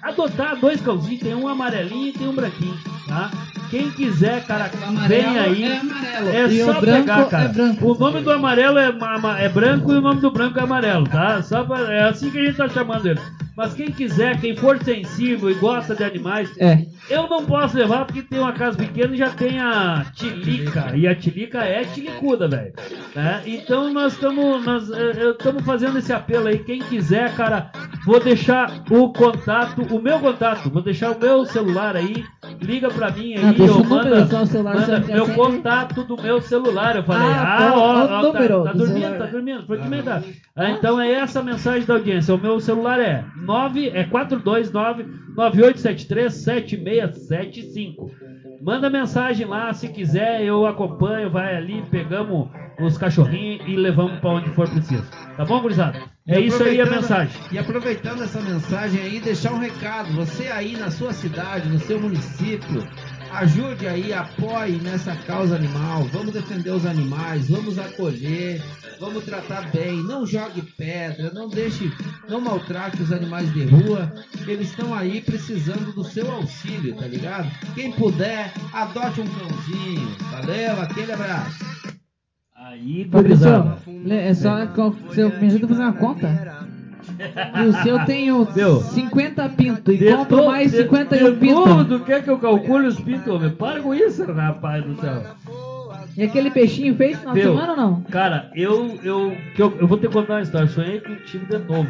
adotar 0.00 0.58
dois 0.58 0.80
cãozinhos, 0.80 1.20
tem 1.20 1.34
um 1.34 1.46
amarelinho 1.46 2.08
e 2.08 2.12
tem 2.12 2.26
um 2.26 2.34
branquinho, 2.34 2.78
tá? 3.06 3.30
Quem 3.68 3.90
quiser, 3.90 4.46
cara, 4.46 4.70
vem 5.06 5.38
aí. 5.38 5.64
é 5.64 5.78
amarelo. 5.78 6.28
É 6.28 6.46
e 6.46 6.64
só 6.64 6.80
pegar, 6.80 7.28
cara. 7.28 7.44
é 7.44 7.48
branco. 7.48 7.92
O 7.92 7.98
nome 7.98 8.20
do 8.22 8.30
amarelo 8.30 8.78
é, 8.78 8.92
é 9.38 9.48
branco 9.48 9.92
e 9.92 9.96
o 9.96 10.00
nome 10.00 10.20
do 10.20 10.30
branco 10.30 10.58
é 10.58 10.62
amarelo, 10.62 11.06
tá? 11.06 11.42
Só 11.42 11.62
pra, 11.64 11.80
é 11.94 12.08
assim 12.08 12.30
que 12.30 12.38
a 12.38 12.44
gente 12.46 12.56
tá 12.56 12.68
chamando 12.68 13.06
ele. 13.06 13.20
Mas 13.60 13.74
quem 13.74 13.92
quiser, 13.92 14.40
quem 14.40 14.56
for 14.56 14.82
sensível 14.82 15.50
e 15.50 15.54
gosta 15.54 15.94
de 15.94 16.02
animais, 16.02 16.50
É. 16.58 16.86
eu 17.10 17.28
não 17.28 17.44
posso 17.44 17.76
levar 17.76 18.06
porque 18.06 18.22
tem 18.22 18.38
uma 18.38 18.54
casa 18.54 18.78
pequena 18.78 19.14
e 19.14 19.18
já 19.18 19.28
tem 19.28 19.60
a 19.60 20.06
tilica. 20.14 20.96
E 20.96 21.06
a 21.06 21.14
tilica 21.14 21.58
é 21.58 21.84
tilicuda, 21.84 22.48
velho. 22.48 22.72
Né? 23.14 23.42
Então 23.44 23.92
nós 23.92 24.14
estamos 24.14 24.64
nós 24.64 24.88
estamos 24.88 25.62
fazendo 25.62 25.98
esse 25.98 26.10
apelo 26.10 26.48
aí. 26.48 26.58
Quem 26.60 26.78
quiser, 26.80 27.36
cara, 27.36 27.70
vou 28.06 28.18
deixar 28.18 28.82
o 28.90 29.12
contato, 29.12 29.82
o 29.94 30.00
meu 30.00 30.18
contato, 30.20 30.70
vou 30.70 30.80
deixar 30.80 31.10
o 31.14 31.20
meu 31.20 31.44
celular 31.44 31.96
aí. 31.96 32.24
Liga 32.62 32.88
pra 32.88 33.10
mim 33.10 33.34
aí, 33.34 33.44
Ah, 33.44 33.52
deixa 33.52 33.72
ou 33.74 33.80
o 33.80 33.84
número, 33.84 34.16
manda, 34.16 34.42
o 34.42 34.46
celular, 34.46 34.74
manda 34.74 35.00
meu 35.00 35.28
contato 35.34 36.04
do 36.04 36.16
meu 36.20 36.40
celular. 36.40 36.96
Eu 36.96 37.02
falei, 37.02 37.28
Ah, 37.28 37.58
ah, 37.68 37.72
ó, 37.74 37.76
o 37.76 37.80
ó, 37.80 38.06
tá- 38.06 38.22
número 38.22 38.64
tá, 38.64 38.72
do 38.72 38.78
dormindo, 38.78 39.00
celular? 39.00 39.18
tá 39.18 39.26
dormindo, 39.26 39.66
foi 39.66 39.78
emendar. 39.80 40.22
Ah, 40.56 40.70
então 40.70 40.98
é 41.00 41.10
essa 41.12 41.40
a 41.40 41.42
mensagem 41.42 41.86
da 41.86 41.94
audiência. 41.94 42.34
O 42.34 42.38
meu 42.40 42.58
celular 42.58 42.98
é 42.98 43.24
9 43.36 43.90
é 43.90 44.04
429 44.04 45.02
9873 45.36 46.32
7675. 46.32 48.10
Manda 48.62 48.90
mensagem 48.90 49.46
lá, 49.46 49.72
se 49.72 49.88
quiser, 49.88 50.42
eu 50.42 50.66
acompanho, 50.66 51.30
vai 51.30 51.56
ali, 51.56 51.82
pegamos 51.90 52.48
os 52.86 52.98
cachorrinhos 52.98 53.66
e 53.66 53.76
levamos 53.76 54.18
pra 54.20 54.30
onde 54.30 54.50
for 54.50 54.68
preciso. 54.68 55.04
Tá 55.36 55.44
bom, 55.44 55.60
gurizada? 55.60 56.00
É 56.26 56.38
isso 56.38 56.62
aí 56.62 56.80
a 56.80 56.86
mensagem. 56.86 57.40
E 57.50 57.58
aproveitando 57.58 58.22
essa 58.22 58.40
mensagem 58.40 59.00
aí, 59.00 59.20
deixar 59.20 59.52
um 59.52 59.58
recado. 59.58 60.12
Você 60.12 60.46
aí 60.46 60.76
na 60.76 60.90
sua 60.90 61.12
cidade, 61.12 61.68
no 61.68 61.78
seu 61.80 61.98
município, 62.00 62.86
ajude 63.32 63.88
aí, 63.88 64.12
apoie 64.12 64.76
nessa 64.76 65.16
causa 65.26 65.56
animal. 65.56 66.04
Vamos 66.12 66.32
defender 66.32 66.70
os 66.70 66.86
animais, 66.86 67.48
vamos 67.48 67.78
acolher, 67.78 68.62
vamos 69.00 69.24
tratar 69.24 69.70
bem. 69.70 70.02
Não 70.04 70.26
jogue 70.26 70.62
pedra, 70.76 71.32
não 71.32 71.48
deixe, 71.48 71.90
não 72.28 72.40
maltrate 72.40 73.02
os 73.02 73.12
animais 73.12 73.52
de 73.52 73.64
rua. 73.64 74.12
Eles 74.46 74.70
estão 74.70 74.94
aí 74.94 75.20
precisando 75.20 75.92
do 75.92 76.04
seu 76.04 76.30
auxílio, 76.30 76.94
tá 76.94 77.06
ligado? 77.06 77.50
Quem 77.74 77.90
puder, 77.92 78.52
adote 78.72 79.20
um 79.20 79.26
cãozinho. 79.26 80.08
Valeu, 80.30 80.80
aquele 80.80 81.12
abraço. 81.12 81.79
Aí, 82.70 83.08
le- 84.04 84.14
é 84.14 84.32
só 84.34 84.66
co- 84.68 84.90
você 84.90 85.24
me 85.28 85.46
ajuda 85.48 85.66
a 85.66 85.68
fazer 85.68 85.82
uma 85.82 85.92
conta? 85.92 86.60
Viu, 87.56 87.72
se 87.72 87.88
eu 87.88 88.04
tenho 88.04 88.48
Meu. 88.54 88.80
50 88.80 89.48
pinto 89.50 89.92
e 89.92 89.98
De 89.98 90.10
compro 90.14 90.38
to- 90.38 90.46
mais 90.46 90.70
de- 90.70 90.78
51 90.78 91.32
de 91.32 91.38
pinto. 91.38 91.54
novo, 91.54 91.84
tu 91.84 92.00
quer 92.04 92.22
que 92.22 92.30
eu 92.30 92.38
calcule 92.38 92.86
os 92.86 92.98
pintos, 93.00 93.26
homem? 93.28 93.50
Para 93.50 93.80
com 93.80 93.94
isso, 93.94 94.24
rapaz 94.32 94.84
do 94.84 94.98
céu. 95.00 95.22
E 96.16 96.22
aquele 96.22 96.50
peixinho 96.50 96.94
fez 96.96 97.18
final 97.18 97.34
de 97.34 97.40
Viu? 97.40 97.50
semana 97.52 97.72
ou 97.72 97.76
não? 97.76 98.00
Cara, 98.02 98.50
eu, 98.54 98.98
eu, 99.02 99.36
que 99.54 99.62
eu, 99.62 99.76
eu 99.80 99.86
vou 99.86 99.98
te 99.98 100.08
contar 100.08 100.34
uma 100.34 100.42
história. 100.42 100.68
Sonhei 100.68 101.00
contigo 101.00 101.46
de 101.46 101.58
novo. 101.58 101.88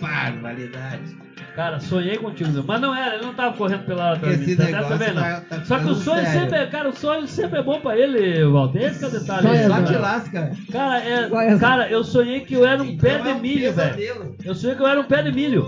Barbaridade. 0.00 1.16
Cara, 1.54 1.78
sonhei 1.78 2.16
contigo, 2.16 2.50
mas 2.66 2.80
não 2.80 2.92
era, 2.92 3.14
ele 3.14 3.26
não 3.26 3.32
tava 3.34 3.56
correndo 3.56 3.84
pela 3.86 4.06
hora 4.06 4.16
atrás 4.16 4.38
de 4.38 4.42
Esse 4.42 4.50
mim, 4.50 4.56
tá- 4.56 4.64
negócio 4.64 4.88
tá 4.88 4.96
vendo? 4.96 5.14
tá- 5.20 5.40
tá 5.48 5.64
Só 5.64 5.78
que 5.78 5.84
o 5.84 5.94
sonho 5.94 6.24
sério. 6.24 6.40
sempre 6.40 6.58
é, 6.58 6.66
cara, 6.66 6.88
o 6.88 6.96
sonho 6.96 7.28
sempre 7.28 7.58
é 7.60 7.62
bom 7.62 7.80
pra 7.80 7.96
ele, 7.96 8.44
Walter. 8.46 8.82
Esse 8.82 8.98
que 8.98 9.04
é 9.04 9.08
o 9.08 9.10
detalhe. 9.12 9.42
Só 9.46 9.54
é, 9.54 9.62
Só 9.68 9.68
cara. 9.74 9.84
te 9.86 9.96
lasca. 9.96 10.50
Cara, 10.72 11.00
é, 11.04 11.30
é. 11.52 11.58
cara, 11.58 11.88
eu 11.88 12.02
sonhei 12.02 12.40
que 12.40 12.54
eu 12.54 12.66
era 12.66 12.82
um 12.82 12.96
pé 12.96 13.12
é 13.14 13.18
de 13.22 13.34
milho, 13.40 13.72
velho. 13.72 14.34
Eu 14.44 14.54
sonhei 14.54 14.74
que 14.74 14.82
eu 14.82 14.86
era 14.88 15.00
um 15.00 15.04
pé 15.04 15.22
de 15.22 15.30
milho. 15.30 15.64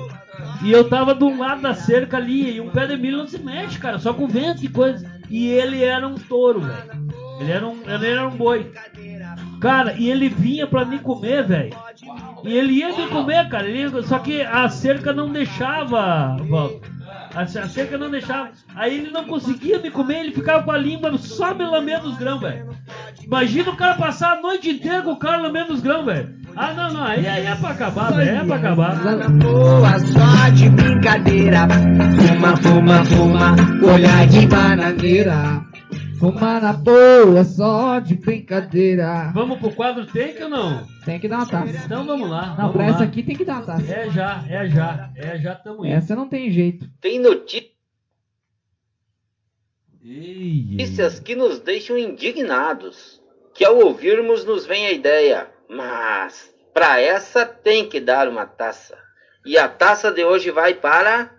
E 0.65 0.73
eu 0.73 0.89
tava 0.89 1.15
do 1.15 1.39
lado 1.39 1.63
da 1.63 1.73
cerca 1.73 2.17
ali, 2.17 2.57
e 2.57 2.61
um 2.61 2.69
pé 2.71 2.87
de 2.87 2.97
milho 2.97 3.19
não 3.19 3.29
se 3.29 3.39
mexe, 3.39 3.79
cara, 3.79 3.99
só 3.99 4.13
com 4.13 4.27
vento 4.27 4.65
e 4.65 4.69
coisa. 4.69 5.09
E 5.31 5.47
ele 5.49 5.85
era 5.85 6.07
um 6.07 6.15
touro, 6.17 6.61
velho. 6.63 7.07
Ele 7.41 7.53
era 7.53 7.67
um, 7.67 7.77
ele 7.87 8.07
era 8.09 8.27
um 8.27 8.31
boi. 8.31 8.73
Cara, 9.61 9.95
e 9.95 10.11
ele 10.11 10.29
vinha 10.29 10.67
pra 10.67 10.85
me 10.85 10.99
comer, 10.99 11.45
velho. 11.45 11.71
E 12.45 12.53
ele 12.57 12.75
ia 12.75 12.89
me 12.97 13.09
comer, 13.09 13.49
cara. 13.49 13.67
Ele- 13.69 14.03
só 14.03 14.19
que 14.19 14.43
a 14.43 14.69
cerca 14.69 15.13
não 15.13 15.31
deixava. 15.33 16.37
A, 17.35 17.47
cerca 17.47 17.99
não 17.99 18.11
deixava. 18.11 18.51
Aí 18.75 18.99
ele 18.99 19.11
não 19.11 19.25
conseguia 19.25 19.79
me 19.79 19.91
comer, 19.91 20.21
ele 20.21 20.33
ficava 20.33 20.63
com 20.63 20.71
a 20.73 20.79
língua 20.79 21.17
só 21.19 21.55
me 21.55 21.65
lambendo 21.65 22.09
os 22.09 22.17
grãos, 22.17 22.41
velho. 22.41 22.69
Imagina 23.23 23.71
o 23.71 23.77
cara 23.77 23.95
passar 23.95 24.39
a 24.39 24.41
noite 24.41 24.71
inteira 24.71 25.03
com 25.03 25.13
o 25.13 25.19
cara 25.19 25.39
lambendo 25.39 25.73
os 25.73 25.81
grãos, 25.81 26.05
velho. 26.07 26.35
Ah, 26.55 26.73
não, 26.73 26.93
não. 26.95 27.05
Aí, 27.05 27.27
aí 27.27 27.45
é 27.47 27.55
pra 27.55 27.71
acabar, 27.71 28.13
velho. 28.15 28.31
É 28.39 28.45
pra 28.45 28.57
acabar. 28.57 28.97
Boa, 29.43 30.51
de 30.55 30.71
brincadeira. 30.71 31.67
Fuma, 31.69 32.57
fuma, 32.57 33.05
fuma, 33.05 33.57
olhar 33.93 34.27
de 34.27 34.47
bananeira. 34.47 35.66
Fumar 36.19 36.63
na 36.63 36.73
boa, 36.73 37.45
só 37.45 37.99
de 37.99 38.15
brincadeira. 38.15 39.31
Vamos 39.35 39.59
pro 39.59 39.71
quadro 39.73 40.07
Take 40.07 40.43
ou 40.43 40.49
não? 40.49 40.87
Tem 41.05 41.21
que 41.21 41.29
dar 41.29 41.39
uma 41.39 41.47
taça. 41.47 41.85
Então 41.85 42.07
vamos 42.07 42.29
lá. 42.31 42.49
Não, 42.49 42.57
vamos 42.57 42.73
pra 42.73 42.87
lá. 42.87 42.91
essa 42.91 43.05
aqui 43.05 43.23
tem 43.23 43.37
que 43.37 43.45
dar 43.45 43.57
uma 43.57 43.67
taça. 43.67 43.93
É 43.93 44.11
já, 44.11 44.45
é 44.49 44.67
já. 44.67 45.11
É 45.15 45.39
já, 45.39 45.55
tamo 45.55 45.85
indo. 45.85 45.95
Essa 45.95 46.17
não 46.17 46.27
tem 46.29 46.51
jeito. 46.51 46.89
Tem 47.01 47.21
notícias 47.21 47.77
que 51.21 51.37
nos 51.37 51.61
deixam 51.61 51.99
indignados, 51.99 53.21
que 53.53 53.65
ao 53.65 53.77
ouvirmos 53.77 54.45
nos 54.45 54.65
vem 54.65 54.87
a 54.87 54.93
ideia, 54.93 55.51
mas 55.69 56.51
para 56.73 56.99
essa 57.01 57.45
tem 57.45 57.89
que 57.89 58.01
dar 58.01 58.27
uma 58.27 58.47
taça. 58.47 58.97
E 59.45 59.59
a 59.59 59.69
taça 59.69 60.11
de 60.11 60.25
hoje 60.25 60.51
vai 60.51 60.75
para 60.75 61.36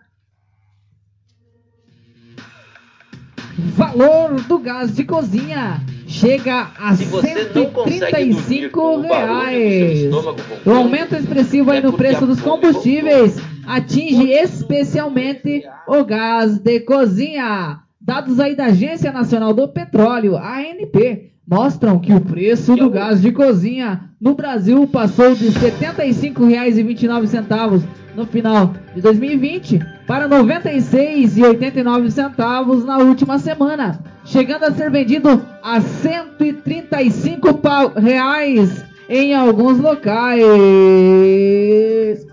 Valor 3.87 4.41
do 4.41 4.59
gás 4.59 4.93
de 4.93 5.05
cozinha 5.05 5.81
chega 6.05 6.71
a 6.77 6.95
se 6.95 7.05
você 7.05 7.49
não 7.55 7.65
consegue 7.67 8.33
dormir 8.33 8.69
com 8.69 8.69
135 8.71 8.79
o 8.79 8.83
barulho 8.83 9.01
do 9.01 9.07
seu 9.07 9.17
reais. 9.17 9.99
estômago 9.99 10.39
O 10.65 10.71
aumento 10.71 11.15
expressivo 11.15 11.71
aí 11.71 11.77
É 11.77 11.81
no 11.81 11.93
preço 11.93 12.25
dos 12.25 12.39
fome 12.39 12.61
combustíveis 12.61 13.37
atinge 13.65 14.31
especialmente 14.31 15.63
o 15.87 16.03
gás 16.03 16.59
de 16.59 16.79
cozinha. 16.81 17.79
Dados 17.99 18.39
aí 18.39 18.55
da 18.55 18.65
Agência 18.65 19.11
Nacional 19.11 19.53
do 19.53 19.67
Petróleo, 19.67 20.37
ANP, 20.37 21.31
mostram 21.47 21.97
que 21.99 22.11
o 22.13 22.19
preço 22.19 22.75
do 22.75 22.89
gás 22.89 23.21
de 23.21 23.31
cozinha 23.31 24.01
no 24.19 24.33
Brasil 24.35 24.85
passou 24.87 25.33
de 25.33 25.47
R$ 25.49 25.71
75,29 25.71 27.83
no 28.15 28.25
final 28.25 28.73
de 28.93 28.99
2020 29.01 29.79
para 30.05 30.27
R$ 30.27 30.35
96,89 30.43 32.83
na 32.83 32.97
última 32.97 33.39
semana, 33.39 33.99
chegando 34.25 34.65
a 34.65 34.71
ser 34.71 34.91
vendido 34.91 35.41
a 35.63 35.75
R$ 35.75 35.81
135 35.81 37.53
pau- 37.55 37.93
reais 37.95 38.83
em 39.09 39.33
alguns 39.33 39.79
locais. 39.79 40.43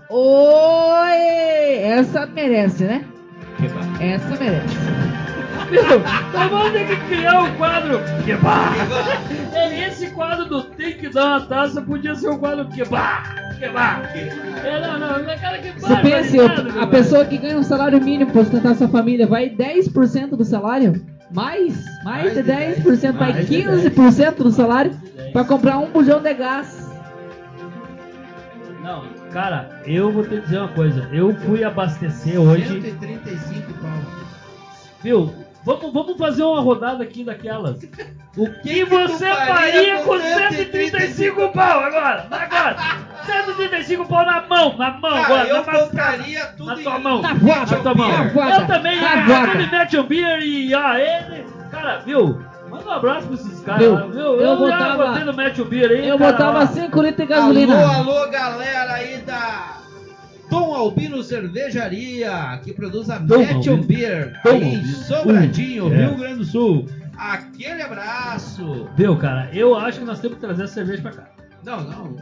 Oi! 0.09 1.15
Essa 1.83 2.25
merece, 2.25 2.83
né? 2.83 3.05
Essa 4.01 4.35
merece. 4.37 4.75
Então 5.71 6.49
vamos 6.49 6.71
ter 6.71 6.87
que 6.87 6.95
criar 7.07 7.41
um 7.41 7.55
quadro. 7.55 7.99
Que 8.23 8.33
bah! 8.35 8.73
É, 9.53 9.87
Esse 9.87 10.07
quadro 10.11 10.45
do 10.45 10.63
Tem 10.63 10.93
que 10.93 11.09
dar 11.09 11.25
uma 11.25 11.41
taça 11.41 11.81
podia 11.81 12.15
ser 12.15 12.29
um 12.29 12.37
quadro 12.37 12.65
que 12.67 12.83
bah! 12.85 13.23
Que 13.57 13.69
bah! 13.69 14.01
É, 14.13 14.81
não, 14.81 14.99
não, 14.99 15.29
é 15.29 15.37
cara 15.37 15.57
que 15.57 15.71
Você 15.71 15.95
pense, 15.97 16.37
barbaridade, 16.37 16.79
a 16.79 16.87
pessoa 16.87 17.25
que 17.25 17.37
ganha 17.37 17.57
um 17.57 17.63
salário 17.63 18.01
mínimo 18.01 18.31
para 18.31 18.43
sustentar 18.43 18.75
sua 18.75 18.87
família 18.87 19.25
vai 19.25 19.49
10% 19.49 20.35
do 20.35 20.43
salário? 20.43 21.05
Mais? 21.31 21.85
Mais, 22.03 22.23
Mais 22.23 22.33
de 22.33 22.43
de 22.43 22.51
10%, 22.51 23.11
vai 23.13 23.33
Mais 23.33 23.47
de 23.47 23.63
15% 23.63 24.35
do 24.35 24.51
salário 24.51 24.91
para 25.33 25.43
comprar 25.43 25.79
um 25.79 25.89
bujão 25.89 26.21
de 26.21 26.33
gás. 26.33 26.85
Não, 28.83 29.03
cara, 29.31 29.81
eu 29.85 30.11
vou 30.11 30.23
te 30.23 30.39
dizer 30.39 30.59
uma 30.59 30.67
coisa. 30.67 31.09
Eu 31.11 31.35
fui 31.37 31.63
abastecer 31.63 32.39
hoje. 32.39 32.81
135 32.81 33.73
pau. 33.81 33.89
Viu? 35.01 35.44
Vamos, 35.65 35.91
vamos 35.91 36.17
fazer 36.17 36.43
uma 36.43 36.61
rodada 36.61 37.03
aqui 37.03 37.23
daquelas. 37.23 37.77
O 38.37 38.49
que, 38.61 38.85
que 38.85 38.85
você 38.85 39.25
faria 39.33 39.55
faria 39.55 39.97
com 39.99 40.05
com 40.11 40.19
135 40.19 41.49
pau 41.49 41.79
agora? 41.79 42.27
Agora! 42.29 42.75
135 43.25 44.05
pau 44.05 44.25
na 44.25 44.41
mão, 44.41 44.77
na 44.77 44.91
mão 44.91 45.09
Cara, 45.11 45.25
agora, 45.25 45.47
eu 45.47 45.65
na 45.65 45.79
compraria 45.79 46.45
tudo 46.57 46.65
na 46.67 46.75
tua 46.75 46.97
em 46.97 47.01
mão, 47.01 47.21
Na 47.21 47.33
voada, 47.33 47.75
na 47.75 47.81
tua 47.81 47.95
mão. 47.95 48.09
Eu 48.11 48.67
também, 48.67 49.01
na 49.01 49.07
ah, 49.13 49.47
tudo 49.51 49.61
em 49.63 49.71
Match 49.71 49.93
Beer 50.07 50.39
e 50.43 50.75
ó, 50.75 50.93
ele, 50.93 51.45
cara, 51.71 51.97
viu? 52.05 52.39
Manda 52.69 52.85
um 52.87 52.91
abraço 52.91 53.27
pra 53.27 53.35
esses 53.35 53.59
caras 53.61 53.81
Viu? 53.81 53.93
lá, 53.93 54.01
viu? 54.07 54.19
Eu 54.21 54.39
Eu, 54.41 54.47
já 54.49 54.55
botava- 54.77 55.07
botei 55.07 55.23
no 55.23 55.33
Match 55.33 55.59
Beer 55.61 55.91
aí, 55.91 56.07
Eu 56.07 56.17
cara, 56.19 56.31
botava 56.31 56.63
ó. 56.63 56.67
5 56.67 57.01
litros 57.01 57.27
de 57.27 57.33
gasolina. 57.33 57.75
Alô, 57.81 58.11
alô, 58.11 58.29
galera 58.31 58.93
aí 58.93 59.17
da 59.19 59.77
Dom 60.59 60.73
Albino 60.73 61.21
Cervejaria, 61.23 62.59
que 62.63 62.73
produz 62.73 63.09
a 63.09 63.17
Dom 63.17 63.43
Albino. 63.43 63.83
Beer, 63.83 64.39
Dom 64.43 64.51
aí 64.51 64.63
em. 64.75 64.85
Sobradinho, 64.85 65.87
Uh, 65.87 65.93
é. 65.93 65.97
Rio 66.07 66.15
Grande 66.17 66.35
do 66.35 66.45
Sul. 66.45 66.85
Aquele 67.17 67.81
abraço. 67.81 68.89
Viu, 68.95 69.15
cara? 69.17 69.49
Eu 69.53 69.75
acho 69.77 69.99
que 69.99 70.05
nós 70.05 70.19
temos 70.19 70.37
que 70.37 70.41
trazer 70.45 70.63
a 70.63 70.67
cerveja 70.67 71.01
pra 71.01 71.11
cá. 71.11 71.23
Não, 71.63 71.81
não. 71.81 72.15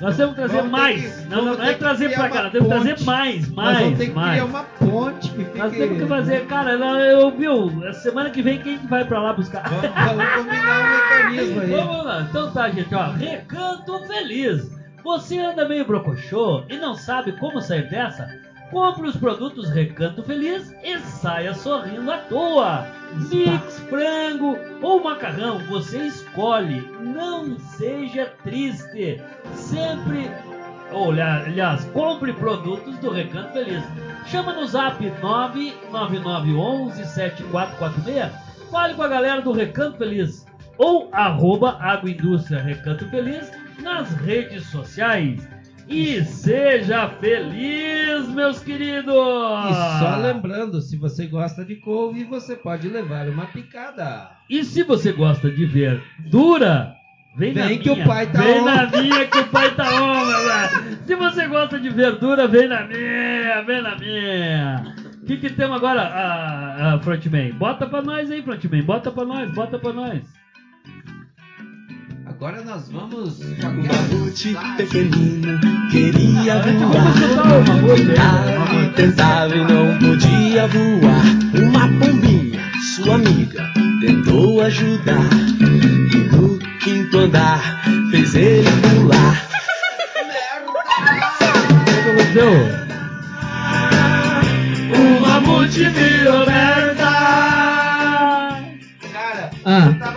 Nós 0.00 0.16
temos 0.16 0.30
que 0.34 0.40
trazer 0.40 0.56
Vamos 0.56 0.70
mais. 0.72 1.00
que- 1.20 1.28
não, 1.28 1.44
não, 1.44 1.62
é 1.62 1.74
trazer 1.74 2.08
pra 2.12 2.28
cá, 2.28 2.42
nós 2.42 2.52
temos 2.52 2.66
que 2.68 2.74
trazer 2.74 2.90
ponte. 2.94 3.04
mais, 3.04 3.46
Nós 3.48 3.54
mais, 3.56 3.78
vamos 3.78 3.98
ter 3.98 4.06
que 4.06 4.12
mais. 4.12 4.30
criar 4.32 4.44
uma 4.44 4.62
ponte 4.64 5.30
que 5.30 5.44
fique... 5.44 5.58
Nós 5.58 5.72
temos 5.72 5.98
que 5.98 6.06
fazer, 6.06 6.46
cara, 6.46 6.72
eu 6.72 7.30
viu, 7.36 7.92
semana 7.92 8.30
que 8.30 8.42
vem 8.42 8.58
quem 8.58 8.78
que 8.78 8.86
vai 8.88 9.04
pra 9.04 9.20
lá 9.22 9.32
buscar? 9.32 9.62
Vamos, 9.68 9.82
vamos 9.94 10.34
combinar 10.34 10.80
um 10.80 11.30
mecanismo 11.36 11.60
aí. 11.62 11.70
Vamos 11.70 12.04
lá, 12.04 12.26
então 12.28 12.50
tá, 12.52 12.68
gente, 12.70 12.92
ó, 12.94 13.12
recanto 13.12 13.98
feliz. 14.08 14.81
Você 15.04 15.36
anda 15.38 15.68
meio 15.68 15.84
brocochô 15.84 16.62
e 16.68 16.76
não 16.76 16.94
sabe 16.94 17.32
como 17.32 17.60
sair 17.60 17.88
dessa? 17.88 18.38
Compre 18.70 19.08
os 19.08 19.16
produtos 19.16 19.68
Recanto 19.68 20.22
Feliz 20.22 20.72
e 20.82 20.98
saia 21.00 21.52
sorrindo 21.54 22.10
à 22.10 22.18
toa. 22.18 22.86
Mix, 23.30 23.80
frango 23.80 24.56
ou 24.80 25.02
macarrão, 25.02 25.58
você 25.66 26.06
escolhe. 26.06 26.80
Não 27.00 27.58
seja 27.58 28.32
triste. 28.42 29.20
Sempre. 29.54 30.30
Olha, 30.92 31.42
aliás, 31.44 31.84
compre 31.86 32.32
produtos 32.32 32.96
do 32.98 33.10
Recanto 33.10 33.52
Feliz. 33.52 33.82
Chama 34.26 34.52
no 34.52 34.66
zap 34.66 35.04
99911 35.20 37.04
7446. 37.06 38.32
Fale 38.70 38.94
com 38.94 39.02
a 39.02 39.08
galera 39.08 39.42
do 39.42 39.52
Recanto 39.52 39.98
Feliz. 39.98 40.46
Ou 40.78 41.08
arroba 41.12 41.76
Agroindústria 41.80 42.62
Recanto 42.62 43.06
Feliz 43.10 43.50
nas 43.82 44.12
redes 44.14 44.66
sociais. 44.66 45.46
E 45.88 46.22
seja 46.24 47.08
feliz, 47.20 48.28
meus 48.28 48.60
queridos! 48.60 49.12
E 49.14 49.98
só 49.98 50.16
lembrando, 50.22 50.80
se 50.80 50.96
você 50.96 51.26
gosta 51.26 51.64
de 51.64 51.76
couve, 51.76 52.24
você 52.24 52.54
pode 52.54 52.88
levar 52.88 53.28
uma 53.28 53.46
picada. 53.46 54.30
E 54.48 54.64
se 54.64 54.84
você 54.84 55.12
gosta 55.12 55.50
de 55.50 55.66
ver 55.66 56.00
dura, 56.30 56.94
vem, 57.36 57.52
Vem 57.52 57.76
na 57.76 57.82
que 57.82 57.90
o 57.90 57.94
minha. 57.94 58.06
pai 58.06 58.26
tá 58.30 58.40
Vem 58.40 58.60
on. 58.60 58.64
na 58.64 58.86
minha 58.86 59.26
que 59.26 59.38
o 59.38 59.48
pai 59.48 59.74
tá 59.74 59.84
on, 60.02 60.24
velho. 60.24 60.98
Se 61.04 61.14
você 61.16 61.46
gosta 61.48 61.80
de 61.80 61.90
verdura, 61.90 62.46
vem 62.46 62.68
na 62.68 62.86
minha, 62.86 63.62
vem 63.62 63.82
na 63.82 63.96
minha. 63.96 64.94
O 65.20 65.26
que, 65.26 65.36
que 65.36 65.50
temos 65.50 65.76
agora, 65.76 66.02
ah, 66.02 66.94
ah, 66.94 66.98
Frontman? 67.00 67.52
Bota 67.54 67.86
pra 67.86 68.02
nós 68.02 68.30
aí, 68.30 68.40
Frontman. 68.42 68.82
Bota 68.82 69.10
pra 69.10 69.24
nós, 69.24 69.52
bota 69.52 69.78
pra 69.78 69.92
nós. 69.92 70.22
Agora 72.42 72.60
nós 72.64 72.90
vamos 72.90 73.38
O 73.38 73.54
mamute 73.62 74.56
pequenino 74.76 75.60
queria 75.92 76.58
voar. 76.60 77.14
Tentava 77.94 78.74
e 78.74 78.90
tentava 78.96 79.54
e 79.54 79.60
não 79.60 79.96
podia 80.00 80.66
voar. 80.66 81.22
Uma 81.54 81.86
pombinha, 82.00 82.60
sua 82.96 83.14
amiga, 83.14 83.72
tentou 84.00 84.60
ajudar. 84.60 85.30
E 85.60 86.16
no 86.36 86.58
quinto 86.80 87.16
andar 87.16 87.80
fez 88.10 88.34
ele 88.34 88.68
pular. 88.90 89.46
O 90.66 91.84
que 91.84 91.92
aconteceu? 91.92 92.54
O 94.98 95.20
mamute 95.20 95.84
virou 95.90 96.44
merda! 96.44 97.12
Cara, 99.12 99.50
Ah. 99.64 100.11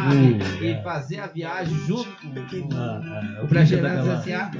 Espaçonave 0.00 0.30
Uh, 0.60 0.64
e 0.64 0.70
é. 0.70 0.82
fazer 0.82 1.20
a 1.20 1.26
viagem 1.26 1.76
junto 1.86 2.10
com, 2.20 2.30
com 2.34 2.74
Ah, 2.76 3.00
ah, 3.38 3.42
o 3.42 3.46
Brasileiro 3.46 3.88
Pica 3.88 4.02
da 4.04 4.12
S.A. 4.20 4.50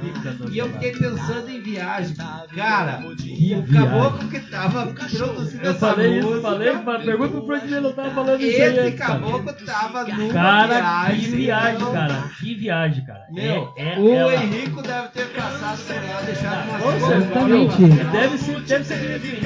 E 0.51 0.57
eu 0.57 0.69
fiquei 0.73 0.91
pensando 0.91 1.49
em 1.49 1.61
viagem. 1.61 2.15
Cara, 2.55 3.03
Que 3.17 3.55
o 3.55 3.61
viagem. 3.61 3.89
caboclo 3.91 4.27
que 4.29 4.39
tava 4.41 4.85
produzindo 4.87 5.63
Eu 5.63 5.71
essa 5.71 5.79
falei 5.79 6.19
isso, 6.19 6.27
música, 6.27 6.47
falei, 6.49 6.73
falei, 6.83 7.05
pergunta 7.05 7.29
pro 7.31 7.45
Frontman, 7.45 7.81
eu 7.83 7.93
tava 7.93 8.11
falando 8.11 8.41
isso 8.41 8.61
aí 8.61 8.77
esse 8.87 8.91
caboclo 8.97 9.53
tava 9.65 10.03
numa 10.05 10.33
Cara, 10.33 10.67
viagem. 10.75 11.19
que 11.19 11.27
viagem, 11.31 11.75
então, 11.75 11.93
cara. 11.93 12.23
Que 12.39 12.55
viagem, 12.55 13.05
cara. 13.05 13.25
Meu, 13.31 13.73
é, 13.77 13.93
é 13.95 13.99
o 13.99 14.13
ela. 14.13 14.35
Henrico 14.43 14.81
deve 14.81 15.07
ter 15.09 15.25
passado 15.27 15.79
por 15.85 15.95
lá, 15.95 16.21
deixado 16.21 16.95
Exatamente. 16.95 17.81
lá, 17.81 18.11
Deve 18.11 18.37
ser, 18.37 18.61
deve 18.61 18.83
ser 18.85 19.19
cliente 19.19 19.41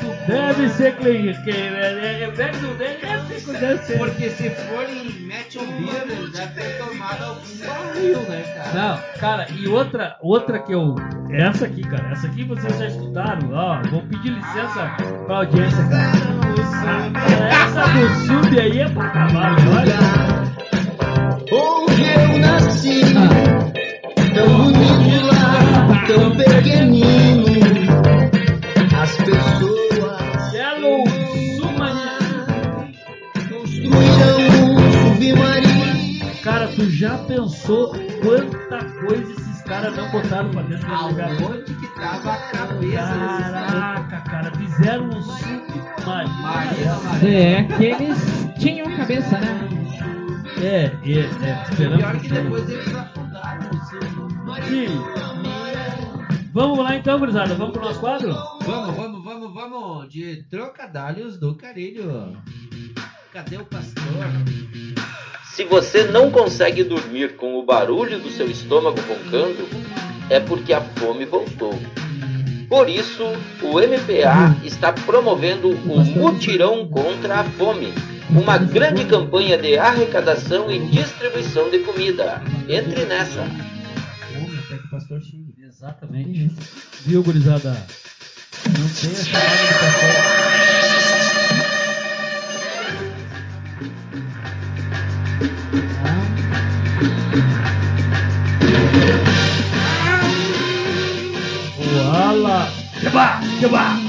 do 0.00 0.15
Deve 0.26 0.68
ser 0.70 0.96
cliente. 0.96 1.40
que- 1.44 1.50
É, 1.50 2.26
do 2.26 2.74
dele 2.76 2.98
deve 3.00 3.40
ser, 3.40 3.58
deve 3.58 3.82
ser. 3.84 3.98
Porque 3.98 4.30
se 4.30 4.50
for 4.50 4.82
em 4.88 5.26
Match 5.26 5.56
on 5.56 5.66
Beer, 5.66 6.30
deve 6.32 6.60
ter 6.60 6.78
tomado 6.78 7.22
algum 7.24 7.40
barril, 7.64 8.20
né, 8.28 8.42
cara? 8.42 8.72
Não, 8.74 9.20
cara, 9.20 9.46
e 9.56 9.68
outra, 9.68 10.16
outra 10.20 10.58
que 10.58 10.72
eu. 10.72 10.94
Essa 11.30 11.66
aqui, 11.66 11.82
cara, 11.82 12.10
essa 12.12 12.26
aqui 12.26 12.44
vocês 12.44 12.78
já 12.78 12.86
escutaram, 12.86 13.50
ó. 13.52 13.80
Vou 13.90 14.02
pedir 14.02 14.30
licença 14.30 14.96
pra 15.26 15.36
audiência, 15.38 15.84
cara. 15.88 17.48
Essa 17.48 17.82
do 17.88 18.08
sub 18.26 18.60
aí 18.60 18.80
é 18.80 18.88
pra 18.88 19.04
acabar. 19.04 19.56
Olha. 19.78 19.96
Onde 21.52 22.02
eu 22.02 22.38
nasci, 22.40 23.00
tão 24.34 24.72
bonito 24.72 25.26
lá, 25.26 26.06
tão 26.06 26.30
pequenino. 26.36 27.55
Cara, 36.46 36.68
tu 36.68 36.88
já 36.88 37.18
pensou 37.24 37.92
quanta 38.22 38.84
coisa 39.00 39.32
esses 39.32 39.62
caras 39.62 39.96
não 39.96 40.08
botaram 40.12 40.48
pra 40.52 40.62
dentro 40.62 40.86
do 40.86 41.08
lugar? 41.08 41.30
Aonde 41.42 41.74
que 41.74 41.94
tava 41.96 42.34
a 42.34 42.36
cabeça? 42.36 43.02
Caraca, 43.02 44.20
cara, 44.20 44.52
fizeram 44.52 45.08
um 45.08 45.22
submarino. 45.22 46.40
Marina, 46.40 46.94
Marina. 47.00 47.28
É 47.28 47.64
que 47.64 47.84
eles 47.84 48.48
tinham 48.60 48.96
cabeça, 48.96 49.40
né? 49.40 49.68
É, 50.62 50.84
é, 50.84 51.18
é, 51.18 51.66
esperamos 51.68 51.98
Pior 51.98 52.20
que 52.20 52.28
depois 52.28 52.70
eles 52.70 52.94
afundaram 52.94 53.68
o 53.68 53.84
submarino. 53.84 54.68
Sim. 54.68 56.46
Vamos 56.52 56.78
lá 56.78 56.94
então, 56.94 57.18
gurizada, 57.18 57.56
vamos 57.56 57.72
pro 57.72 57.82
nosso 57.82 57.98
quadro? 57.98 58.32
Vamos, 58.64 58.94
vamos, 58.94 59.24
vamos, 59.24 59.52
vamos. 59.52 60.08
De 60.08 60.44
trocadalhos 60.44 61.40
do 61.40 61.56
carilho. 61.56 62.40
Cadê 63.32 63.56
o 63.56 63.64
pastor? 63.64 64.04
Se 65.56 65.64
você 65.64 66.04
não 66.04 66.30
consegue 66.30 66.84
dormir 66.84 67.34
com 67.36 67.54
o 67.54 67.64
barulho 67.64 68.18
do 68.18 68.30
seu 68.30 68.46
estômago 68.46 69.00
roncando, 69.08 69.66
é 70.28 70.38
porque 70.38 70.70
a 70.70 70.82
fome 70.82 71.24
voltou. 71.24 71.72
Por 72.68 72.90
isso, 72.90 73.24
o 73.62 73.80
MPA 73.80 74.54
está 74.62 74.92
promovendo 74.92 75.70
o 75.70 76.04
Mutirão 76.04 76.86
contra 76.86 77.40
a 77.40 77.44
Fome, 77.44 77.94
uma 78.28 78.58
grande 78.58 79.06
campanha 79.06 79.56
de 79.56 79.78
arrecadação 79.78 80.70
e 80.70 80.78
distribuição 80.90 81.70
de 81.70 81.78
comida. 81.78 82.42
Entre 82.68 83.06
nessa. 83.06 83.48
Exatamente. 85.58 86.50
Viu, 87.06 87.22
gurizada? 87.22 87.70
Não 88.78 88.88
tem 88.90 89.10
a 89.10 89.24
chamada 89.24 89.62
do 89.62 89.78
pastor. 89.78 90.65
Allah, 102.26 102.66
Coba, 103.04 103.38
coba. 103.62 104.05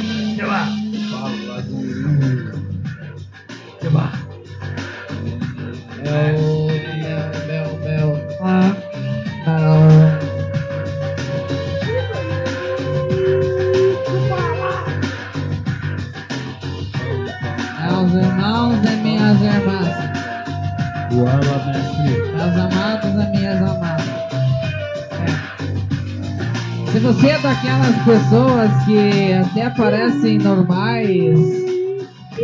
Você 27.77 27.91
daquelas 27.93 27.95
pessoas 28.03 28.71
que 28.85 29.33
até 29.33 29.69
parecem 29.69 30.37
normais, 30.39 31.39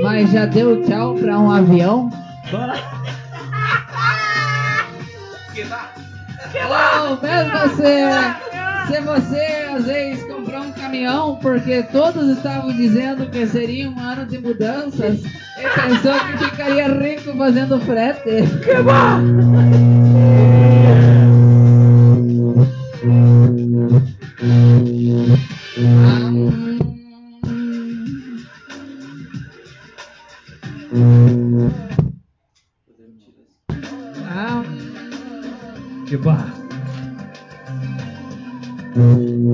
mas 0.01 0.31
já 0.31 0.45
deu 0.45 0.84
tchau 0.84 1.15
pra 1.15 1.39
um 1.39 1.51
avião, 1.51 2.09
Ou 6.69 7.21
mesmo 7.21 7.51
você, 7.59 8.09
se 8.88 9.01
você 9.01 9.69
às 9.75 9.86
vezes 9.86 10.23
comprou 10.25 10.61
um 10.61 10.71
caminhão 10.71 11.36
porque 11.41 11.84
todos 11.84 12.38
estavam 12.38 12.71
dizendo 12.73 13.25
que 13.29 13.45
seria 13.47 13.89
um 13.89 13.99
ano 13.99 14.25
de 14.25 14.39
mudanças 14.39 15.19
e 15.23 15.81
pensou 15.81 16.19
que 16.19 16.45
ficaria 16.45 16.88
rico 16.88 17.36
fazendo 17.38 17.79
frete. 17.81 18.43
Ah, 18.89 20.02
Mm-hmm. 38.95 39.52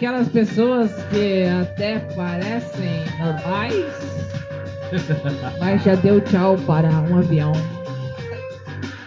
Você 0.00 0.06
é 0.06 0.12
daquelas 0.12 0.28
pessoas 0.28 0.90
que 1.10 1.44
até 1.44 1.98
parecem 2.16 3.04
normais, 3.18 3.84
mas 5.60 5.82
já 5.84 5.94
deu 5.94 6.20
tchau 6.22 6.56
para 6.66 6.88
um 6.88 7.18
avião. 7.18 7.52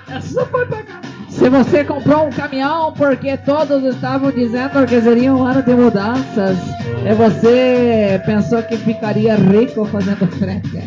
Essa 0.07 0.45
foi 0.45 0.65
pra 0.67 0.83
cá. 0.83 1.01
Se 1.29 1.49
você 1.49 1.83
comprou 1.83 2.27
um 2.27 2.29
caminhão 2.29 2.93
porque 2.93 3.35
todos 3.37 3.83
estavam 3.83 4.31
dizendo 4.31 4.85
que 4.87 5.01
seria 5.01 5.33
um 5.33 5.43
ano 5.43 5.63
de 5.63 5.73
mudanças, 5.73 6.57
e 7.03 7.13
você 7.15 8.21
pensou 8.25 8.61
que 8.61 8.77
ficaria 8.77 9.35
rico 9.35 9.85
fazendo 9.85 10.27
frete. 10.37 10.83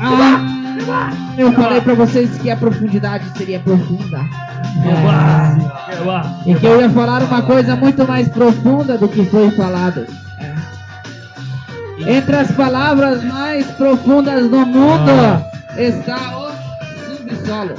Ah, 0.00 1.10
eu 1.38 1.52
falei 1.52 1.80
pra 1.80 1.94
vocês 1.94 2.36
que 2.38 2.50
a 2.50 2.56
profundidade 2.56 3.24
seria 3.36 3.58
profunda. 3.60 4.47
É. 4.84 5.02
massa. 5.02 6.40
E 6.46 6.54
que 6.54 6.66
eu 6.66 6.80
ia 6.80 6.90
falar 6.90 7.22
uma 7.22 7.42
coisa 7.42 7.76
muito 7.76 8.06
mais 8.06 8.28
profunda 8.28 8.96
do 8.96 9.08
que 9.08 9.24
foi 9.26 9.50
falado. 9.52 10.06
É. 10.38 12.16
Entre 12.16 12.36
as 12.36 12.50
palavras 12.52 13.22
mais 13.24 13.66
profundas 13.72 14.48
do 14.48 14.64
mundo 14.66 15.10
está 15.76 16.38
o 16.38 16.50
subsolo. 17.16 17.74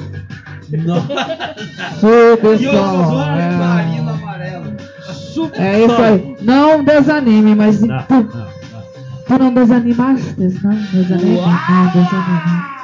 Subsolo. 2.00 3.22
É. 3.22 3.60
É 5.54 5.86
isso 5.86 6.02
aí. 6.02 6.36
Não 6.42 6.84
desanime, 6.84 7.56
mas 7.56 7.82
Não, 7.82 8.04
tu, 8.04 8.14
não, 8.14 8.24
não. 8.24 8.48
tu 9.28 9.40
não 9.40 9.54
desanimaste, 9.54 10.36
não 10.38 10.76
desanime, 10.92 11.42
não 11.42 11.88
desanime. 11.88 12.79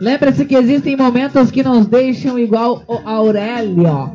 Lembre-se 0.00 0.44
que 0.44 0.56
existem 0.56 0.96
momentos 0.96 1.50
que 1.50 1.62
nos 1.62 1.86
deixam 1.86 2.38
igual 2.38 2.82
o 2.86 3.00
Aurélio. 3.08 4.12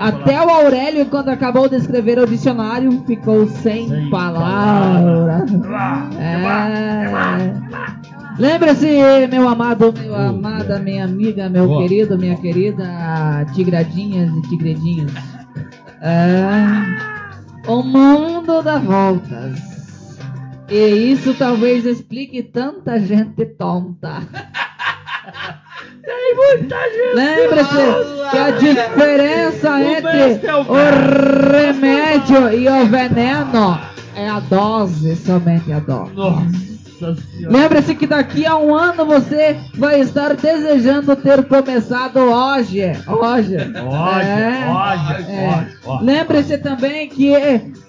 Até 0.00 0.40
o 0.40 0.48
Aurélio, 0.48 1.06
quando 1.06 1.28
acabou 1.28 1.68
de 1.68 1.76
escrever 1.76 2.18
o 2.18 2.26
dicionário, 2.26 3.02
ficou 3.06 3.48
sem, 3.48 3.88
Sem 3.88 4.10
palavras. 4.10 5.50
palavras. 5.50 6.18
É. 6.18 7.52
Lembre-se, 8.38 8.88
meu 9.30 9.48
amado, 9.48 9.92
meu 9.92 10.14
amada, 10.14 10.78
minha 10.78 11.04
amiga, 11.04 11.48
meu 11.48 11.66
Boa. 11.66 11.82
querido, 11.82 12.16
minha 12.18 12.36
querida, 12.36 13.44
tigradinhas 13.54 14.30
e 14.36 14.42
tigredinhos. 14.48 15.12
É. 16.00 17.70
O 17.70 17.82
mundo 17.82 18.62
dá 18.62 18.78
voltas. 18.78 19.71
E 20.72 21.12
isso 21.12 21.34
talvez 21.34 21.84
explique 21.84 22.42
tanta 22.42 22.98
gente 22.98 23.44
tonta. 23.44 24.22
Tem 26.02 26.34
muita 26.34 26.76
gente. 26.90 27.14
Lembre-se 27.14 28.30
que 28.30 28.38
a 28.38 28.50
diferença 28.52 29.82
entre 29.82 30.46
é 30.46 30.56
o 30.56 30.60
o 30.62 31.50
remédio 31.52 32.54
e 32.58 32.66
o 32.70 32.86
veneno 32.86 33.78
é 34.16 34.30
a 34.30 34.40
dose, 34.40 35.14
somente 35.16 35.70
a 35.70 35.78
dose. 35.78 36.14
Nossa. 36.14 36.71
Lembre-se 37.40 37.94
que 37.94 38.06
daqui 38.06 38.46
a 38.46 38.56
um 38.56 38.74
ano 38.74 39.04
você 39.04 39.56
vai 39.76 40.00
estar 40.00 40.34
desejando 40.34 41.16
ter 41.16 41.44
começado 41.44 42.18
hoje. 42.18 42.80
Hoje. 43.06 43.56
Hoje, 43.56 43.56
É. 43.56 44.66
hoje, 44.70 45.30
É. 45.30 45.66
hoje. 45.88 46.04
Lembre-se 46.04 46.58
também 46.58 47.08
que, 47.08 47.32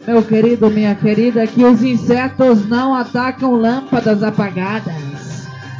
meu 0.08 0.24
querido, 0.24 0.70
minha 0.70 0.96
querida, 0.96 1.46
que 1.46 1.64
os 1.64 1.84
insetos 1.84 2.68
não 2.68 2.96
atacam 2.96 3.54
lâmpadas 3.54 4.24
apagadas. 4.24 4.94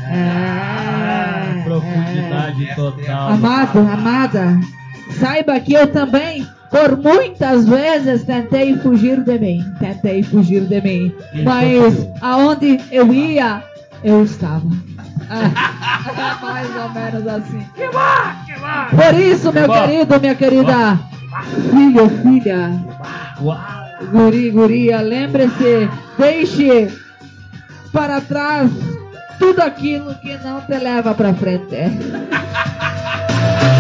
Ah, 0.06 1.56
É. 1.60 1.64
profundidade 1.64 2.70
é. 2.70 2.76
total. 2.76 3.30
Amado, 3.32 3.80
amada, 3.80 4.60
saiba 5.20 5.60
que 5.60 5.74
eu 5.74 5.88
também, 5.88 6.46
por 6.74 6.98
muitas 6.98 7.68
vezes, 7.68 8.24
tentei 8.24 8.76
fugir 8.80 9.24
de 9.24 9.38
mim. 9.38 9.64
Tentei 9.80 10.24
fugir 10.24 10.62
de 10.62 10.82
mim. 10.82 11.16
Mas 11.44 12.10
aonde 12.20 12.80
eu 12.92 13.14
ia, 13.14 13.64
eu 14.04 14.24
estava. 14.24 14.68
Ah, 15.30 16.40
mais 16.42 16.76
ou 16.76 16.90
menos 16.90 17.28
assim. 17.28 17.64
Que 17.76 17.88
bom, 17.90 18.00
que 18.48 18.54
bom. 18.60 19.04
Por 19.04 19.20
isso, 19.20 19.54
meu 19.54 19.68
Bom. 19.68 19.74
querido, 19.74 20.20
minha 20.20 20.36
querida, 20.36 21.00
filho, 21.70 22.10
filha, 22.24 22.72
guri, 24.12 24.50
guria, 24.50 25.02
lembre-se, 25.02 25.88
deixe 26.18 26.92
para 27.92 28.20
trás 28.20 28.72
tudo 29.38 29.62
aquilo 29.62 30.16
que 30.16 30.36
não 30.40 30.60
te 30.62 30.78
leva 30.80 31.14
pra 31.14 31.36
frente. 31.36 31.78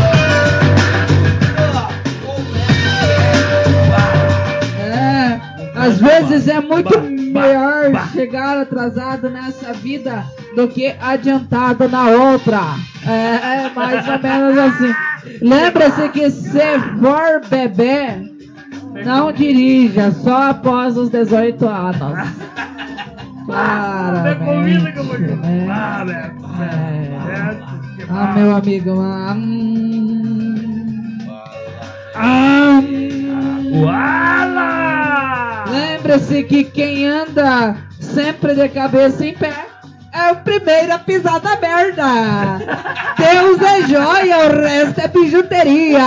às 5.83 5.99
vezes 5.99 6.47
é 6.47 6.59
muito 6.61 6.99
melhor 7.01 8.09
chegar 8.11 8.57
atrasado 8.57 9.29
nessa 9.29 9.73
vida 9.73 10.23
do 10.55 10.67
que 10.67 10.93
adiantado 11.01 11.89
na 11.89 12.07
outra. 12.09 12.61
É, 13.05 13.65
é 13.65 13.71
mais 13.75 14.07
ou 14.07 14.19
menos 14.19 14.57
assim. 14.57 14.93
Lembre-se 15.41 16.09
que 16.09 16.29
se 16.29 16.79
for 16.99 17.41
bebê, 17.49 18.31
não 19.05 19.31
dirija 19.31 20.11
só 20.11 20.51
após 20.51 20.97
os 20.97 21.09
18 21.09 21.67
anos. 21.67 22.13
Né? 22.13 22.33
Ah, 25.69 26.03
velho. 26.05 26.33
É. 26.61 27.73
Que 27.97 28.05
Ah, 28.09 28.33
meu 28.35 28.55
amigo. 28.55 29.01
ah, 29.01 29.33
hum. 29.35 30.72
Ah, 32.15 32.79
hum. 32.83 33.81
Uala! 33.81 35.65
Lembre-se 35.67 36.43
que 36.43 36.63
quem 36.63 37.07
anda 37.07 37.75
sempre 37.99 38.53
de 38.53 38.69
cabeça 38.69 39.25
em 39.25 39.33
pé 39.33 39.65
é 40.11 40.31
o 40.31 40.35
primeiro 40.35 40.93
a 40.93 40.99
pisar 40.99 41.41
na 41.41 41.55
merda. 41.59 42.03
Deus 43.17 43.59
é 43.61 43.87
joia, 43.87 44.45
o 44.45 44.61
resto 44.61 45.01
é 45.01 45.07
bijuteria. 45.07 46.03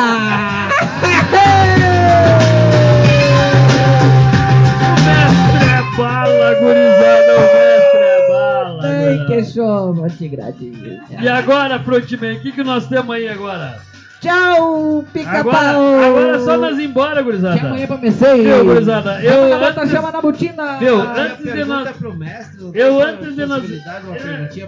O 4.79 5.03
mestre 5.03 5.67
é 5.67 5.97
bala, 5.97 6.55
gurizada. 6.55 7.35
O 7.35 7.41
mestre 7.41 8.01
é 8.01 8.29
bala. 8.29 8.83
Ai, 8.85 9.27
que 9.27 9.45
chova, 9.45 10.09
tigradinho. 10.09 11.01
E 11.21 11.29
agora, 11.29 11.81
Frontman, 11.81 12.37
o 12.37 12.41
que, 12.41 12.53
que 12.53 12.63
nós 12.63 12.87
temos 12.87 13.17
aí 13.17 13.29
agora? 13.29 13.81
Tchau, 14.27 15.05
pica-pau. 15.13 15.51
Agora, 15.51 16.07
agora 16.07 16.37
é 16.37 16.39
só 16.41 16.57
nós 16.57 16.79
ir 16.79 16.85
embora, 16.85 17.23
gurizada. 17.23 17.59
Chama 17.59 17.77
aí 17.77 17.87
pra 17.87 17.97
mexer. 17.99 18.37
Viu, 18.43 18.65
gurizada? 18.65 19.23
Eu 19.23 19.59
na 19.59 19.69
antes- 19.69 19.91
chama 19.91 20.11
na 20.11 20.21
botina. 20.21 20.77
Viu? 20.79 21.01
Ah, 21.01 21.13
minha 21.13 21.25
Antes 21.27 21.53
de 21.53 21.65
nós- 21.65 21.87
é 21.89 21.93
pro 21.93 22.17
mestre, 22.17 22.71
Eu 22.75 23.01
antes 23.03 23.35
de 23.37 23.47
nós. 23.47 23.63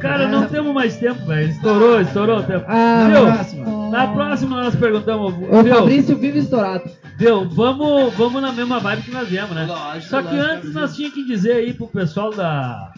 Cara, 0.01 0.29
não 0.29 0.47
temos 0.47 0.73
mais 0.75 0.97
tempo, 0.97 1.25
velho. 1.27 1.49
Estourou, 1.51 2.01
estourou 2.01 2.39
o 2.39 2.43
tempo. 2.43 2.65
Ah, 2.69 3.09
Viu? 3.11 3.27
próxima. 3.27 3.91
Na 3.91 4.07
próxima 4.07 4.63
nós 4.65 4.75
perguntamos. 4.77 5.35
O 5.35 5.63
Viu? 5.63 5.75
Fabrício 5.75 6.17
vive 6.17 6.39
estourado. 6.41 6.85
Viu? 7.17 7.49
Vamos, 7.49 8.15
vamos 8.15 8.41
na 8.43 8.53
mesma 8.53 8.79
vibe 8.79 9.03
que 9.03 9.11
nós 9.11 9.29
viemos, 9.29 9.51
né? 9.55 9.67
Lógico, 9.67 10.09
Só 10.11 10.23
que 10.23 10.37
lógico, 10.37 10.53
antes 10.55 10.75
nós 10.75 10.95
tínhamos 10.95 11.15
que 11.17 11.25
dizer 11.25 11.53
aí 11.55 11.73
pro 11.73 11.89
pessoal 11.89 12.31
da. 12.33 12.93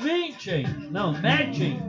Matching! 0.00 0.64
Não, 0.92 1.12
Matching! 1.12 1.80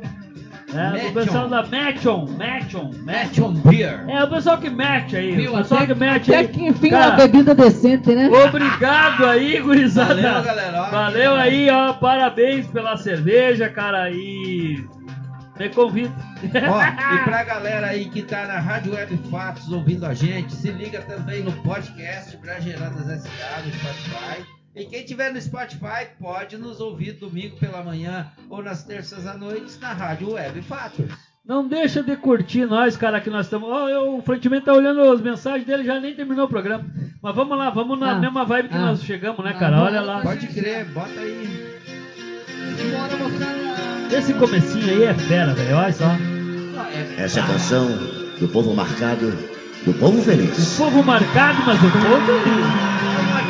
É, 0.74 1.07
o 1.07 1.13
pessoal 1.13 1.47
da 1.47 1.63
Matchon, 1.63 2.26
Matchon, 2.38 2.38
Matchon. 2.38 2.91
Match 3.03 3.39
on 3.39 3.53
beer. 3.53 4.05
É, 4.07 4.24
o 4.24 4.30
pessoal 4.30 4.57
que 4.59 4.70
match 4.70 5.13
aí, 5.15 5.36
Viu? 5.36 5.53
o 5.53 5.57
pessoal 5.57 5.82
Até, 5.84 5.93
que 5.93 5.99
match 5.99 6.30
até 6.30 6.38
aí. 6.38 6.47
que 6.47 6.65
enfim 6.67 6.89
Cara, 6.91 7.07
uma 7.07 7.15
bebida 7.15 7.55
decente, 7.55 8.13
né? 8.13 8.30
Obrigado 8.30 9.26
aí, 9.26 9.59
gurizada. 9.61 10.13
Valeu, 10.15 10.43
galera. 10.43 10.82
Ó, 10.84 10.89
Valeu 10.91 11.34
que- 11.34 11.39
aí, 11.39 11.70
ó. 11.72 11.93
Parabéns 11.93 12.67
pela 12.67 12.97
cerveja, 12.97 13.67
cara. 13.70 14.11
E. 14.11 14.86
Me 15.59 15.70
convido. 15.70 16.13
Ó, 16.70 16.82
e 17.15 17.24
pra 17.24 17.43
galera 17.43 17.88
aí 17.88 18.05
que 18.05 18.22
tá 18.22 18.45
na 18.45 18.59
Rádio 18.59 18.93
Web 18.93 19.20
Fatos 19.30 19.70
ouvindo 19.72 20.05
a 20.05 20.13
gente, 20.13 20.53
se 20.53 20.72
liga 20.72 21.01
também 21.01 21.43
no 21.43 21.51
podcast 21.63 22.38
Brageradas 22.38 23.05
SA 23.24 23.61
no 23.65 23.72
Spotify. 23.74 24.59
E 24.80 24.86
quem 24.86 25.03
tiver 25.03 25.34
no 25.34 25.41
Spotify 25.41 26.07
pode 26.19 26.57
nos 26.57 26.80
ouvir 26.80 27.11
domingo 27.13 27.57
pela 27.57 27.84
manhã 27.84 28.27
ou 28.49 28.63
nas 28.63 28.84
terças 28.84 29.27
à 29.27 29.38
noite 29.38 29.77
na 29.82 29.91
Rádio 29.93 30.32
Web 30.32 30.61
Fatos. 30.61 31.05
Não 31.45 31.67
deixa 31.67 32.01
de 32.01 32.15
curtir 32.15 32.65
nós, 32.65 32.95
cara, 32.95 33.19
que 33.19 33.30
nós 33.30 33.47
estamos. 33.47 33.67
Ó, 33.69 33.89
eu- 33.89 34.17
o 34.17 34.21
Frontman 34.21 34.61
tá 34.61 34.71
olhando 34.73 35.01
as 35.11 35.19
mensagens 35.19 35.65
dele, 35.65 35.84
já 35.84 35.99
nem 35.99 36.15
terminou 36.15 36.45
o 36.45 36.49
programa. 36.49 36.86
Mas 37.21 37.36
vamos 37.36 37.57
lá, 37.57 37.69
vamos 37.71 37.99
na 37.99 38.11
Ah, 38.11 38.19
mesma 38.19 38.45
vibe 38.45 38.69
que 38.69 38.75
ah. 38.75 38.80
nós 38.80 39.03
chegamos, 39.03 39.43
né, 39.43 39.51
Ah, 39.55 39.59
cara? 39.59 39.82
Olha 39.82 39.99
lá. 40.01 40.21
Pode 40.21 40.47
crer, 40.47 40.86
bota 40.86 41.19
aí. 41.19 41.80
Esse 44.15 44.34
comecinho 44.36 44.89
aí 44.89 45.03
é 45.03 45.13
fera, 45.13 45.53
velho. 45.53 45.75
Olha 45.75 45.91
só. 45.91 46.11
Essa 47.17 47.39
é 47.41 47.43
a 47.43 47.47
canção 47.47 47.88
do 48.39 48.47
povo 48.47 48.73
marcado, 48.73 49.32
do 49.86 49.93
povo 49.99 50.21
feliz. 50.21 50.77
Povo 50.77 51.03
marcado, 51.03 51.61
mas 51.65 51.77
o 51.80 51.91
povo 51.91 52.32
uma 53.30 53.41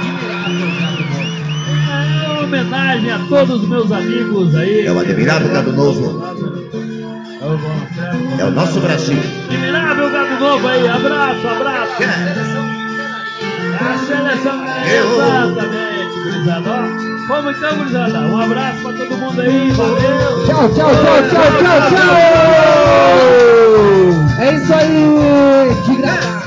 homenagem 2.50 3.12
a 3.12 3.20
todos 3.30 3.62
os 3.62 3.68
meus 3.70 3.92
amigos 3.92 4.56
aí. 4.56 4.88
É 4.88 4.92
o 4.92 5.00
admirável 5.00 5.50
gado 5.50 5.72
novo, 5.72 6.24
é 8.40 8.44
o 8.44 8.52
nosso 8.52 8.80
Brasil. 8.80 9.20
Admirável 9.48 10.10
Gado 10.12 10.40
novo 10.40 10.68
aí. 10.68 10.88
Abraço, 10.88 11.48
abraço. 11.48 12.02
É 12.02 12.06
a 13.86 13.98
seleção. 14.00 14.66
Exatamente, 14.86 16.20
gurizada. 16.24 16.70
Vamos 17.28 17.56
então, 17.56 17.78
gurizada. 17.78 18.20
Um 18.20 18.42
abraço 18.42 18.82
pra 18.82 18.94
todo 18.94 19.18
mundo 19.18 19.42
aí. 19.42 19.72
Valeu. 19.72 20.46
Tchau, 20.48 20.70
tchau, 20.70 20.92
tchau, 20.92 21.22
tchau, 21.30 21.52
tchau, 21.60 21.82
tchau. 21.90 22.16
É 24.40 24.56
isso 24.56 24.74
aí. 24.74 25.06
De 25.86 25.96
graça. 26.02 26.39